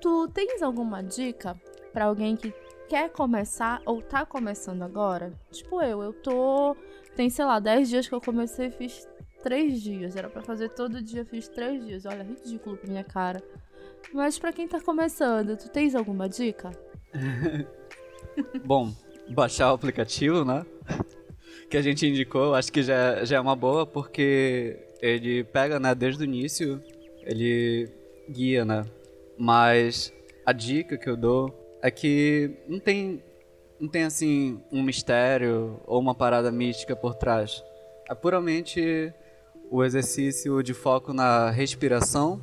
tu 0.01 0.27
tens 0.27 0.61
alguma 0.61 1.01
dica 1.01 1.59
para 1.93 2.05
alguém 2.05 2.35
que 2.35 2.53
quer 2.89 3.09
começar 3.09 3.81
ou 3.85 4.01
tá 4.01 4.25
começando 4.25 4.81
agora? 4.81 5.33
Tipo 5.49 5.81
eu, 5.81 6.01
eu 6.01 6.11
tô. 6.11 6.75
Tem, 7.15 7.29
sei 7.29 7.45
lá, 7.45 7.59
10 7.59 7.89
dias 7.89 8.07
que 8.07 8.13
eu 8.13 8.19
comecei 8.19 8.67
e 8.67 8.71
fiz 8.71 9.07
3 9.43 9.81
dias. 9.81 10.15
Era 10.15 10.29
para 10.29 10.41
fazer 10.41 10.69
todo 10.69 11.01
dia, 11.01 11.23
fiz 11.23 11.47
3 11.47 11.85
dias. 11.85 12.05
Olha, 12.05 12.23
ridículo 12.23 12.75
pra 12.75 12.89
minha 12.89 13.03
cara. 13.03 13.41
Mas 14.13 14.37
para 14.37 14.51
quem 14.51 14.67
tá 14.67 14.81
começando, 14.81 15.55
tu 15.55 15.69
tens 15.69 15.95
alguma 15.95 16.27
dica? 16.27 16.71
Bom, 18.65 18.93
baixar 19.29 19.71
o 19.71 19.75
aplicativo, 19.75 20.43
né? 20.43 20.65
Que 21.69 21.77
a 21.77 21.81
gente 21.81 22.05
indicou, 22.05 22.53
acho 22.53 22.69
que 22.69 22.83
já, 22.83 23.23
já 23.23 23.37
é 23.37 23.39
uma 23.39 23.55
boa, 23.55 23.85
porque 23.85 24.77
ele 25.01 25.41
pega, 25.45 25.79
né, 25.79 25.95
desde 25.95 26.21
o 26.21 26.25
início, 26.25 26.83
ele 27.23 27.89
guia, 28.29 28.65
né? 28.65 28.85
Mas 29.37 30.13
a 30.45 30.53
dica 30.53 30.97
que 30.97 31.09
eu 31.09 31.17
dou 31.17 31.79
é 31.81 31.89
que 31.89 32.51
não 32.67 32.79
tem, 32.79 33.23
não 33.79 33.87
tem 33.87 34.03
assim, 34.03 34.61
um 34.71 34.83
mistério 34.83 35.79
ou 35.85 35.99
uma 35.99 36.15
parada 36.15 36.51
mística 36.51 36.95
por 36.95 37.15
trás. 37.15 37.63
É 38.09 38.15
puramente 38.15 39.13
o 39.69 39.83
exercício 39.83 40.61
de 40.61 40.73
foco 40.73 41.13
na 41.13 41.49
respiração 41.49 42.41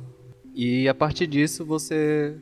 e 0.53 0.89
a 0.89 0.93
partir 0.93 1.27
disso 1.27 1.63
você 1.63 2.35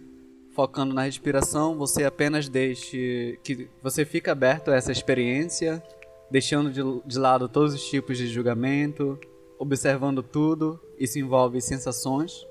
focando 0.56 0.92
na 0.92 1.04
respiração, 1.04 1.78
você 1.78 2.04
apenas 2.04 2.50
deixe 2.50 3.38
que 3.44 3.70
você 3.84 4.04
fica 4.04 4.32
aberto 4.32 4.72
a 4.72 4.76
essa 4.76 4.92
experiência, 4.92 5.84
deixando 6.32 6.72
de, 6.72 6.82
de 7.06 7.20
lado 7.20 7.48
todos 7.48 7.76
os 7.76 7.88
tipos 7.88 8.18
de 8.18 8.26
julgamento, 8.28 9.20
observando 9.60 10.22
tudo, 10.22 10.80
isso 10.98 11.20
envolve 11.20 11.62
sensações, 11.62 12.46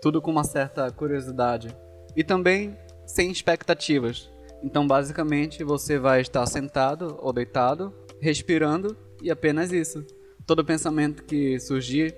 tudo 0.00 0.20
com 0.20 0.30
uma 0.30 0.44
certa 0.44 0.90
curiosidade 0.90 1.74
e 2.16 2.22
também 2.22 2.76
sem 3.06 3.30
expectativas. 3.30 4.30
Então, 4.62 4.86
basicamente, 4.86 5.62
você 5.62 5.98
vai 5.98 6.20
estar 6.20 6.46
sentado 6.46 7.18
ou 7.20 7.32
deitado, 7.32 7.92
respirando 8.20 8.96
e 9.22 9.30
apenas 9.30 9.72
isso. 9.72 10.04
Todo 10.46 10.64
pensamento 10.64 11.24
que 11.24 11.58
surgir, 11.60 12.14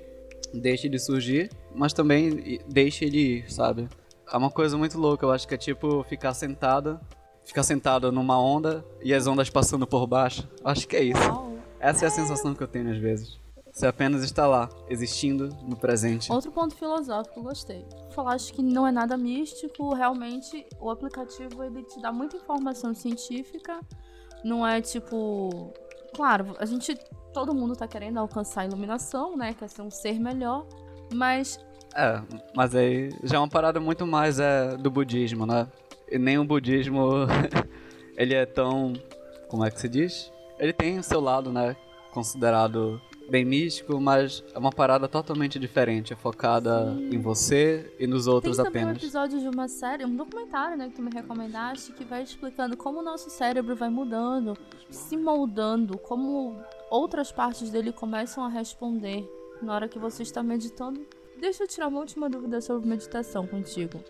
deixe 0.54 0.88
de 0.88 0.98
surgir, 0.98 1.50
mas 1.74 1.92
também 1.92 2.60
deixe 2.68 3.04
ele 3.04 3.18
ir, 3.18 3.52
sabe? 3.52 3.88
É 4.32 4.36
uma 4.36 4.50
coisa 4.50 4.76
muito 4.76 4.98
louca, 4.98 5.24
eu 5.24 5.30
acho 5.30 5.46
que 5.46 5.54
é 5.54 5.58
tipo 5.58 6.04
ficar 6.04 6.34
sentada, 6.34 7.00
ficar 7.44 7.62
sentado 7.62 8.10
numa 8.10 8.40
onda 8.40 8.84
e 9.02 9.14
as 9.14 9.26
ondas 9.26 9.50
passando 9.50 9.86
por 9.86 10.06
baixo. 10.06 10.48
Acho 10.64 10.86
que 10.86 10.96
é 10.96 11.02
isso. 11.02 11.52
Essa 11.78 12.06
é 12.06 12.08
a 12.08 12.10
sensação 12.10 12.54
que 12.54 12.62
eu 12.62 12.68
tenho 12.68 12.90
às 12.90 12.98
vezes. 12.98 13.38
Você 13.76 13.86
apenas 13.86 14.24
está 14.24 14.46
lá, 14.46 14.70
existindo 14.88 15.50
no 15.62 15.76
presente. 15.76 16.32
Outro 16.32 16.50
ponto 16.50 16.74
filosófico, 16.74 17.42
gostei. 17.42 17.84
Falaste 18.14 18.54
que 18.54 18.62
não 18.62 18.86
é 18.86 18.90
nada 18.90 19.18
místico, 19.18 19.92
realmente 19.92 20.64
o 20.80 20.88
aplicativo 20.88 21.62
ele 21.62 21.82
te 21.82 22.00
dá 22.00 22.10
muita 22.10 22.38
informação 22.38 22.94
científica. 22.94 23.78
Não 24.42 24.66
é 24.66 24.80
tipo. 24.80 25.74
Claro, 26.14 26.56
a 26.58 26.64
gente. 26.64 26.96
Todo 27.34 27.54
mundo 27.54 27.76
tá 27.76 27.86
querendo 27.86 28.16
alcançar 28.16 28.62
a 28.62 28.64
iluminação, 28.64 29.36
né? 29.36 29.52
Quer 29.52 29.68
ser 29.68 29.82
um 29.82 29.90
ser 29.90 30.18
melhor. 30.18 30.66
Mas 31.12 31.58
é, 31.94 32.22
mas 32.54 32.74
aí 32.74 33.10
já 33.24 33.36
é 33.36 33.38
uma 33.38 33.48
parada 33.48 33.78
muito 33.78 34.06
mais 34.06 34.40
é, 34.40 34.74
do 34.78 34.90
budismo, 34.90 35.44
né? 35.44 35.68
E 36.10 36.18
nem 36.18 36.38
o 36.38 36.44
budismo, 36.46 37.10
ele 38.16 38.32
é 38.32 38.46
tão... 38.46 38.94
como 39.48 39.66
é 39.66 39.70
que 39.70 39.78
se 39.78 39.88
diz? 39.88 40.32
Ele 40.58 40.72
tem 40.72 40.98
o 40.98 41.02
seu 41.02 41.20
lado, 41.20 41.52
né? 41.52 41.76
Considerado 42.10 42.98
bem 43.28 43.44
místico, 43.44 44.00
mas 44.00 44.44
é 44.54 44.58
uma 44.58 44.70
parada 44.70 45.08
totalmente 45.08 45.58
diferente. 45.58 46.12
É 46.12 46.16
focada 46.16 46.94
Sim. 46.94 47.14
em 47.14 47.18
você 47.18 47.94
e 47.98 48.06
nos 48.06 48.26
outros 48.26 48.56
Tem 48.56 48.66
apenas. 48.66 48.86
Tem 48.86 48.94
um 48.94 48.96
episódio 48.96 49.40
de 49.40 49.48
uma 49.48 49.68
série, 49.68 50.04
um 50.04 50.16
documentário, 50.16 50.76
né, 50.76 50.88
que 50.88 50.94
tu 50.94 51.02
me 51.02 51.10
recomendaste, 51.10 51.92
que 51.92 52.04
vai 52.04 52.22
explicando 52.22 52.76
como 52.76 53.00
o 53.00 53.02
nosso 53.02 53.30
cérebro 53.30 53.74
vai 53.74 53.90
mudando, 53.90 54.56
se 54.90 55.16
moldando, 55.16 55.98
como 55.98 56.56
outras 56.90 57.32
partes 57.32 57.70
dele 57.70 57.92
começam 57.92 58.44
a 58.44 58.48
responder 58.48 59.28
na 59.62 59.74
hora 59.74 59.88
que 59.88 59.98
você 59.98 60.22
está 60.22 60.42
meditando 60.42 61.06
Deixa 61.38 61.64
eu 61.64 61.68
tirar 61.68 61.88
uma 61.88 62.00
última 62.00 62.30
dúvida 62.30 62.60
sobre 62.60 62.88
meditação 62.88 63.46
contigo. 63.46 64.02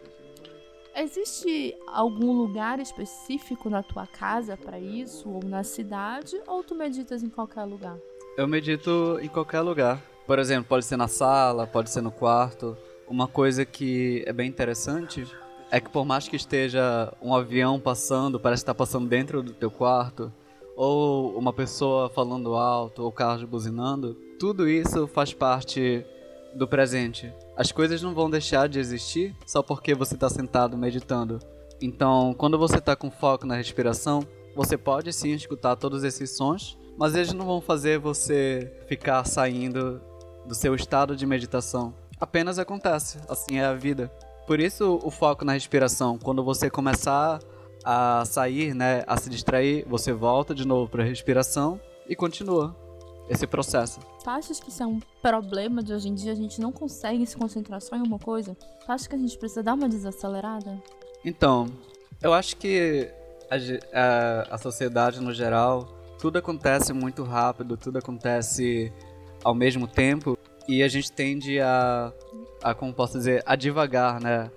Existe 0.95 1.77
algum 1.87 2.33
lugar 2.33 2.79
específico 2.79 3.69
na 3.69 3.83
tua 3.83 4.07
casa 4.07 4.57
para 4.57 4.79
isso, 4.79 5.29
ou 5.29 5.41
na 5.45 5.63
cidade, 5.63 6.41
ou 6.47 6.63
tu 6.63 6.75
meditas 6.75 7.23
em 7.23 7.29
qualquer 7.29 7.65
lugar? 7.65 7.99
Eu 8.37 8.47
medito 8.47 9.19
em 9.23 9.29
qualquer 9.29 9.63
lugar. 9.63 9.99
Por 10.27 10.39
exemplo, 10.39 10.67
pode 10.69 10.85
ser 10.85 10.99
na 10.99 11.09
sala, 11.09 11.67
pode 11.67 11.89
ser 11.89 12.03
no 12.03 12.11
quarto. 12.11 12.77
Uma 13.09 13.27
coisa 13.27 13.65
que 13.65 14.23
é 14.27 14.33
bem 14.33 14.47
interessante 14.47 15.27
é 15.71 15.81
que 15.81 15.89
por 15.89 16.05
mais 16.05 16.29
que 16.29 16.37
esteja 16.37 17.11
um 17.23 17.35
avião 17.35 17.81
passando, 17.81 18.39
parece 18.39 18.61
estar 18.63 18.75
passando 18.75 19.09
dentro 19.09 19.43
do 19.43 19.55
teu 19.55 19.71
quarto, 19.71 20.31
ou 20.77 21.39
uma 21.39 21.51
pessoa 21.51 22.11
falando 22.11 22.57
alto, 22.57 23.03
ou 23.03 23.11
carros 23.11 23.45
buzinando, 23.45 24.15
tudo 24.39 24.69
isso 24.69 25.07
faz 25.07 25.33
parte 25.33 26.05
do 26.55 26.69
presente. 26.69 27.33
As 27.57 27.73
coisas 27.73 28.03
não 28.03 28.13
vão 28.15 28.29
deixar 28.29 28.69
de 28.69 28.79
existir 28.79 29.35
só 29.47 29.63
porque 29.63 29.95
você 29.95 30.13
está 30.13 30.29
sentado 30.29 30.77
meditando. 30.77 31.39
Então, 31.81 32.35
quando 32.37 32.59
você 32.59 32.77
está 32.77 32.95
com 32.95 33.11
foco 33.11 33.47
na 33.47 33.57
respiração, 33.57 34.21
você 34.55 34.77
pode 34.77 35.11
sim 35.15 35.33
escutar 35.33 35.77
todos 35.77 36.05
esses 36.05 36.37
sons, 36.37 36.77
mas 36.97 37.15
eles 37.15 37.33
não 37.33 37.45
vão 37.45 37.61
fazer 37.61 37.99
você 37.99 38.73
ficar 38.87 39.25
saindo 39.25 40.01
do 40.47 40.55
seu 40.55 40.75
estado 40.75 41.17
de 41.17 41.27
meditação. 41.27 41.95
Apenas 42.21 42.59
acontece, 42.59 43.19
assim 43.29 43.59
é 43.59 43.65
a 43.65 43.75
vida. 43.75 44.11
Por 44.47 44.61
isso 44.61 45.01
o 45.03 45.11
foco 45.11 45.45
na 45.45 45.53
respiração. 45.53 46.19
Quando 46.19 46.43
você 46.43 46.71
começar 46.71 47.41
a 47.85 48.25
sair, 48.25 48.75
né, 48.75 49.05
a 49.07 49.17
se 49.17 49.29
distrair, 49.29 49.85
você 49.89 50.13
volta 50.13 50.55
de 50.55 50.67
novo 50.67 50.91
para 50.91 51.03
a 51.03 51.07
respiração 51.07 51.81
e 52.09 52.17
continua 52.17 52.75
esse 53.29 53.47
processo. 53.47 54.01
Tu 54.23 54.31
achas 54.31 54.61
que 54.61 54.71
isso 54.71 54.83
é 54.83 54.87
um 54.87 55.01
problema 55.21 55.83
de 55.83 55.93
hoje 55.93 56.09
em 56.09 56.15
dia? 56.15 56.33
A 56.33 56.37
gente 56.37 56.61
não 56.61 56.73
consegue 56.73 57.27
se 57.27 57.37
concentrar 57.37 57.81
só 57.81 57.97
em 57.97 58.03
uma 58.03 58.19
coisa? 58.19 58.55
Tu 58.55 58.93
acha 58.93 59.09
que 59.09 59.15
a 59.15 59.19
gente 59.19 59.37
precisa 59.37 59.63
dar 59.63 59.75
uma 59.75 59.89
desacelerada? 59.89 60.81
Então, 61.25 61.67
eu 62.23 62.33
acho 62.33 62.57
que 62.57 63.11
a, 63.51 63.57
a, 63.93 64.55
a 64.55 64.59
sociedade 64.59 65.21
no 65.21 65.33
geral, 65.33 65.89
tudo 66.19 66.39
acontece 66.39 66.93
muito 66.93 67.23
rápido, 67.23 67.77
tudo 67.77 67.99
acontece 67.99 68.93
ao 69.45 69.55
mesmo 69.55 69.87
tempo 69.87 70.39
e 70.69 70.83
a 70.83 70.89
gente 70.89 71.13
tende 71.13 71.61
a, 71.61 72.13
a 72.63 72.75
como 72.75 72.93
posso 72.93 73.19
dizer, 73.19 73.43
a 73.47 73.55
devagar, 73.55 74.21
né? 74.21 74.51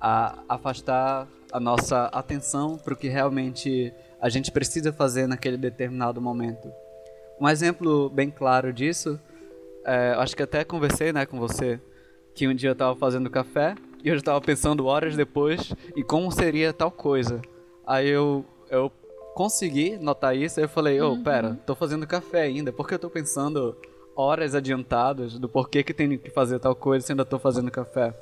A 0.00 0.42
afastar 0.48 1.28
a 1.52 1.60
nossa 1.60 2.06
atenção 2.06 2.76
para 2.76 2.94
o 2.94 2.96
que 2.96 3.08
realmente 3.08 3.92
a 4.20 4.28
gente 4.28 4.50
precisa 4.50 4.92
fazer 4.92 5.26
naquele 5.26 5.56
determinado 5.56 6.20
momento. 6.20 6.70
Um 7.40 7.48
exemplo 7.48 8.08
bem 8.10 8.30
claro 8.30 8.72
disso, 8.72 9.20
é, 9.84 10.14
acho 10.16 10.34
que 10.34 10.42
até 10.42 10.64
conversei 10.64 11.12
né, 11.12 11.26
com 11.26 11.38
você, 11.38 11.80
que 12.34 12.48
um 12.48 12.54
dia 12.54 12.70
eu 12.70 12.72
estava 12.72 12.96
fazendo 12.96 13.30
café 13.30 13.74
e 14.02 14.08
eu 14.08 14.16
estava 14.16 14.40
pensando 14.40 14.86
horas 14.86 15.16
depois 15.16 15.72
em 15.96 16.02
como 16.02 16.30
seria 16.32 16.72
tal 16.72 16.90
coisa. 16.90 17.40
Aí 17.86 18.08
eu, 18.08 18.44
eu 18.70 18.90
consegui 19.34 19.98
notar 19.98 20.36
isso 20.36 20.60
eu 20.60 20.68
falei, 20.68 21.00
ô, 21.00 21.12
oh, 21.12 21.22
pera, 21.22 21.58
tô 21.66 21.74
fazendo 21.74 22.06
café 22.06 22.42
ainda, 22.42 22.72
por 22.72 22.86
que 22.86 22.94
eu 22.94 22.98
tô 22.98 23.10
pensando 23.10 23.76
horas 24.16 24.54
adiantadas 24.54 25.38
do 25.38 25.48
porquê 25.48 25.82
que 25.82 25.92
tem 25.92 26.16
que 26.16 26.30
fazer 26.30 26.60
tal 26.60 26.74
coisa 26.74 27.04
se 27.04 27.12
ainda 27.12 27.24
tô 27.24 27.38
fazendo 27.38 27.70
café? 27.70 28.14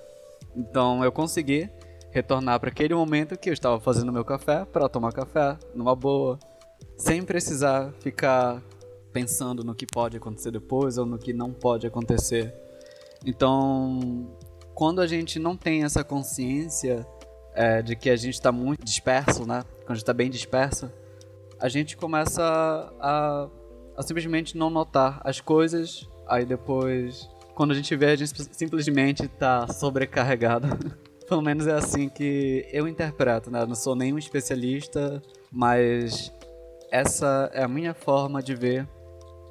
Então 0.56 1.04
eu 1.04 1.12
consegui 1.12 1.68
retornar 2.10 2.58
para 2.58 2.70
aquele 2.70 2.94
momento 2.94 3.38
que 3.38 3.50
eu 3.50 3.52
estava 3.52 3.78
fazendo 3.78 4.12
meu 4.12 4.24
café 4.24 4.64
para 4.64 4.88
tomar 4.88 5.12
café 5.12 5.58
numa 5.74 5.94
boa, 5.94 6.38
sem 6.96 7.22
precisar 7.22 7.92
ficar 8.00 8.62
pensando 9.12 9.62
no 9.62 9.74
que 9.74 9.86
pode 9.86 10.16
acontecer 10.16 10.50
depois 10.50 10.96
ou 10.96 11.04
no 11.04 11.18
que 11.18 11.32
não 11.32 11.52
pode 11.52 11.86
acontecer. 11.86 12.54
Então, 13.24 14.26
quando 14.74 15.00
a 15.00 15.06
gente 15.06 15.38
não 15.38 15.56
tem 15.56 15.84
essa 15.84 16.02
consciência 16.02 17.06
é, 17.54 17.82
de 17.82 17.94
que 17.94 18.08
a 18.08 18.16
gente 18.16 18.34
está 18.34 18.50
muito 18.50 18.84
disperso, 18.84 19.46
né? 19.46 19.62
Quando 19.62 19.90
a 19.90 19.94
gente 19.94 20.02
está 20.02 20.14
bem 20.14 20.30
disperso, 20.30 20.90
a 21.62 21.68
gente 21.68 21.96
começa 21.96 22.42
a, 23.00 23.48
a, 23.96 24.02
simplesmente 24.02 24.58
não 24.58 24.68
notar 24.68 25.20
as 25.22 25.40
coisas, 25.40 26.08
aí 26.26 26.44
depois, 26.44 27.30
quando 27.54 27.70
a 27.70 27.74
gente 27.74 27.94
vê, 27.94 28.06
a 28.06 28.16
gente 28.16 28.32
simplesmente 28.52 29.26
está 29.26 29.68
sobrecarregado. 29.68 30.66
Pelo 31.28 31.40
menos 31.40 31.68
é 31.68 31.72
assim 31.72 32.08
que 32.08 32.68
eu 32.72 32.88
interpreto, 32.88 33.48
né? 33.48 33.62
Eu 33.62 33.68
não 33.68 33.76
sou 33.76 33.94
nenhum 33.94 34.18
especialista, 34.18 35.22
mas 35.52 36.32
essa 36.90 37.48
é 37.54 37.62
a 37.62 37.68
minha 37.68 37.94
forma 37.94 38.42
de 38.42 38.56
ver 38.56 38.88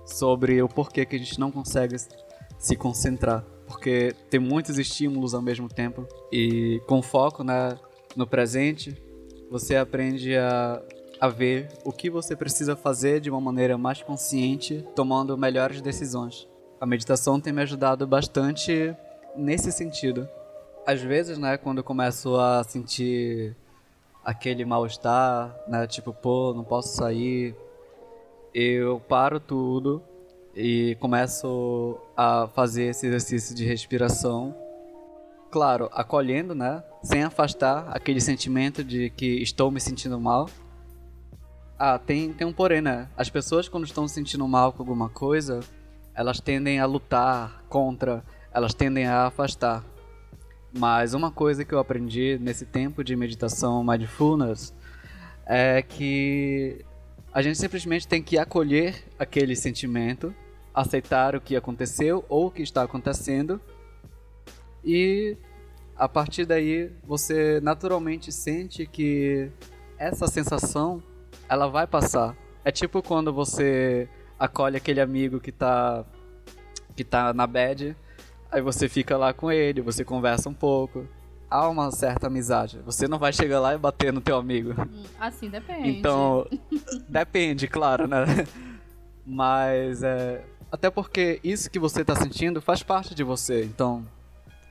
sobre 0.05 0.62
o 0.62 0.68
porquê 0.68 1.05
que 1.05 1.16
a 1.16 1.20
gente 1.20 1.39
não 1.39 1.49
consegue 1.49 1.95
se 2.59 2.76
concentrar. 2.76 3.45
Porque 3.66 4.14
tem 4.30 4.39
muitos 4.39 4.78
estímulos 4.78 5.34
ao 5.34 5.41
mesmo 5.41 5.70
tempo 5.70 6.05
e 6.30 6.82
com 6.88 7.01
foco 7.01 7.41
né, 7.41 7.80
no 8.18 8.28
presente, 8.28 9.01
você 9.49 9.78
aprende 9.78 10.36
a, 10.36 10.82
a 11.22 11.28
ver 11.28 11.70
o 11.86 11.92
que 11.92 12.10
você 12.10 12.36
precisa 12.36 12.76
fazer 12.76 13.22
de 13.22 13.30
uma 13.30 13.40
maneira 13.40 13.78
mais 13.78 14.02
consciente, 14.02 14.84
tomando 14.96 15.38
melhores 15.38 15.80
decisões. 15.80 16.48
A 16.80 16.86
meditação 16.88 17.40
tem 17.40 17.54
me 17.54 17.62
ajudado 17.62 18.08
bastante 18.08 18.96
nesse 19.36 19.72
sentido. 19.72 20.28
Às 20.84 21.00
vezes, 21.00 21.38
né, 21.38 21.58
quando 21.58 21.78
eu 21.78 21.84
começo 21.84 22.36
a 22.38 22.64
sentir 22.64 23.56
aquele 24.26 24.66
mal-estar, 24.66 25.56
né, 25.68 25.86
tipo, 25.86 26.12
pô, 26.12 26.56
não 26.56 26.64
posso 26.64 26.96
sair, 26.96 27.56
eu 28.52 29.00
paro 29.00 29.40
tudo 29.40 30.02
e 30.56 30.98
começo 31.00 32.00
a 32.18 32.48
fazer 32.48 32.86
esse 32.86 33.06
exercício 33.06 33.56
de 33.56 33.64
respiração. 33.64 34.56
Claro, 35.52 35.88
acolhendo, 35.94 36.56
né, 36.56 36.84
sem 37.04 37.22
afastar 37.24 37.90
aquele 37.90 38.20
sentimento 38.20 38.84
de 38.84 39.12
que 39.12 39.40
estou 39.44 39.70
me 39.70 39.80
sentindo 39.80 40.20
mal. 40.20 40.50
Ah, 41.84 41.98
tem, 41.98 42.32
tem 42.32 42.46
um 42.46 42.54
porém, 42.54 42.80
né? 42.80 43.10
As 43.18 43.28
pessoas 43.28 43.68
quando 43.68 43.86
estão 43.86 44.08
se 44.08 44.14
sentindo 44.14 44.48
mal 44.48 44.72
com 44.72 44.84
alguma 44.84 45.10
coisa, 45.10 45.62
elas 46.14 46.40
tendem 46.40 46.80
a 46.80 46.86
lutar 46.86 47.64
contra, 47.68 48.24
elas 48.54 48.72
tendem 48.72 49.08
a 49.08 49.26
afastar. 49.26 49.84
Mas 50.72 51.16
uma 51.16 51.32
coisa 51.32 51.66
que 51.66 51.74
eu 51.74 51.80
aprendi 51.80 52.38
nesse 52.40 52.68
tempo 52.68 53.04
de 53.04 53.16
meditação 53.16 53.84
mindfulness 53.84 54.76
é 55.44 55.82
que 55.82 56.86
a 57.34 57.42
gente 57.42 57.58
simplesmente 57.58 58.08
tem 58.08 58.22
que 58.22 58.38
acolher 58.38 59.04
aquele 59.18 59.56
sentimento, 59.56 60.36
aceitar 60.72 61.36
o 61.36 61.42
que 61.42 61.56
aconteceu 61.56 62.24
ou 62.30 62.46
o 62.46 62.52
que 62.52 62.62
está 62.62 62.84
acontecendo 62.84 63.60
e 64.86 65.36
a 65.96 66.08
partir 66.08 66.46
daí 66.46 66.92
você 67.04 67.60
naturalmente 67.60 68.32
sente 68.32 68.86
que 68.86 69.50
essa 69.98 70.28
sensação 70.28 71.02
ela 71.52 71.68
vai 71.68 71.86
passar. 71.86 72.34
É 72.64 72.72
tipo 72.72 73.04
quando 73.04 73.34
você 73.34 74.08
acolhe 74.39 74.78
aquele 74.78 75.02
amigo 75.02 75.39
que 75.39 75.49
está 75.49 76.06
que 76.95 77.04
tá 77.04 77.34
na 77.34 77.45
bad 77.45 77.95
Aí 78.52 78.62
você 78.62 78.89
fica 78.89 79.18
lá 79.18 79.34
com 79.34 79.49
ele, 79.52 79.82
você 79.82 80.04
conversa 80.04 80.49
um 80.49 80.54
pouco. 80.54 81.08
Há 81.49 81.70
uma 81.70 81.89
certa 81.91 82.28
amizade. 82.28 82.80
Você 82.86 83.08
não 83.08 83.18
vai 83.18 83.32
chegar 83.32 83.62
lá 83.62 83.74
e 83.74 83.78
bater 83.78 84.12
no 84.12 84.20
teu 84.20 84.38
amigo. 84.38 84.72
Hum, 84.72 85.04
assim, 85.20 85.49
depende. 85.49 85.89
Então, 85.89 86.45
depende, 87.08 87.68
claro, 87.68 88.08
né? 88.08 88.26
Mas 89.26 90.04
é. 90.04 90.43
Até 90.70 90.89
porque 90.89 91.39
isso 91.43 91.70
que 91.70 91.80
você 91.80 92.04
tá 92.04 92.16
sentindo 92.16 92.62
faz 92.62 92.84
parte 92.84 93.16
de 93.16 93.24
você. 93.24 93.64
Então, 93.64 94.06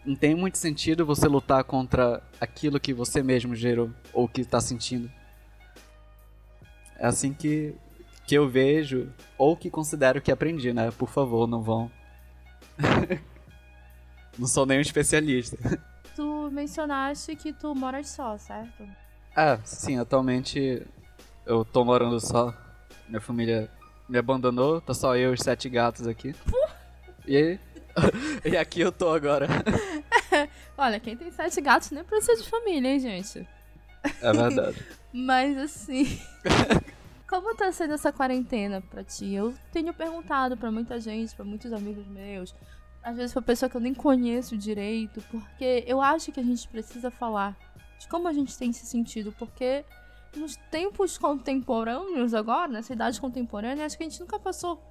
não 0.05 0.14
tem 0.14 0.35
muito 0.35 0.59
sentido 0.59 1.07
você 1.07 1.26
lutar 1.26 1.64
contra 1.64 2.22
aquilo 2.39 2.81
que 2.81 2.93
você 2.93 3.22
mesmo 3.22 3.55
gerou 3.55 3.91
ou 4.12 4.28
que 4.28 4.45
tá 4.45 4.61
sentindo. 4.61 5.11
É 7.01 7.07
assim 7.07 7.33
que, 7.33 7.75
que 8.27 8.35
eu 8.35 8.47
vejo 8.47 9.11
ou 9.39 9.57
que 9.57 9.71
considero 9.71 10.21
que 10.21 10.31
aprendi, 10.31 10.71
né? 10.73 10.91
Por 10.91 11.09
favor, 11.09 11.47
não 11.49 11.63
vão. 11.63 11.91
Não 14.39 14.47
sou 14.47 14.65
nenhum 14.65 14.81
especialista. 14.81 15.59
Tu 16.17 16.51
mencionaste 16.51 17.35
que 17.37 17.53
tu 17.53 17.75
moras 17.75 18.09
só, 18.09 18.39
certo? 18.39 18.85
É, 19.37 19.59
sim, 19.65 19.99
atualmente 19.99 20.87
eu 21.45 21.65
tô 21.65 21.85
morando 21.85 22.19
só. 22.21 22.55
Minha 23.09 23.21
família 23.21 23.71
me 24.09 24.17
abandonou, 24.17 24.81
tá 24.81 24.95
só 24.95 25.15
eu 25.17 25.31
e 25.31 25.35
os 25.35 25.41
sete 25.41 25.69
gatos 25.69 26.07
aqui. 26.07 26.35
e, 27.27 27.59
e 28.45 28.57
aqui 28.57 28.81
eu 28.81 28.91
tô 28.93 29.11
agora. 29.13 29.47
Olha, 30.79 30.99
quem 30.99 31.17
tem 31.17 31.31
sete 31.31 31.61
gatos 31.61 31.91
nem 31.91 32.03
precisa 32.05 32.43
de 32.43 32.49
família, 32.49 32.89
hein, 32.89 33.01
gente? 33.01 33.47
É 34.23 34.33
verdade. 34.33 34.87
Mas 35.13 35.59
assim. 35.59 36.19
Como 37.31 37.55
tá 37.55 37.70
sendo 37.70 37.95
essa 37.95 38.12
quarentena 38.12 38.81
pra 38.81 39.05
ti? 39.05 39.33
Eu 39.33 39.55
tenho 39.70 39.95
perguntado 39.95 40.57
pra 40.57 40.68
muita 40.68 40.99
gente, 40.99 41.33
pra 41.33 41.45
muitos 41.45 41.72
amigos 41.72 42.05
meus, 42.09 42.53
às 43.01 43.16
vezes 43.16 43.33
pra 43.33 43.41
pessoa 43.41 43.70
que 43.70 43.76
eu 43.76 43.81
nem 43.81 43.95
conheço 43.95 44.59
direito, 44.59 45.22
porque 45.31 45.85
eu 45.87 46.01
acho 46.01 46.33
que 46.33 46.41
a 46.41 46.43
gente 46.43 46.66
precisa 46.66 47.09
falar 47.09 47.57
de 48.01 48.09
como 48.09 48.26
a 48.26 48.33
gente 48.33 48.59
tem 48.59 48.72
se 48.72 48.85
sentido, 48.85 49.33
porque 49.39 49.85
nos 50.37 50.57
tempos 50.72 51.16
contemporâneos 51.16 52.35
agora, 52.35 52.66
nessa 52.66 52.95
idade 52.95 53.20
contemporânea, 53.20 53.87
acho 53.87 53.97
que 53.97 54.03
a 54.03 54.09
gente 54.09 54.20
nunca 54.20 54.37
passou 54.37 54.83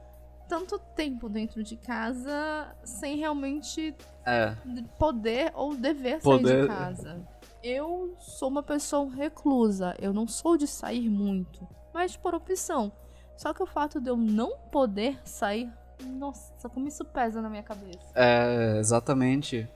tanto 0.47 0.79
tempo 0.95 1.27
dentro 1.27 1.61
de 1.61 1.75
casa 1.75 2.73
sem 2.85 3.17
realmente 3.17 3.93
é. 4.25 4.55
poder 4.97 5.51
ou 5.53 5.75
dever 5.75 6.21
poder. 6.21 6.47
sair 6.47 6.61
de 6.61 6.67
casa. 6.67 7.27
Eu 7.61 8.15
sou 8.17 8.47
uma 8.47 8.63
pessoa 8.63 9.13
reclusa, 9.13 9.93
eu 9.99 10.13
não 10.13 10.25
sou 10.25 10.55
de 10.55 10.65
sair 10.65 11.09
muito, 11.09 11.67
mas 11.99 12.15
por 12.15 12.33
opção. 12.33 12.93
Só 13.35 13.53
que 13.53 13.61
o 13.61 13.65
fato 13.65 13.99
de 13.99 14.09
eu 14.09 14.15
não 14.15 14.57
poder 14.71 15.19
sair 15.25 15.69
nossa, 16.17 16.69
como 16.69 16.87
isso 16.87 17.03
pesa 17.03 17.41
na 17.41 17.49
minha 17.49 17.61
cabeça. 17.61 17.99
É, 18.15 18.77
exatamente. 18.79 19.67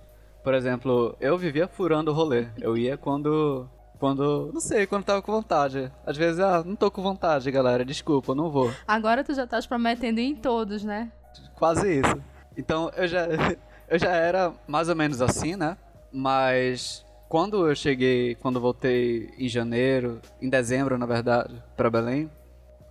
Por 0.41 0.53
exemplo, 0.53 1.17
eu 1.19 1.37
vivia 1.37 1.67
furando 1.67 2.11
o 2.11 2.13
rolê. 2.13 2.47
Eu 2.61 2.77
ia 2.77 2.97
quando. 2.97 3.67
Quando. 3.99 4.51
Não 4.53 4.61
sei, 4.61 4.87
quando 4.87 5.03
tava 5.03 5.21
com 5.21 5.33
vontade. 5.33 5.91
Às 6.05 6.15
vezes, 6.15 6.39
ah, 6.39 6.63
não 6.65 6.77
tô 6.77 6.89
com 6.89 7.01
vontade, 7.01 7.51
galera. 7.51 7.83
Desculpa, 7.83 8.33
não 8.33 8.49
vou. 8.49 8.71
Agora 8.87 9.21
tu 9.21 9.33
já 9.33 9.45
tá 9.45 9.59
prometendo 9.67 10.19
em 10.19 10.33
todos, 10.33 10.81
né? 10.81 11.11
Quase 11.55 11.99
isso. 11.99 12.23
Então 12.57 12.89
eu 12.95 13.07
já. 13.07 13.27
Eu 13.85 13.99
já 13.99 14.11
era 14.11 14.53
mais 14.65 14.89
ou 14.89 14.95
menos 14.95 15.21
assim, 15.21 15.55
né? 15.55 15.77
Mas 16.11 17.05
quando 17.33 17.67
eu 17.67 17.75
cheguei, 17.75 18.35
quando 18.35 18.61
voltei 18.61 19.27
em 19.39 19.49
janeiro, 19.49 20.21
em 20.39 20.47
dezembro, 20.47 20.99
na 20.99 21.07
verdade, 21.07 21.63
para 21.75 21.89
Belém, 21.89 22.29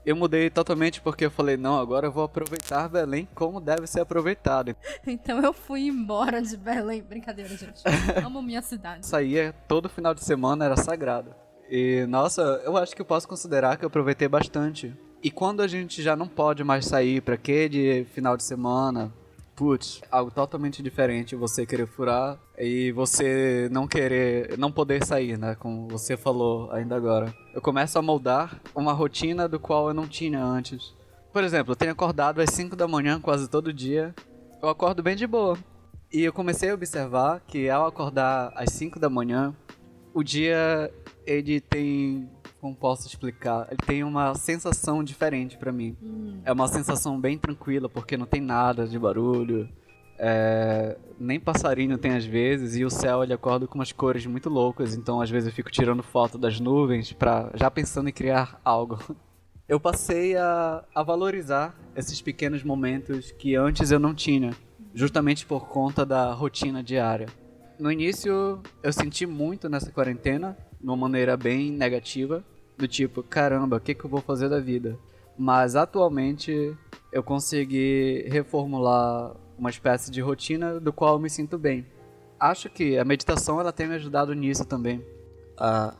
eu 0.05 0.17
mudei 0.17 0.51
totalmente 0.51 1.01
porque 1.01 1.27
eu 1.27 1.31
falei, 1.31 1.57
não, 1.57 1.79
agora 1.79 2.09
eu 2.09 2.11
vou 2.11 2.25
aproveitar 2.25 2.89
Belém 2.89 3.29
como 3.37 3.61
deve 3.61 3.87
ser 3.87 4.01
aproveitado. 4.01 4.75
Então 5.07 5.41
eu 5.41 5.53
fui 5.53 5.83
embora 5.83 6.43
de 6.43 6.57
Belém. 6.57 7.01
Brincadeira, 7.01 7.57
gente. 7.57 7.85
Amo 8.27 8.43
minha 8.43 8.63
cidade. 8.63 9.07
Saía 9.07 9.55
todo 9.69 9.89
final 9.89 10.13
de 10.13 10.25
semana, 10.25 10.65
era 10.65 10.77
sagrado. 10.77 11.33
E, 11.71 12.05
nossa, 12.09 12.61
eu 12.65 12.77
acho 12.77 12.97
que 12.97 13.03
eu 13.03 13.07
posso 13.07 13.29
considerar 13.29 13.77
que 13.77 13.85
eu 13.85 13.87
aproveitei 13.87 14.27
bastante. 14.27 14.93
E 15.23 15.31
quando 15.31 15.63
a 15.63 15.69
gente 15.69 16.03
já 16.03 16.17
não 16.17 16.27
pode 16.27 16.65
mais 16.65 16.85
sair 16.87 17.23
para 17.23 17.37
quê 17.37 17.69
de 17.69 18.05
final 18.13 18.37
de 18.37 18.43
semana, 18.43 19.13
putz, 19.63 20.01
algo 20.11 20.29
totalmente 20.29 20.83
diferente 20.83 21.37
você 21.37 21.65
querer 21.65 21.87
furar 21.87 22.37
e 22.59 22.91
você 22.91 23.69
não 23.71 23.87
querer, 23.87 24.59
não 24.59 24.73
poder 24.73 25.07
sair, 25.07 25.39
né? 25.39 25.55
Como 25.55 25.87
você 25.87 26.17
falou 26.17 26.69
ainda 26.73 26.97
agora. 26.97 27.33
Eu 27.55 27.63
começo 27.63 27.97
a 27.97 28.03
moldar 28.03 28.61
uma 28.75 28.93
rotina 28.93 29.49
do 29.49 29.61
qual 29.61 29.87
eu 29.87 29.95
não 29.95 30.09
tinha 30.09 30.45
antes. 30.45 30.93
Por 31.33 31.45
exemplo, 31.45 31.71
eu 31.71 31.77
tenho 31.77 31.93
acordado 31.93 32.41
às 32.41 32.51
5 32.51 32.75
da 32.75 32.89
manhã 32.89 33.21
quase 33.21 33.49
todo 33.49 33.73
dia. 33.73 34.13
Eu 34.61 34.69
acordo 34.69 35.01
bem 35.01 35.15
de 35.15 35.29
boa. 35.29 35.57
E 36.13 36.25
eu 36.25 36.33
comecei 36.33 36.71
a 36.71 36.75
observar 36.75 37.41
que 37.47 37.71
ao 37.71 37.87
acordar 37.87 38.53
às 38.57 38.73
5 38.73 38.99
da 38.99 39.09
manhã, 39.09 39.55
o 40.13 40.25
dia 40.25 40.93
ele 41.25 41.61
tem 41.61 42.29
como 42.63 42.77
posso 42.77 43.09
explicar? 43.09 43.67
Ele 43.69 43.81
tem 43.85 44.05
uma 44.05 44.37
sensação 44.37 45.03
diferente 45.03 45.59
para 45.59 45.73
mim. 45.73 45.97
Hum. 46.01 46.41
É 46.45 46.53
uma 46.53 46.69
sensação 46.69 47.21
bem 47.21 47.37
tranquila, 47.37 47.89
porque 47.89 48.17
não 48.17 48.25
tem 48.25 48.41
nada 48.41 48.87
de 48.87 48.97
barulho. 48.97 49.69
É, 50.17 50.97
nem 51.19 51.41
passarinho 51.41 51.99
tem 51.99 52.13
às 52.13 52.25
vezes, 52.25 52.77
e 52.77 52.85
o 52.85 52.91
céu 52.91 53.25
ele 53.25 53.33
acorda 53.33 53.67
com 53.67 53.75
umas 53.75 53.91
cores 53.91 54.25
muito 54.27 54.49
loucas, 54.49 54.95
então 54.95 55.21
às 55.21 55.29
vezes 55.29 55.49
eu 55.49 55.53
fico 55.53 55.73
tirando 55.73 56.05
foto 56.05 56.39
das 56.39 56.61
nuvens, 56.61 57.13
pra, 57.13 57.51
já 57.55 57.69
pensando 57.69 58.09
em 58.09 58.13
criar 58.13 58.61
algo. 58.65 58.97
Eu 59.69 59.81
passei 59.81 60.37
a, 60.37 60.85
a 60.95 61.03
valorizar 61.03 61.75
esses 61.97 62.21
pequenos 62.21 62.63
momentos 62.63 63.33
que 63.33 63.57
antes 63.57 63.91
eu 63.91 63.99
não 63.99 64.15
tinha, 64.15 64.53
justamente 64.95 65.47
por 65.47 65.67
conta 65.67 66.07
da 66.07 66.33
rotina 66.33 66.83
diária. 66.83 67.27
No 67.77 67.91
início 67.91 68.61
eu 68.83 68.93
senti 68.93 69.27
muito 69.27 69.69
nessa 69.69 69.91
quarentena, 69.91 70.57
de 70.81 70.87
uma 70.87 70.97
maneira 70.97 71.37
bem 71.37 71.71
negativa, 71.73 72.45
do 72.77 72.89
tipo, 72.89 73.23
caramba, 73.23 73.77
o 73.77 73.81
que, 73.81 73.95
que 73.95 74.05
eu 74.05 74.11
vou 74.11 74.21
fazer 74.21 74.49
da 74.49 74.61
vida? 74.61 74.99
Mas 75.39 75.77
atualmente 75.77 76.77
eu 77.13 77.23
consegui 77.23 78.27
reformular 78.29 79.35
uma 79.59 79.71
espécie 79.71 80.11
de 80.11 80.21
rotina 80.21 80.81
do 80.81 80.93
qual 80.93 81.15
eu 81.15 81.19
me 81.19 81.31
sinto 81.31 81.59
bem. 81.59 81.87
Acho 82.39 82.69
que 82.69 82.99
a 82.99 83.05
meditação 83.05 83.61
ela 83.61 83.73
tem 83.73 83.87
me 83.87 83.95
ajudado 83.95 84.35
nisso 84.35 84.65
também, 84.65 85.05
a, 85.57 85.95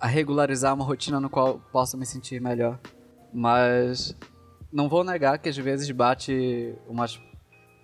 a 0.00 0.06
regularizar 0.06 0.74
uma 0.74 0.84
rotina 0.84 1.20
no 1.20 1.28
qual 1.28 1.60
posso 1.70 1.98
me 1.98 2.06
sentir 2.06 2.40
melhor. 2.40 2.78
Mas 3.32 4.16
não 4.72 4.88
vou 4.88 5.04
negar 5.04 5.38
que 5.38 5.48
às 5.48 5.56
vezes 5.56 5.90
bate 5.90 6.74
umas, 6.88 7.20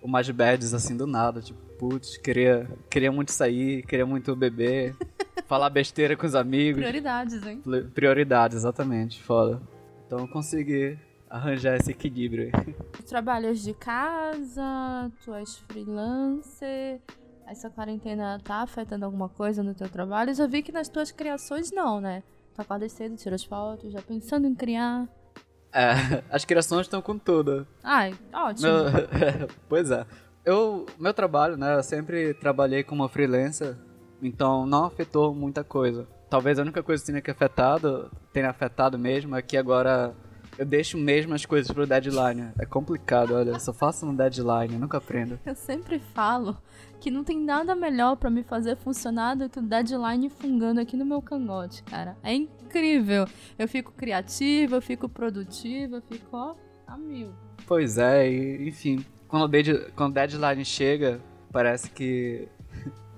umas 0.01 0.29
bads 0.29 0.73
assim 0.73 0.97
do 0.97 1.05
nada, 1.05 1.41
tipo, 1.41 1.59
putz, 1.77 2.17
queria, 2.17 2.67
queria 2.89 3.11
muito 3.11 3.31
sair, 3.31 3.85
queria 3.85 4.05
muito 4.05 4.35
beber. 4.35 4.95
falar 5.49 5.69
besteira 5.71 6.15
com 6.15 6.25
os 6.27 6.35
amigos. 6.35 6.79
Prioridades, 6.79 7.43
hein? 7.45 7.61
Prioridades, 7.93 8.55
exatamente, 8.57 9.21
foda. 9.21 9.59
Então 10.05 10.19
eu 10.19 10.27
consegui 10.27 10.97
arranjar 11.27 11.75
esse 11.77 11.89
equilíbrio 11.91 12.51
aí. 12.53 12.75
Trabalhas 13.07 13.59
de 13.59 13.73
casa, 13.73 15.11
tu 15.25 15.33
és 15.33 15.57
freelancer, 15.67 17.01
essa 17.47 17.67
quarentena 17.69 18.39
tá 18.43 18.61
afetando 18.61 19.05
alguma 19.05 19.27
coisa 19.27 19.63
no 19.63 19.73
teu 19.73 19.89
trabalho? 19.89 20.29
Eu 20.29 20.35
já 20.35 20.45
vi 20.45 20.61
que 20.61 20.71
nas 20.71 20.87
tuas 20.87 21.11
criações 21.11 21.71
não, 21.71 21.99
né? 21.99 22.21
Tu 22.53 22.61
acorda 22.61 22.87
cedo, 22.87 23.15
tira 23.17 23.33
as 23.35 23.43
fotos, 23.43 23.91
já 23.91 24.01
pensando 24.03 24.45
em 24.47 24.53
criar. 24.53 25.07
É, 25.73 25.91
as 26.29 26.45
criações 26.45 26.81
estão 26.81 27.01
com 27.01 27.17
tudo. 27.17 27.65
Ai, 27.83 28.13
ótimo. 28.31 28.67
Meu- 28.67 29.49
pois 29.67 29.89
é. 29.89 30.05
Eu, 30.45 30.85
meu 30.99 31.13
trabalho, 31.13 31.57
né, 31.57 31.75
eu 31.75 31.83
sempre 31.83 32.33
trabalhei 32.35 32.83
como 32.83 33.07
freelancer, 33.07 33.75
então 34.21 34.65
não 34.65 34.85
afetou 34.85 35.33
muita 35.33 35.63
coisa. 35.63 36.07
Talvez 36.29 36.59
a 36.59 36.61
única 36.61 36.83
coisa 36.83 37.03
que 37.03 37.11
tenha 37.11 37.21
que 37.21 37.31
afetado, 37.31 38.11
tenha 38.31 38.49
afetado 38.49 38.97
mesmo, 38.99 39.35
é 39.35 39.41
que 39.41 39.57
agora 39.57 40.15
eu 40.57 40.65
deixo 40.65 40.97
mesmo 40.97 41.33
as 41.33 41.45
coisas 41.45 41.71
pro 41.71 41.87
deadline. 41.87 42.51
É 42.59 42.65
complicado, 42.65 43.33
olha, 43.33 43.51
eu 43.51 43.59
só 43.59 43.73
faço 43.73 44.05
no 44.05 44.15
deadline, 44.15 44.73
eu 44.73 44.79
nunca 44.79 44.97
aprendo. 44.97 45.39
Eu 45.45 45.55
sempre 45.55 45.99
falo 46.13 46.57
que 46.99 47.09
não 47.09 47.23
tem 47.23 47.39
nada 47.39 47.73
melhor 47.73 48.17
pra 48.17 48.29
me 48.29 48.43
fazer 48.43 48.75
funcionar 48.75 49.35
do 49.35 49.49
que 49.49 49.57
o 49.57 49.61
deadline 49.61 50.29
fungando 50.29 50.81
aqui 50.81 50.97
no 50.97 51.05
meu 51.05 51.21
cangote, 51.21 51.81
cara. 51.83 52.17
É 52.21 52.33
incrível. 52.33 53.25
Eu 53.57 53.67
fico 53.67 53.91
criativa, 53.93 54.75
eu 54.75 54.81
fico 54.81 55.07
produtiva, 55.07 55.95
eu 55.95 56.01
fico, 56.01 56.35
ó, 56.35 56.55
a 56.85 56.97
mil. 56.97 57.31
Pois 57.65 57.97
é, 57.97 58.29
e, 58.29 58.67
enfim, 58.67 59.05
quando 59.29 59.43
o 59.45 60.09
deadline 60.09 60.65
chega, 60.65 61.21
parece 61.51 61.89
que. 61.89 62.47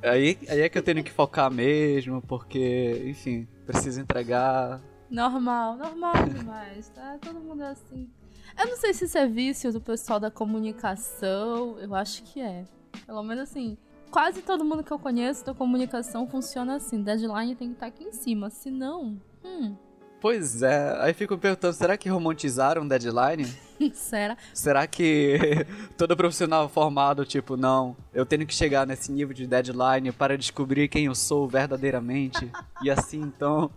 Aí, 0.03 0.37
aí 0.49 0.61
é 0.61 0.69
que 0.69 0.77
eu 0.77 0.83
tenho 0.83 1.03
que 1.03 1.11
focar 1.11 1.51
mesmo, 1.51 2.21
porque, 2.21 3.03
enfim, 3.05 3.47
preciso 3.65 4.01
entregar. 4.01 4.81
Normal, 5.09 5.75
normal 5.75 6.13
demais, 6.27 6.89
tá? 6.89 7.17
Todo 7.21 7.39
mundo 7.39 7.63
é 7.63 7.67
assim. 7.67 8.09
Eu 8.57 8.67
não 8.67 8.77
sei 8.77 8.93
se 8.93 9.05
isso 9.05 9.17
é 9.17 9.27
vício 9.27 9.71
do 9.71 9.79
pessoal 9.79 10.19
da 10.19 10.31
comunicação, 10.31 11.77
eu 11.79 11.93
acho 11.93 12.23
que 12.23 12.41
é. 12.41 12.65
Pelo 13.05 13.23
menos 13.23 13.43
assim, 13.43 13.77
quase 14.09 14.41
todo 14.41 14.65
mundo 14.65 14.83
que 14.83 14.91
eu 14.91 14.99
conheço 14.99 15.45
da 15.45 15.53
comunicação 15.53 16.27
funciona 16.27 16.75
assim. 16.75 17.01
Deadline 17.03 17.55
tem 17.55 17.69
que 17.69 17.75
estar 17.75 17.87
aqui 17.87 18.03
em 18.03 18.11
cima, 18.11 18.49
senão. 18.49 19.21
Hum, 19.43 19.75
Pois 20.21 20.61
é, 20.61 20.95
aí 20.99 21.15
fico 21.15 21.33
me 21.33 21.39
perguntando, 21.39 21.73
será 21.73 21.97
que 21.97 22.07
romantizaram 22.07 22.83
o 22.83 22.87
deadline? 22.87 23.51
será? 23.91 24.37
Será 24.53 24.85
que 24.85 25.65
todo 25.97 26.15
profissional 26.15 26.69
formado, 26.69 27.25
tipo, 27.25 27.57
não, 27.57 27.97
eu 28.13 28.23
tenho 28.23 28.45
que 28.45 28.53
chegar 28.53 28.85
nesse 28.85 29.11
nível 29.11 29.33
de 29.33 29.47
deadline 29.47 30.11
para 30.11 30.37
descobrir 30.37 30.87
quem 30.89 31.05
eu 31.05 31.15
sou 31.15 31.47
verdadeiramente 31.47 32.51
e 32.83 32.91
assim 32.91 33.19
então 33.19 33.71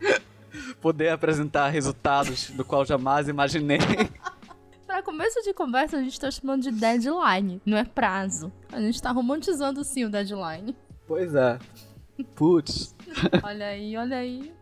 poder 0.80 1.08
apresentar 1.08 1.68
resultados 1.70 2.50
do 2.50 2.64
qual 2.64 2.86
jamais 2.86 3.26
imaginei. 3.26 3.80
Pra 4.86 5.02
começo 5.02 5.42
de 5.42 5.52
conversa, 5.52 5.96
a 5.96 6.02
gente 6.02 6.18
tá 6.20 6.30
chamando 6.30 6.62
de 6.62 6.70
deadline, 6.70 7.60
não 7.66 7.76
é 7.76 7.84
prazo. 7.84 8.52
A 8.70 8.80
gente 8.80 9.02
tá 9.02 9.10
romantizando 9.10 9.82
sim 9.82 10.04
o 10.04 10.08
deadline. 10.08 10.76
Pois 11.08 11.34
é. 11.34 11.58
Putz. 12.36 12.94
Olha 13.42 13.66
aí, 13.66 13.96
olha 13.96 14.16
aí. 14.16 14.58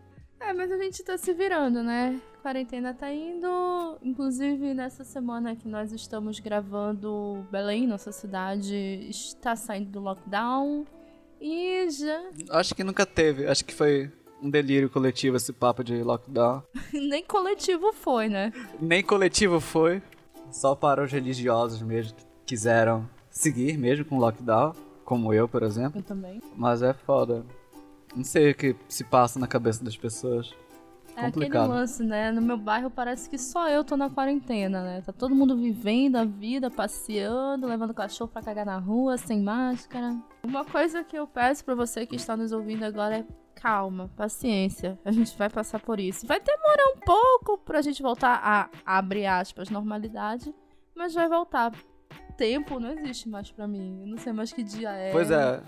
É, 0.47 0.53
mas 0.53 0.71
a 0.71 0.79
gente 0.79 1.03
tá 1.03 1.19
se 1.19 1.33
virando, 1.33 1.83
né? 1.83 2.21
Quarentena 2.41 2.95
tá 2.95 3.13
indo. 3.13 3.99
Inclusive, 4.01 4.75
nessa 4.75 5.03
semana 5.03 5.57
que 5.57 5.67
nós 5.67 5.91
estamos 5.91 6.39
gravando, 6.39 7.45
Belém, 7.51 7.85
nossa 7.85 8.13
cidade, 8.13 8.77
está 9.11 9.57
saindo 9.57 9.91
do 9.91 10.01
lockdown. 10.01 10.87
E 11.41 11.91
já. 11.91 12.31
Acho 12.51 12.77
que 12.77 12.85
nunca 12.85 13.05
teve, 13.05 13.45
acho 13.49 13.65
que 13.65 13.75
foi 13.75 14.09
um 14.41 14.49
delírio 14.49 14.89
coletivo 14.89 15.37
esse 15.37 15.53
papo 15.53 15.83
de 15.83 16.01
lockdown. 16.01 16.63
Nem 16.95 17.25
coletivo 17.25 17.93
foi, 17.93 18.29
né? 18.29 18.53
Nem 18.81 19.03
coletivo 19.03 19.59
foi, 19.59 20.01
só 20.53 20.77
para 20.77 21.03
os 21.03 21.11
religiosos 21.11 21.83
mesmo 21.83 22.17
que 22.17 22.25
quiseram 22.47 23.09
seguir 23.29 23.77
mesmo 23.77 24.05
com 24.05 24.17
o 24.17 24.21
lockdown, 24.21 24.73
como 25.05 25.35
eu, 25.35 25.49
por 25.49 25.65
exemplo. 25.65 25.99
Eu 25.99 26.05
também. 26.05 26.41
Mas 26.55 26.83
é 26.83 26.93
foda. 26.95 27.45
Não 28.17 28.25
sei 28.25 28.51
o 28.51 28.55
que 28.55 28.75
se 28.89 29.05
passa 29.05 29.39
na 29.39 29.47
cabeça 29.47 29.85
das 29.85 29.97
pessoas. 29.97 30.55
É 31.15 31.21
aquele 31.21 31.33
Complicado. 31.33 31.69
lance, 31.69 32.03
né? 32.03 32.31
No 32.33 32.43
meu 32.43 32.57
bairro 32.59 32.91
parece 32.91 33.29
que 33.29 33.39
só 33.39 33.69
eu 33.69 33.85
tô 33.85 33.97
na 33.97 34.11
quarentena, 34.11 34.83
né? 34.83 35.01
Tá 35.03 35.13
todo 35.13 35.35
mundo 35.35 35.57
vivendo 35.57 36.17
a 36.17 36.25
vida, 36.25 36.71
passeando, 36.71 37.67
levando 37.67 37.95
cachorro 37.95 38.31
pra 38.31 38.43
cagar 38.43 38.67
na 38.67 38.79
rua, 38.79 39.17
sem 39.17 39.41
máscara. 39.43 40.17
Uma 40.43 40.65
coisa 40.65 41.05
que 41.05 41.17
eu 41.17 41.27
peço 41.27 41.65
pra 41.65 41.75
você 41.75 42.07
que 42.07 42.17
está 42.17 42.37
nos 42.37 42.53
ouvindo 42.53 42.85
agora 42.85 43.19
é 43.19 43.25
calma, 43.55 44.11
paciência. 44.17 44.99
A 45.05 45.11
gente 45.11 45.37
vai 45.39 45.49
passar 45.49 45.81
por 45.81 45.99
isso. 45.99 46.27
Vai 46.27 46.41
demorar 46.41 46.95
um 46.95 47.01
pouco 47.01 47.59
pra 47.65 47.81
gente 47.81 48.03
voltar 48.03 48.41
a, 48.43 48.69
abre 48.85 49.27
aspas, 49.27 49.71
normalidade, 49.71 50.55
mas 50.95 51.15
vai 51.15 51.29
voltar. 51.29 51.73
Tempo 52.37 52.79
não 52.79 52.91
existe 52.93 53.29
mais 53.29 53.51
pra 53.51 53.67
mim. 53.67 54.03
Eu 54.03 54.07
não 54.07 54.19
sei 54.19 54.35
mais 54.35 54.53
que 54.53 54.63
dia 54.63 54.91
é. 54.91 55.13
Pois 55.13 55.31
é, 55.31 55.63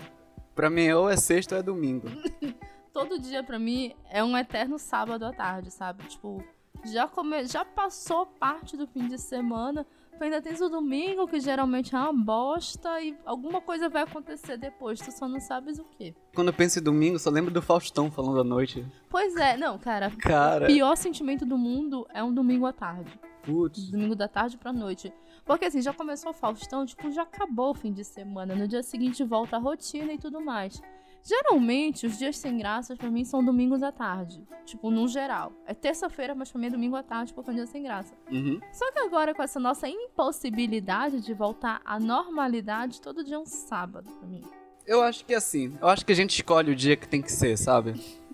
pra 0.59 0.69
mim 0.69 0.91
ou 0.91 1.09
é 1.09 1.15
sexta 1.15 1.55
ou 1.55 1.59
é 1.61 1.63
domingo. 1.63 2.09
todo 2.91 3.17
dia 3.17 3.41
pra 3.41 3.57
mim 3.57 3.93
é 4.09 4.21
um 4.21 4.37
eterno 4.37 4.77
sábado 4.77 5.23
à 5.23 5.31
tarde, 5.31 5.71
sabe? 5.71 6.03
Tipo, 6.03 6.43
já 6.85 7.07
come... 7.07 7.45
já 7.45 7.63
passou 7.63 8.25
parte 8.25 8.75
do 8.75 8.85
fim 8.85 9.07
de 9.07 9.17
semana, 9.17 9.87
tu 10.17 10.21
ainda 10.21 10.41
tens 10.41 10.59
o 10.59 10.67
domingo, 10.67 11.25
que 11.29 11.39
geralmente 11.39 11.95
é 11.95 11.97
uma 11.97 12.11
bosta, 12.11 12.99
e 12.99 13.15
alguma 13.25 13.61
coisa 13.61 13.87
vai 13.87 14.01
acontecer 14.03 14.57
depois, 14.57 14.99
tu 14.99 15.13
só 15.13 15.29
não 15.29 15.39
sabes 15.39 15.79
o 15.79 15.85
quê. 15.97 16.13
Quando 16.35 16.49
eu 16.49 16.53
penso 16.53 16.77
em 16.77 16.83
domingo, 16.83 17.17
só 17.17 17.29
lembro 17.29 17.51
do 17.51 17.61
Faustão 17.61 18.11
falando 18.11 18.41
à 18.41 18.43
noite. 18.43 18.85
Pois 19.09 19.37
é, 19.37 19.55
não, 19.55 19.77
cara, 19.77 20.11
Cara, 20.19 20.65
o 20.65 20.67
pior 20.67 20.97
sentimento 20.97 21.45
do 21.45 21.57
mundo 21.57 22.05
é 22.13 22.21
um 22.21 22.33
domingo 22.33 22.65
à 22.65 22.73
tarde. 22.73 23.17
putz. 23.43 23.89
Domingo 23.89 24.13
da 24.13 24.27
tarde 24.27 24.57
pra 24.57 24.73
noite. 24.73 25.13
Porque 25.49 25.65
assim, 25.65 25.81
já 25.81 25.91
começou 25.91 26.29
o 26.29 26.33
Faustão, 26.33 26.85
tipo, 26.85 27.09
já 27.09 27.23
acabou 27.23 27.71
o 27.71 27.73
fim 27.73 27.91
de 27.91 28.03
semana. 28.03 28.53
No 28.53 28.67
dia 28.67 28.83
seguinte 28.83 29.23
volta 29.23 29.55
a 29.55 29.59
rotina 29.59 30.13
e 30.13 30.17
tudo 30.19 30.39
mais. 30.39 30.79
Geralmente, 31.23 32.05
os 32.05 32.19
dias 32.19 32.37
sem 32.37 32.55
graças 32.59 32.95
pra 32.95 33.09
mim 33.09 33.25
são 33.25 33.43
domingos 33.43 33.81
à 33.81 33.91
tarde. 33.91 34.43
Tipo, 34.63 34.91
no 34.91 35.07
geral. 35.07 35.51
É 35.65 35.73
terça-feira, 35.73 36.35
mas 36.35 36.51
pra 36.51 36.61
mim 36.61 36.67
é 36.67 36.69
domingo 36.69 36.95
à 36.95 37.01
tarde 37.01 37.33
porque 37.33 37.49
é 37.49 37.53
um 37.53 37.55
dia 37.55 37.65
sem 37.65 37.81
graça. 37.81 38.13
Uhum. 38.31 38.59
Só 38.71 38.91
que 38.91 38.99
agora, 38.99 39.33
com 39.33 39.41
essa 39.41 39.59
nossa 39.59 39.89
impossibilidade 39.89 41.19
de 41.19 41.33
voltar 41.33 41.81
à 41.83 41.99
normalidade, 41.99 43.01
todo 43.01 43.23
dia 43.23 43.37
é 43.37 43.39
um 43.39 43.45
sábado 43.47 44.07
pra 44.19 44.27
mim. 44.27 44.43
Eu 44.85 45.01
acho 45.01 45.25
que 45.25 45.33
é 45.33 45.37
assim, 45.37 45.75
eu 45.81 45.87
acho 45.87 46.05
que 46.05 46.11
a 46.11 46.15
gente 46.15 46.35
escolhe 46.35 46.71
o 46.71 46.75
dia 46.75 46.95
que 46.95 47.07
tem 47.07 47.23
que 47.23 47.31
ser, 47.31 47.57
sabe? 47.57 47.93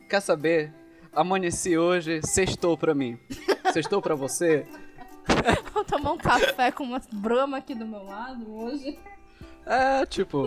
Quer 0.09 0.19
saber? 0.19 0.73
Amanheci 1.13 1.77
hoje, 1.77 2.19
sextou 2.25 2.77
pra 2.77 2.93
mim. 2.93 3.17
Sextou 3.71 4.01
pra 4.01 4.15
você? 4.15 4.67
Vou 5.73 5.83
tomar 5.83 6.13
um 6.13 6.17
café 6.17 6.71
com 6.71 6.83
uma 6.83 7.01
brama 7.11 7.57
aqui 7.57 7.75
do 7.75 7.85
meu 7.85 8.03
lado 8.03 8.53
hoje. 8.53 8.97
É, 9.65 10.05
tipo, 10.05 10.45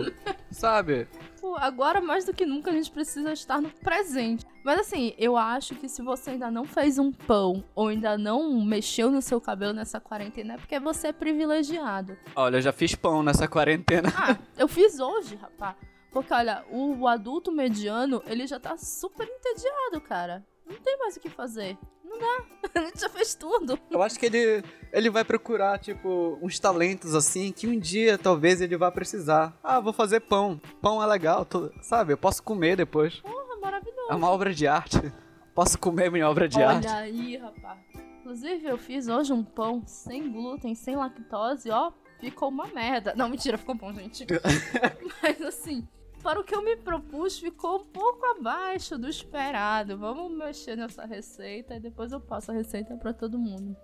sabe? 0.49 1.07
Pô, 1.41 1.55
agora 1.55 1.99
mais 1.99 2.25
do 2.25 2.33
que 2.33 2.45
nunca 2.45 2.71
a 2.71 2.73
gente 2.73 2.89
precisa 2.89 3.33
estar 3.33 3.61
no 3.61 3.69
presente. 3.69 4.45
Mas 4.63 4.79
assim, 4.79 5.13
eu 5.17 5.35
acho 5.35 5.75
que 5.75 5.89
se 5.89 6.01
você 6.01 6.31
ainda 6.31 6.49
não 6.49 6.63
fez 6.63 6.97
um 6.97 7.11
pão 7.11 7.63
ou 7.75 7.87
ainda 7.87 8.17
não 8.17 8.63
mexeu 8.63 9.11
no 9.11 9.21
seu 9.21 9.39
cabelo 9.41 9.73
nessa 9.73 9.99
quarentena, 9.99 10.53
é 10.53 10.57
porque 10.57 10.79
você 10.79 11.07
é 11.07 11.13
privilegiado. 11.13 12.17
Olha, 12.35 12.57
eu 12.57 12.61
já 12.61 12.71
fiz 12.71 12.95
pão 12.95 13.21
nessa 13.21 13.47
quarentena. 13.47 14.09
Ah, 14.15 14.37
eu 14.57 14.67
fiz 14.67 14.99
hoje, 14.99 15.35
rapaz. 15.35 15.75
Porque 16.11 16.33
olha, 16.33 16.63
o, 16.71 17.01
o 17.01 17.07
adulto 17.07 17.51
mediano, 17.51 18.23
ele 18.25 18.47
já 18.47 18.59
tá 18.59 18.77
super 18.77 19.27
entediado, 19.27 20.01
cara. 20.01 20.45
Não 20.69 20.77
tem 20.79 20.97
mais 20.99 21.17
o 21.17 21.19
que 21.19 21.29
fazer. 21.29 21.77
Não 22.03 22.17
dá. 22.19 22.45
A 22.81 22.85
gente 22.85 22.99
já 23.01 23.09
fez 23.09 23.33
tudo. 23.35 23.79
Eu 23.89 24.01
acho 24.01 24.19
que 24.19 24.25
ele, 24.27 24.63
ele 24.93 25.09
vai 25.09 25.23
procurar, 25.23 25.79
tipo, 25.79 26.37
uns 26.41 26.59
talentos 26.59 27.13
assim 27.15 27.51
que 27.51 27.67
um 27.67 27.77
dia 27.79 28.17
talvez 28.17 28.61
ele 28.61 28.77
vá 28.77 28.91
precisar. 28.91 29.57
Ah, 29.63 29.79
vou 29.79 29.91
fazer 29.93 30.19
pão. 30.21 30.59
Pão 30.81 31.01
é 31.01 31.05
legal, 31.05 31.45
tô- 31.45 31.71
sabe? 31.81 32.13
Eu 32.13 32.17
posso 32.17 32.41
comer 32.43 32.75
depois. 32.77 33.19
Porra, 33.21 33.59
maravilhoso. 33.59 34.11
É 34.11 34.15
uma 34.15 34.29
obra 34.29 34.53
de 34.53 34.67
arte. 34.67 35.11
Posso 35.55 35.77
comer 35.77 36.11
minha 36.11 36.29
obra 36.29 36.47
de 36.47 36.61
arte. 36.61 36.87
Olha 36.87 36.97
aí, 36.97 37.37
rapaz. 37.37 37.79
Inclusive, 38.21 38.65
eu 38.67 38.77
fiz 38.77 39.07
hoje 39.07 39.33
um 39.33 39.43
pão 39.43 39.83
sem 39.87 40.31
glúten, 40.31 40.75
sem 40.75 40.95
lactose, 40.95 41.69
ó. 41.71 41.91
Ficou 42.19 42.49
uma 42.49 42.67
merda. 42.67 43.13
Não, 43.15 43.27
mentira, 43.29 43.57
ficou 43.57 43.73
bom, 43.75 43.91
gente. 43.93 44.25
Mas 45.23 45.41
assim, 45.41 45.87
para 46.21 46.39
o 46.39 46.43
que 46.43 46.53
eu 46.55 46.61
me 46.61 46.75
propus, 46.75 47.39
ficou 47.39 47.81
um 47.81 47.85
pouco 47.85 48.25
abaixo 48.25 48.97
do 48.97 49.07
esperado. 49.09 49.97
Vamos 49.97 50.31
mexer 50.37 50.75
nessa 50.75 51.05
receita 51.05 51.75
e 51.75 51.79
depois 51.79 52.11
eu 52.11 52.19
passo 52.19 52.51
a 52.51 52.53
receita 52.53 52.95
pra 52.97 53.13
todo 53.13 53.37
mundo. 53.39 53.75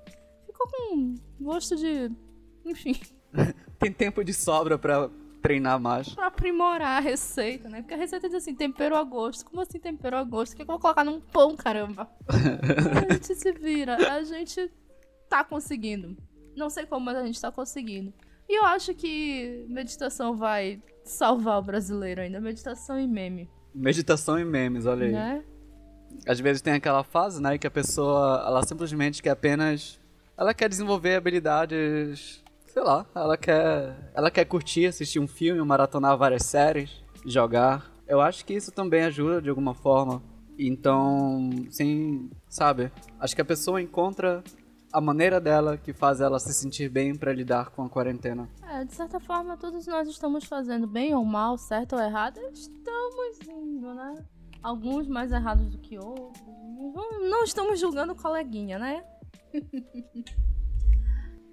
Ficou 0.45 0.67
com 0.67 1.15
gosto 1.39 1.75
de. 1.75 2.11
Enfim, 2.65 2.99
Tem 3.79 3.91
tempo 3.91 4.23
de 4.23 4.33
sobra 4.33 4.77
pra 4.77 5.09
treinar 5.41 5.79
mais. 5.79 6.09
pra 6.09 6.27
aprimorar 6.27 6.97
a 6.97 6.99
receita, 6.99 7.69
né? 7.69 7.81
Porque 7.81 7.93
a 7.93 7.97
receita 7.97 8.27
diz 8.27 8.37
assim, 8.37 8.55
tempero 8.55 8.95
a 8.95 9.03
gosto. 9.03 9.45
Como 9.45 9.61
assim 9.61 9.79
tempero 9.79 10.17
a 10.17 10.23
gosto? 10.23 10.53
O 10.53 10.55
que, 10.55 10.65
que 10.65 10.71
eu 10.71 10.73
vou 10.73 10.79
colocar 10.79 11.03
num 11.03 11.19
pão, 11.19 11.55
caramba? 11.55 12.09
a 12.27 13.13
gente 13.13 13.35
se 13.35 13.51
vira. 13.51 13.95
A 14.11 14.23
gente 14.23 14.71
tá 15.29 15.43
conseguindo. 15.43 16.17
Não 16.55 16.69
sei 16.69 16.85
como, 16.85 17.05
mas 17.05 17.17
a 17.17 17.25
gente 17.25 17.39
tá 17.39 17.51
conseguindo. 17.51 18.13
E 18.49 18.57
eu 18.59 18.65
acho 18.65 18.93
que 18.95 19.65
meditação 19.69 20.35
vai 20.35 20.81
salvar 21.05 21.59
o 21.59 21.61
brasileiro 21.61 22.21
ainda. 22.21 22.39
Meditação 22.41 22.99
e 22.99 23.07
meme, 23.07 23.49
Meditação 23.73 24.39
e 24.39 24.45
memes, 24.45 24.85
olha 24.85 25.05
aí. 25.05 25.11
né? 25.11 25.43
Às 26.27 26.39
vezes 26.39 26.61
tem 26.61 26.73
aquela 26.73 27.03
fase, 27.03 27.41
né, 27.41 27.57
que 27.57 27.67
a 27.67 27.71
pessoa, 27.71 28.43
ela 28.45 28.63
simplesmente 28.63 29.21
quer 29.21 29.31
apenas 29.31 29.99
ela 30.37 30.53
quer 30.53 30.67
desenvolver 30.67 31.15
habilidades, 31.15 32.43
sei 32.67 32.83
lá, 32.83 33.05
ela 33.15 33.37
quer, 33.37 33.95
ela 34.13 34.29
quer 34.29 34.43
curtir, 34.45 34.85
assistir 34.85 35.19
um 35.19 35.27
filme, 35.27 35.61
maratonar 35.63 36.17
várias 36.17 36.43
séries, 36.43 37.03
jogar. 37.25 37.89
Eu 38.07 38.19
acho 38.19 38.45
que 38.45 38.53
isso 38.53 38.71
também 38.71 39.03
ajuda 39.03 39.41
de 39.41 39.49
alguma 39.49 39.73
forma. 39.73 40.21
Então, 40.59 41.49
sim, 41.69 42.29
sabe? 42.49 42.91
Acho 43.19 43.35
que 43.35 43.41
a 43.41 43.45
pessoa 43.45 43.81
encontra 43.81 44.43
a 44.95 45.01
maneira 45.01 45.41
dela 45.41 45.77
que 45.77 45.91
faz 45.91 46.21
ela 46.21 46.39
se 46.39 46.53
sentir 46.53 46.87
bem 46.87 47.13
para 47.13 47.33
lidar 47.33 47.69
com 47.71 47.83
a 47.83 47.89
quarentena. 47.89 48.47
É, 48.63 48.85
de 48.85 48.93
certa 48.93 49.19
forma, 49.19 49.57
todos 49.57 49.85
nós 49.87 50.07
estamos 50.07 50.45
fazendo 50.45 50.87
bem 50.87 51.13
ou 51.13 51.25
mal, 51.25 51.57
certo 51.57 51.97
ou 51.97 52.01
errado, 52.01 52.39
estamos 52.53 53.39
indo, 53.45 53.93
né? 53.93 54.25
Alguns 54.63 55.05
mais 55.05 55.33
errados 55.33 55.69
do 55.69 55.77
que 55.79 55.97
outros. 55.97 56.41
Não 57.29 57.43
estamos 57.43 57.77
julgando 57.77 58.15
coleguinha, 58.15 58.79
né? 58.79 59.03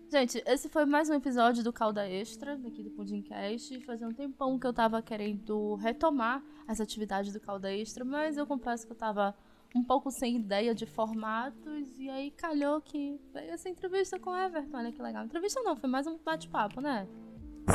Gente, 0.09 0.41
esse 0.47 0.69
foi 0.69 0.85
mais 0.85 1.11
um 1.11 1.15
episódio 1.15 1.65
do 1.65 1.73
Calda 1.73 2.09
Extra, 2.09 2.57
daqui 2.57 2.81
do 2.81 2.91
Pudimcast. 2.91 3.81
Fazia 3.81 4.07
um 4.07 4.13
tempão 4.13 4.57
que 4.57 4.67
eu 4.69 4.73
tava 4.73 5.03
querendo 5.03 5.75
retomar 5.77 6.45
as 6.69 6.81
atividades 6.81 7.33
do 7.33 7.41
Calda 7.41 7.75
Extra, 7.75 8.05
mas 8.05 8.37
eu 8.37 8.47
confesso 8.47 8.87
que 8.87 8.93
eu 8.93 8.97
tava 8.97 9.35
um 9.75 9.83
pouco 9.83 10.11
sem 10.11 10.37
ideia 10.37 10.75
de 10.75 10.87
formatos, 10.87 11.99
e 11.99 12.09
aí 12.11 12.31
calhou 12.31 12.81
que 12.81 13.19
veio 13.33 13.51
essa 13.51 13.69
entrevista 13.69 14.19
com 14.19 14.31
o 14.31 14.37
Everton, 14.37 14.77
olha 14.77 14.93
que 14.93 15.01
legal. 15.01 15.25
Entrevista 15.25 15.61
não, 15.63 15.77
foi 15.77 15.89
mais 15.89 16.07
um 16.07 16.19
bate-papo, 16.19 16.81
né? 16.81 17.07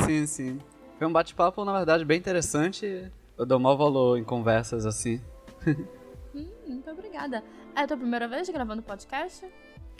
Sim, 0.04 0.26
sim. 0.26 0.58
Foi 0.98 1.06
um 1.06 1.12
bate-papo, 1.12 1.64
na 1.64 1.72
verdade, 1.72 2.04
bem 2.04 2.18
interessante. 2.18 3.10
Eu 3.36 3.46
dou 3.46 3.58
mau 3.58 3.76
valor 3.76 4.18
em 4.18 4.24
conversas 4.24 4.86
assim. 4.86 5.20
hum, 6.34 6.48
muito 6.66 6.90
obrigada. 6.90 7.42
É 7.74 7.80
a 7.82 7.86
tua 7.86 7.96
primeira 7.96 8.28
vez 8.28 8.48
gravando 8.48 8.82
podcast? 8.82 9.46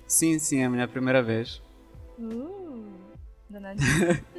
Sim, 0.07 0.39
sim, 0.39 0.61
é 0.61 0.65
a 0.65 0.71
minha 0.71 0.89
primeira 0.89 1.23
vez. 1.23 1.63
Uh, 2.19 2.85
danadinho. 3.49 4.25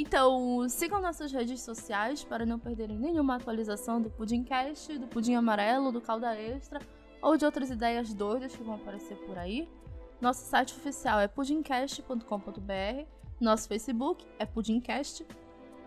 Então, 0.00 0.68
sigam 0.68 1.02
nossas 1.02 1.32
redes 1.32 1.60
sociais 1.60 2.22
para 2.22 2.46
não 2.46 2.56
perderem 2.56 2.96
nenhuma 2.96 3.34
atualização 3.34 4.00
do 4.00 4.08
Pudimcast, 4.08 4.96
do 4.96 5.08
Pudim 5.08 5.34
Amarelo, 5.34 5.90
do 5.90 6.00
Calda 6.00 6.36
Extra 6.36 6.80
ou 7.20 7.36
de 7.36 7.44
outras 7.44 7.68
ideias 7.68 8.14
doidas 8.14 8.54
que 8.54 8.62
vão 8.62 8.76
aparecer 8.76 9.16
por 9.26 9.36
aí. 9.36 9.68
Nosso 10.20 10.44
site 10.44 10.72
oficial 10.72 11.18
é 11.18 11.26
pudimcast.com.br, 11.26 13.06
nosso 13.40 13.66
Facebook 13.66 14.24
é 14.38 14.46
Pudimcast. 14.46 15.26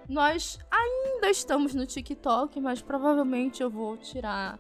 Nós 0.10 0.60
ainda 0.70 1.30
estamos 1.30 1.74
no 1.74 1.86
TikTok, 1.86 2.60
mas 2.60 2.82
provavelmente 2.82 3.64
eu 3.64 3.70
vou 3.70 3.96
tirar 3.96 4.60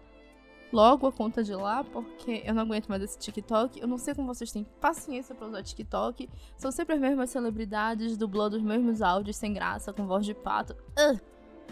logo 0.71 1.07
a 1.07 1.11
conta 1.11 1.43
de 1.43 1.53
lá, 1.53 1.83
porque 1.83 2.43
eu 2.45 2.53
não 2.53 2.63
aguento 2.63 2.87
mais 2.87 3.01
esse 3.01 3.17
TikTok. 3.17 3.79
Eu 3.79 3.87
não 3.87 3.97
sei 3.97 4.15
como 4.15 4.33
vocês 4.33 4.51
têm 4.51 4.65
paciência 4.79 5.35
para 5.35 5.47
usar 5.47 5.63
TikTok. 5.63 6.29
São 6.57 6.71
sempre 6.71 6.95
as 6.95 7.01
mesmas 7.01 7.29
celebridades 7.29 8.17
dublando 8.17 8.57
os 8.57 8.63
mesmos 8.63 9.01
áudios 9.01 9.35
sem 9.35 9.53
graça, 9.53 9.93
com 9.93 10.05
voz 10.07 10.25
de 10.25 10.33
pato. 10.33 10.75
Uh! 10.97 11.19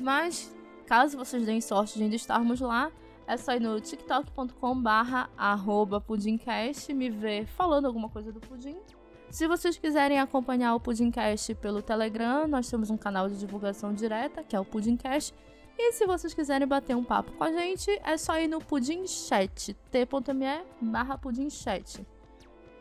Mas, 0.02 0.54
caso 0.86 1.18
vocês 1.18 1.46
deem 1.46 1.62
sorte 1.62 1.98
de 1.98 2.04
ainda 2.04 2.16
estarmos 2.16 2.60
lá, 2.60 2.92
é 3.28 3.38
só 3.38 3.54
ir 3.54 3.60
no 3.60 3.80
tiktok.com 3.80 4.82
barra 4.82 5.30
pudimcast, 6.08 6.94
me 6.94 7.10
ver 7.10 7.46
falando 7.46 7.86
alguma 7.86 8.10
coisa 8.10 8.32
do 8.32 8.40
pudim. 8.40 8.78
Se 9.30 9.48
vocês 9.48 9.78
quiserem 9.78 10.20
acompanhar 10.20 10.74
o 10.74 10.80
Pudimcast 10.80 11.54
pelo 11.56 11.84
Telegram, 11.84 12.48
nós 12.48 12.68
temos 12.68 12.90
um 12.90 12.98
canal 12.98 13.30
de 13.30 13.38
divulgação 13.38 13.94
direta, 13.94 14.44
que 14.44 14.56
é 14.56 14.60
o 14.60 14.66
Pudimcast, 14.66 15.36
e 15.82 15.94
se 15.94 16.06
vocês 16.06 16.34
quiserem 16.34 16.68
bater 16.68 16.96
um 16.96 17.04
papo 17.04 17.32
com 17.32 17.44
a 17.44 17.52
gente, 17.52 17.90
é 18.04 18.18
só 18.18 18.38
ir 18.38 18.48
no 18.48 18.60
Pudim 18.60 19.08
Chat, 19.08 19.74
t.me 19.90 20.66
barra 20.82 21.18
Pudim 21.18 21.50
Chat. 21.50 22.06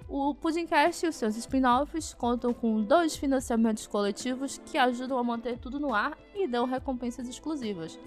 O 0.08 0.34
Pudimcast 0.34 1.04
e 1.04 1.08
os 1.08 1.16
seus 1.16 1.36
spin-offs 1.36 2.14
contam 2.14 2.52
com 2.52 2.82
dois 2.82 3.14
financiamentos 3.14 3.86
coletivos 3.86 4.58
que 4.64 4.78
ajudam 4.78 5.18
a 5.18 5.22
manter 5.22 5.58
tudo 5.58 5.78
no 5.78 5.94
ar 5.94 6.16
e 6.34 6.48
dão 6.48 6.64
recompensas 6.64 7.28
exclusivas. 7.28 7.98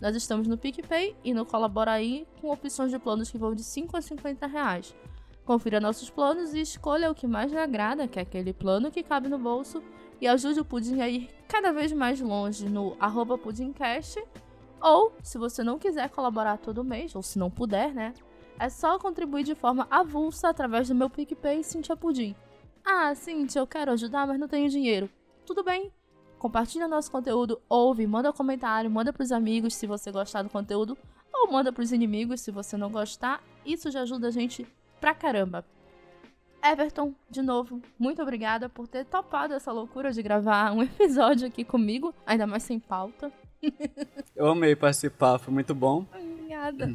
Nós 0.00 0.16
estamos 0.16 0.48
no 0.48 0.56
PicPay 0.56 1.14
e 1.22 1.34
no 1.34 1.44
Colabora 1.44 1.92
aí 1.92 2.26
com 2.40 2.50
opções 2.50 2.90
de 2.90 2.98
planos 2.98 3.30
que 3.30 3.36
vão 3.36 3.54
de 3.54 3.62
5 3.62 3.94
a 3.94 4.00
50 4.00 4.46
reais. 4.46 4.96
Confira 5.44 5.78
nossos 5.78 6.08
planos 6.08 6.54
e 6.54 6.60
escolha 6.60 7.10
o 7.10 7.14
que 7.14 7.26
mais 7.26 7.52
lhe 7.52 7.58
agrada, 7.58 8.08
que 8.08 8.18
é 8.18 8.22
aquele 8.22 8.54
plano 8.54 8.90
que 8.90 9.02
cabe 9.02 9.28
no 9.28 9.38
bolso 9.38 9.82
e 10.20 10.28
ajude 10.28 10.60
o 10.60 10.64
Pudim 10.64 11.00
a 11.00 11.08
ir 11.08 11.30
cada 11.48 11.72
vez 11.72 11.92
mais 11.92 12.20
longe 12.20 12.68
no 12.68 12.96
arroba 13.00 13.38
Pudimcast. 13.38 14.22
Ou, 14.80 15.12
se 15.22 15.38
você 15.38 15.62
não 15.62 15.78
quiser 15.78 16.08
colaborar 16.10 16.58
todo 16.58 16.84
mês, 16.84 17.14
ou 17.14 17.22
se 17.22 17.38
não 17.38 17.50
puder, 17.50 17.92
né? 17.94 18.14
É 18.58 18.68
só 18.68 18.98
contribuir 18.98 19.44
de 19.44 19.54
forma 19.54 19.86
avulsa 19.90 20.48
através 20.48 20.88
do 20.88 20.94
meu 20.94 21.08
PicPay 21.08 21.62
Cintia 21.62 21.96
Pudim. 21.96 22.34
Ah, 22.84 23.14
Cintia, 23.14 23.60
eu 23.60 23.66
quero 23.66 23.92
ajudar, 23.92 24.26
mas 24.26 24.38
não 24.38 24.48
tenho 24.48 24.68
dinheiro. 24.68 25.08
Tudo 25.46 25.62
bem. 25.62 25.90
Compartilha 26.38 26.88
nosso 26.88 27.10
conteúdo, 27.10 27.60
ouve, 27.68 28.06
manda 28.06 28.32
comentário, 28.32 28.90
manda 28.90 29.12
pros 29.12 29.30
amigos 29.30 29.74
se 29.74 29.86
você 29.86 30.10
gostar 30.10 30.42
do 30.42 30.48
conteúdo, 30.48 30.96
ou 31.32 31.52
manda 31.52 31.72
pros 31.72 31.92
inimigos 31.92 32.40
se 32.40 32.50
você 32.50 32.76
não 32.76 32.90
gostar. 32.90 33.42
Isso 33.64 33.90
já 33.90 34.02
ajuda 34.02 34.28
a 34.28 34.30
gente 34.30 34.66
pra 35.00 35.14
caramba. 35.14 35.64
Everton, 36.62 37.14
de 37.30 37.42
novo, 37.42 37.80
muito 37.98 38.20
obrigada 38.20 38.68
por 38.68 38.86
ter 38.86 39.04
topado 39.04 39.54
essa 39.54 39.72
loucura 39.72 40.12
de 40.12 40.22
gravar 40.22 40.72
um 40.72 40.82
episódio 40.84 41.48
aqui 41.48 41.64
comigo, 41.64 42.14
ainda 42.26 42.46
mais 42.46 42.62
sem 42.62 42.78
pauta. 42.78 43.32
Eu 44.34 44.48
amei 44.48 44.74
participar, 44.76 45.38
foi 45.38 45.52
muito 45.52 45.74
bom. 45.74 46.06
Obrigada. 46.14 46.92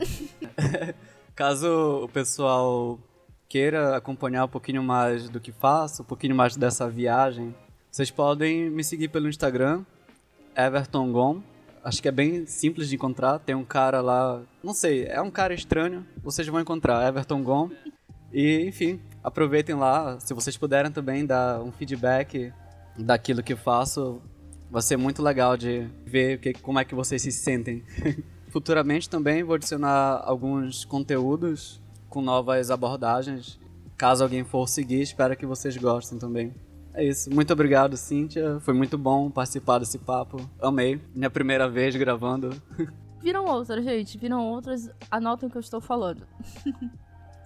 Caso 1.35 2.03
o 2.03 2.09
pessoal 2.09 2.99
queira 3.47 3.95
acompanhar 3.95 4.45
um 4.45 4.49
pouquinho 4.49 4.83
mais 4.83 5.29
do 5.29 5.39
que 5.39 5.51
faço, 5.51 6.01
um 6.01 6.05
pouquinho 6.05 6.35
mais 6.35 6.55
dessa 6.55 6.89
viagem, 6.89 7.53
vocês 7.95 8.11
podem 8.11 8.69
me 8.69 8.83
seguir 8.83 9.07
pelo 9.07 9.29
Instagram, 9.29 9.85
Everton 10.53 11.13
Gon. 11.13 11.41
Acho 11.81 12.01
que 12.01 12.09
é 12.09 12.11
bem 12.11 12.45
simples 12.45 12.89
de 12.89 12.95
encontrar. 12.95 13.39
Tem 13.39 13.55
um 13.55 13.63
cara 13.63 14.01
lá, 14.01 14.41
não 14.61 14.73
sei, 14.73 15.05
é 15.05 15.21
um 15.21 15.31
cara 15.31 15.53
estranho. 15.53 16.05
Vocês 16.21 16.45
vão 16.45 16.59
encontrar 16.59 17.07
Everton 17.07 17.41
Gon. 17.41 17.71
E, 18.33 18.65
enfim, 18.67 18.99
aproveitem 19.25 19.75
lá. 19.75 20.19
Se 20.19 20.33
vocês 20.35 20.55
puderem 20.55 20.91
também 20.91 21.25
dar 21.25 21.59
um 21.61 21.71
feedback 21.71 22.53
daquilo 22.95 23.41
que 23.41 23.55
faço, 23.55 24.21
vai 24.69 24.83
ser 24.83 24.97
muito 24.97 25.23
legal 25.23 25.57
de 25.57 25.87
ver 26.05 26.39
que, 26.39 26.53
como 26.53 26.77
é 26.77 26.85
que 26.85 26.93
vocês 26.93 27.21
se 27.23 27.31
sentem. 27.31 27.83
Futuramente 28.49 29.09
também 29.09 29.43
vou 29.43 29.55
adicionar 29.55 30.21
alguns 30.23 30.85
conteúdos 30.85 31.81
com 32.07 32.21
novas 32.21 32.69
abordagens. 32.69 33.59
Caso 33.97 34.23
alguém 34.23 34.43
for 34.43 34.67
seguir, 34.69 35.01
espero 35.01 35.35
que 35.35 35.45
vocês 35.45 35.75
gostem 35.75 36.19
também. 36.19 36.53
É 36.93 37.03
isso. 37.03 37.33
Muito 37.33 37.51
obrigado, 37.51 37.97
Cíntia. 37.97 38.59
Foi 38.61 38.73
muito 38.73 38.97
bom 38.97 39.29
participar 39.29 39.79
desse 39.79 39.97
papo. 39.97 40.37
Amei. 40.61 41.01
Minha 41.13 41.29
primeira 41.29 41.67
vez 41.67 41.95
gravando. 41.95 42.61
Viram 43.21 43.45
outras, 43.45 43.83
gente. 43.83 44.17
Viram 44.19 44.45
outras. 44.45 44.89
Anotem 45.09 45.49
o 45.49 45.51
que 45.51 45.57
eu 45.57 45.61
estou 45.61 45.81
falando. 45.81 46.25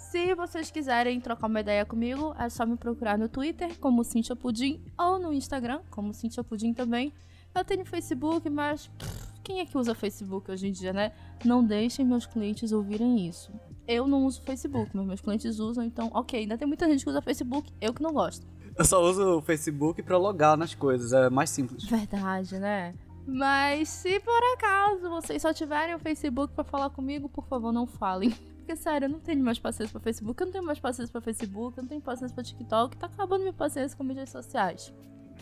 Se 0.09 0.33
vocês 0.33 0.71
quiserem 0.71 1.21
trocar 1.21 1.45
uma 1.45 1.59
ideia 1.59 1.85
comigo, 1.85 2.33
é 2.39 2.49
só 2.49 2.65
me 2.65 2.75
procurar 2.75 3.15
no 3.15 3.29
Twitter 3.29 3.77
como 3.77 4.03
Cintia 4.03 4.35
Pudim 4.35 4.83
ou 4.97 5.19
no 5.19 5.31
Instagram 5.31 5.81
como 5.91 6.15
Cintia 6.15 6.43
Pudim 6.43 6.73
também. 6.73 7.13
Eu 7.53 7.63
tenho 7.63 7.85
Facebook, 7.85 8.49
mas 8.49 8.87
pff, 8.87 9.33
quem 9.43 9.59
é 9.59 9.67
que 9.67 9.77
usa 9.77 9.93
Facebook 9.93 10.49
hoje 10.49 10.67
em 10.67 10.71
dia, 10.71 10.91
né? 10.91 11.11
Não 11.45 11.63
deixem 11.63 12.03
meus 12.03 12.25
clientes 12.25 12.71
ouvirem 12.71 13.27
isso. 13.27 13.51
Eu 13.87 14.07
não 14.07 14.25
uso 14.25 14.41
Facebook, 14.41 14.89
mas 14.95 15.05
meus 15.05 15.21
clientes 15.21 15.59
usam, 15.59 15.83
então, 15.83 16.09
ok, 16.11 16.39
ainda 16.39 16.57
tem 16.57 16.67
muita 16.67 16.87
gente 16.89 17.03
que 17.03 17.09
usa 17.11 17.21
Facebook, 17.21 17.71
eu 17.79 17.93
que 17.93 18.01
não 18.01 18.11
gosto. 18.11 18.47
Eu 18.75 18.85
só 18.85 19.03
uso 19.03 19.37
o 19.37 19.41
Facebook 19.43 20.01
pra 20.01 20.17
logar 20.17 20.57
nas 20.57 20.73
coisas, 20.73 21.13
é 21.13 21.29
mais 21.29 21.51
simples. 21.51 21.83
Verdade, 21.83 22.57
né? 22.57 22.95
Mas 23.27 23.89
se 23.89 24.19
por 24.21 24.41
acaso 24.55 25.07
vocês 25.07 25.39
só 25.39 25.53
tiverem 25.53 25.93
o 25.93 25.99
Facebook 25.99 26.51
para 26.55 26.63
falar 26.63 26.89
comigo, 26.89 27.29
por 27.29 27.45
favor, 27.45 27.71
não 27.71 27.85
falem. 27.85 28.33
Porque, 28.69 28.83
sério, 28.83 29.05
eu 29.05 29.09
não 29.09 29.19
tenho 29.19 29.43
mais 29.43 29.57
paciência 29.57 29.91
pra 29.91 29.99
Facebook, 29.99 30.39
eu 30.39 30.45
não 30.45 30.51
tenho 30.51 30.63
mais 30.63 30.79
paciência 30.79 31.11
pra 31.11 31.19
Facebook, 31.19 31.75
eu 31.75 31.81
não 31.81 31.89
tenho 31.89 32.01
paciência 32.01 32.35
pra 32.35 32.43
TikTok, 32.43 32.97
tá 32.97 33.07
acabando 33.07 33.41
minha 33.41 33.51
paciência 33.51 33.97
com 33.97 34.03
mídias 34.03 34.29
sociais. 34.29 34.93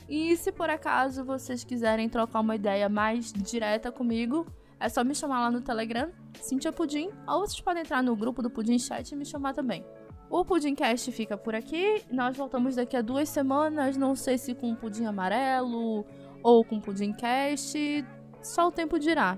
E 0.08 0.38
se 0.38 0.50
por 0.50 0.70
acaso 0.70 1.26
vocês 1.26 1.62
quiserem 1.66 2.08
trocar 2.08 2.40
uma 2.40 2.56
ideia 2.56 2.88
mais 2.88 3.34
direta 3.34 3.92
comigo, 3.92 4.48
é 4.80 4.88
só 4.88 5.04
me 5.04 5.14
chamar 5.14 5.42
lá 5.42 5.52
no 5.52 5.60
Telegram, 5.60 6.10
Cintia 6.40 6.72
Pudim, 6.72 7.10
ou 7.28 7.42
vocês 7.42 7.60
podem 7.60 7.82
entrar 7.82 8.02
no 8.02 8.16
grupo 8.16 8.42
do 8.42 8.50
Pudim 8.50 8.80
Chat 8.80 9.12
e 9.12 9.16
me 9.18 9.26
chamar 9.26 9.54
também. 9.54 9.86
O 10.30 10.46
Pudimcast 10.46 11.12
fica 11.12 11.38
por 11.38 11.54
aqui, 11.54 12.02
nós 12.10 12.38
voltamos 12.38 12.78
daqui 12.78 12.96
a 12.96 13.02
duas 13.02 13.28
semanas, 13.28 13.98
não 13.98 14.16
sei 14.16 14.38
se 14.38 14.56
com 14.56 14.74
pudim 14.74 15.04
amarelo 15.04 16.06
ou 16.42 16.64
com 16.64 16.80
Pudimcast, 16.80 17.78
só 18.42 18.70
o 18.70 18.72
tempo 18.72 18.98
dirá. 18.98 19.38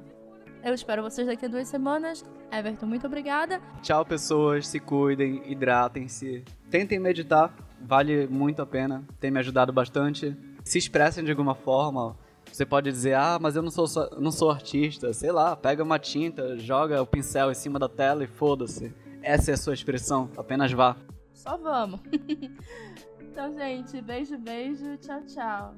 Eu 0.64 0.76
espero 0.76 1.02
vocês 1.02 1.26
daqui 1.26 1.46
a 1.46 1.50
duas 1.50 1.68
semanas. 1.68 2.24
Everton, 2.52 2.86
muito 2.86 3.06
obrigada. 3.06 3.62
Tchau, 3.82 4.06
pessoas. 4.06 4.68
Se 4.68 4.80
cuidem, 4.80 5.42
hidratem-se. 5.46 6.44
Tentem 6.70 7.00
meditar, 7.00 7.54
vale 7.82 8.28
muito 8.28 8.62
a 8.62 8.66
pena. 8.66 9.04
Tem 9.20 9.32
me 9.32 9.40
ajudado 9.40 9.72
bastante. 9.72 10.36
Se 10.64 10.78
expressem 10.78 11.24
de 11.24 11.32
alguma 11.32 11.56
forma. 11.56 12.18
Você 12.52 12.66
pode 12.66 12.92
dizer, 12.92 13.14
ah, 13.14 13.38
mas 13.40 13.56
eu 13.56 13.62
não 13.62 13.70
sou, 13.70 13.86
não 14.20 14.32
sou 14.32 14.50
artista. 14.50 15.14
Sei 15.14 15.32
lá, 15.32 15.56
pega 15.56 15.84
uma 15.84 16.00
tinta, 16.00 16.58
joga 16.58 17.02
o 17.02 17.06
pincel 17.06 17.52
em 17.52 17.56
cima 17.56 17.78
da 17.78 17.88
tela 17.88 18.24
e 18.24 18.28
foda-se. 18.28 18.92
Essa 19.22 19.52
é 19.52 19.54
a 19.54 19.58
sua 19.58 19.74
expressão, 19.74 20.30
apenas 20.36 20.72
vá. 20.72 20.96
Só 21.34 21.58
vamos. 21.58 22.00
então, 23.22 23.54
gente, 23.56 24.02
beijo, 24.02 24.38
beijo. 24.38 24.98
Tchau, 24.98 25.22
tchau. 25.26 25.76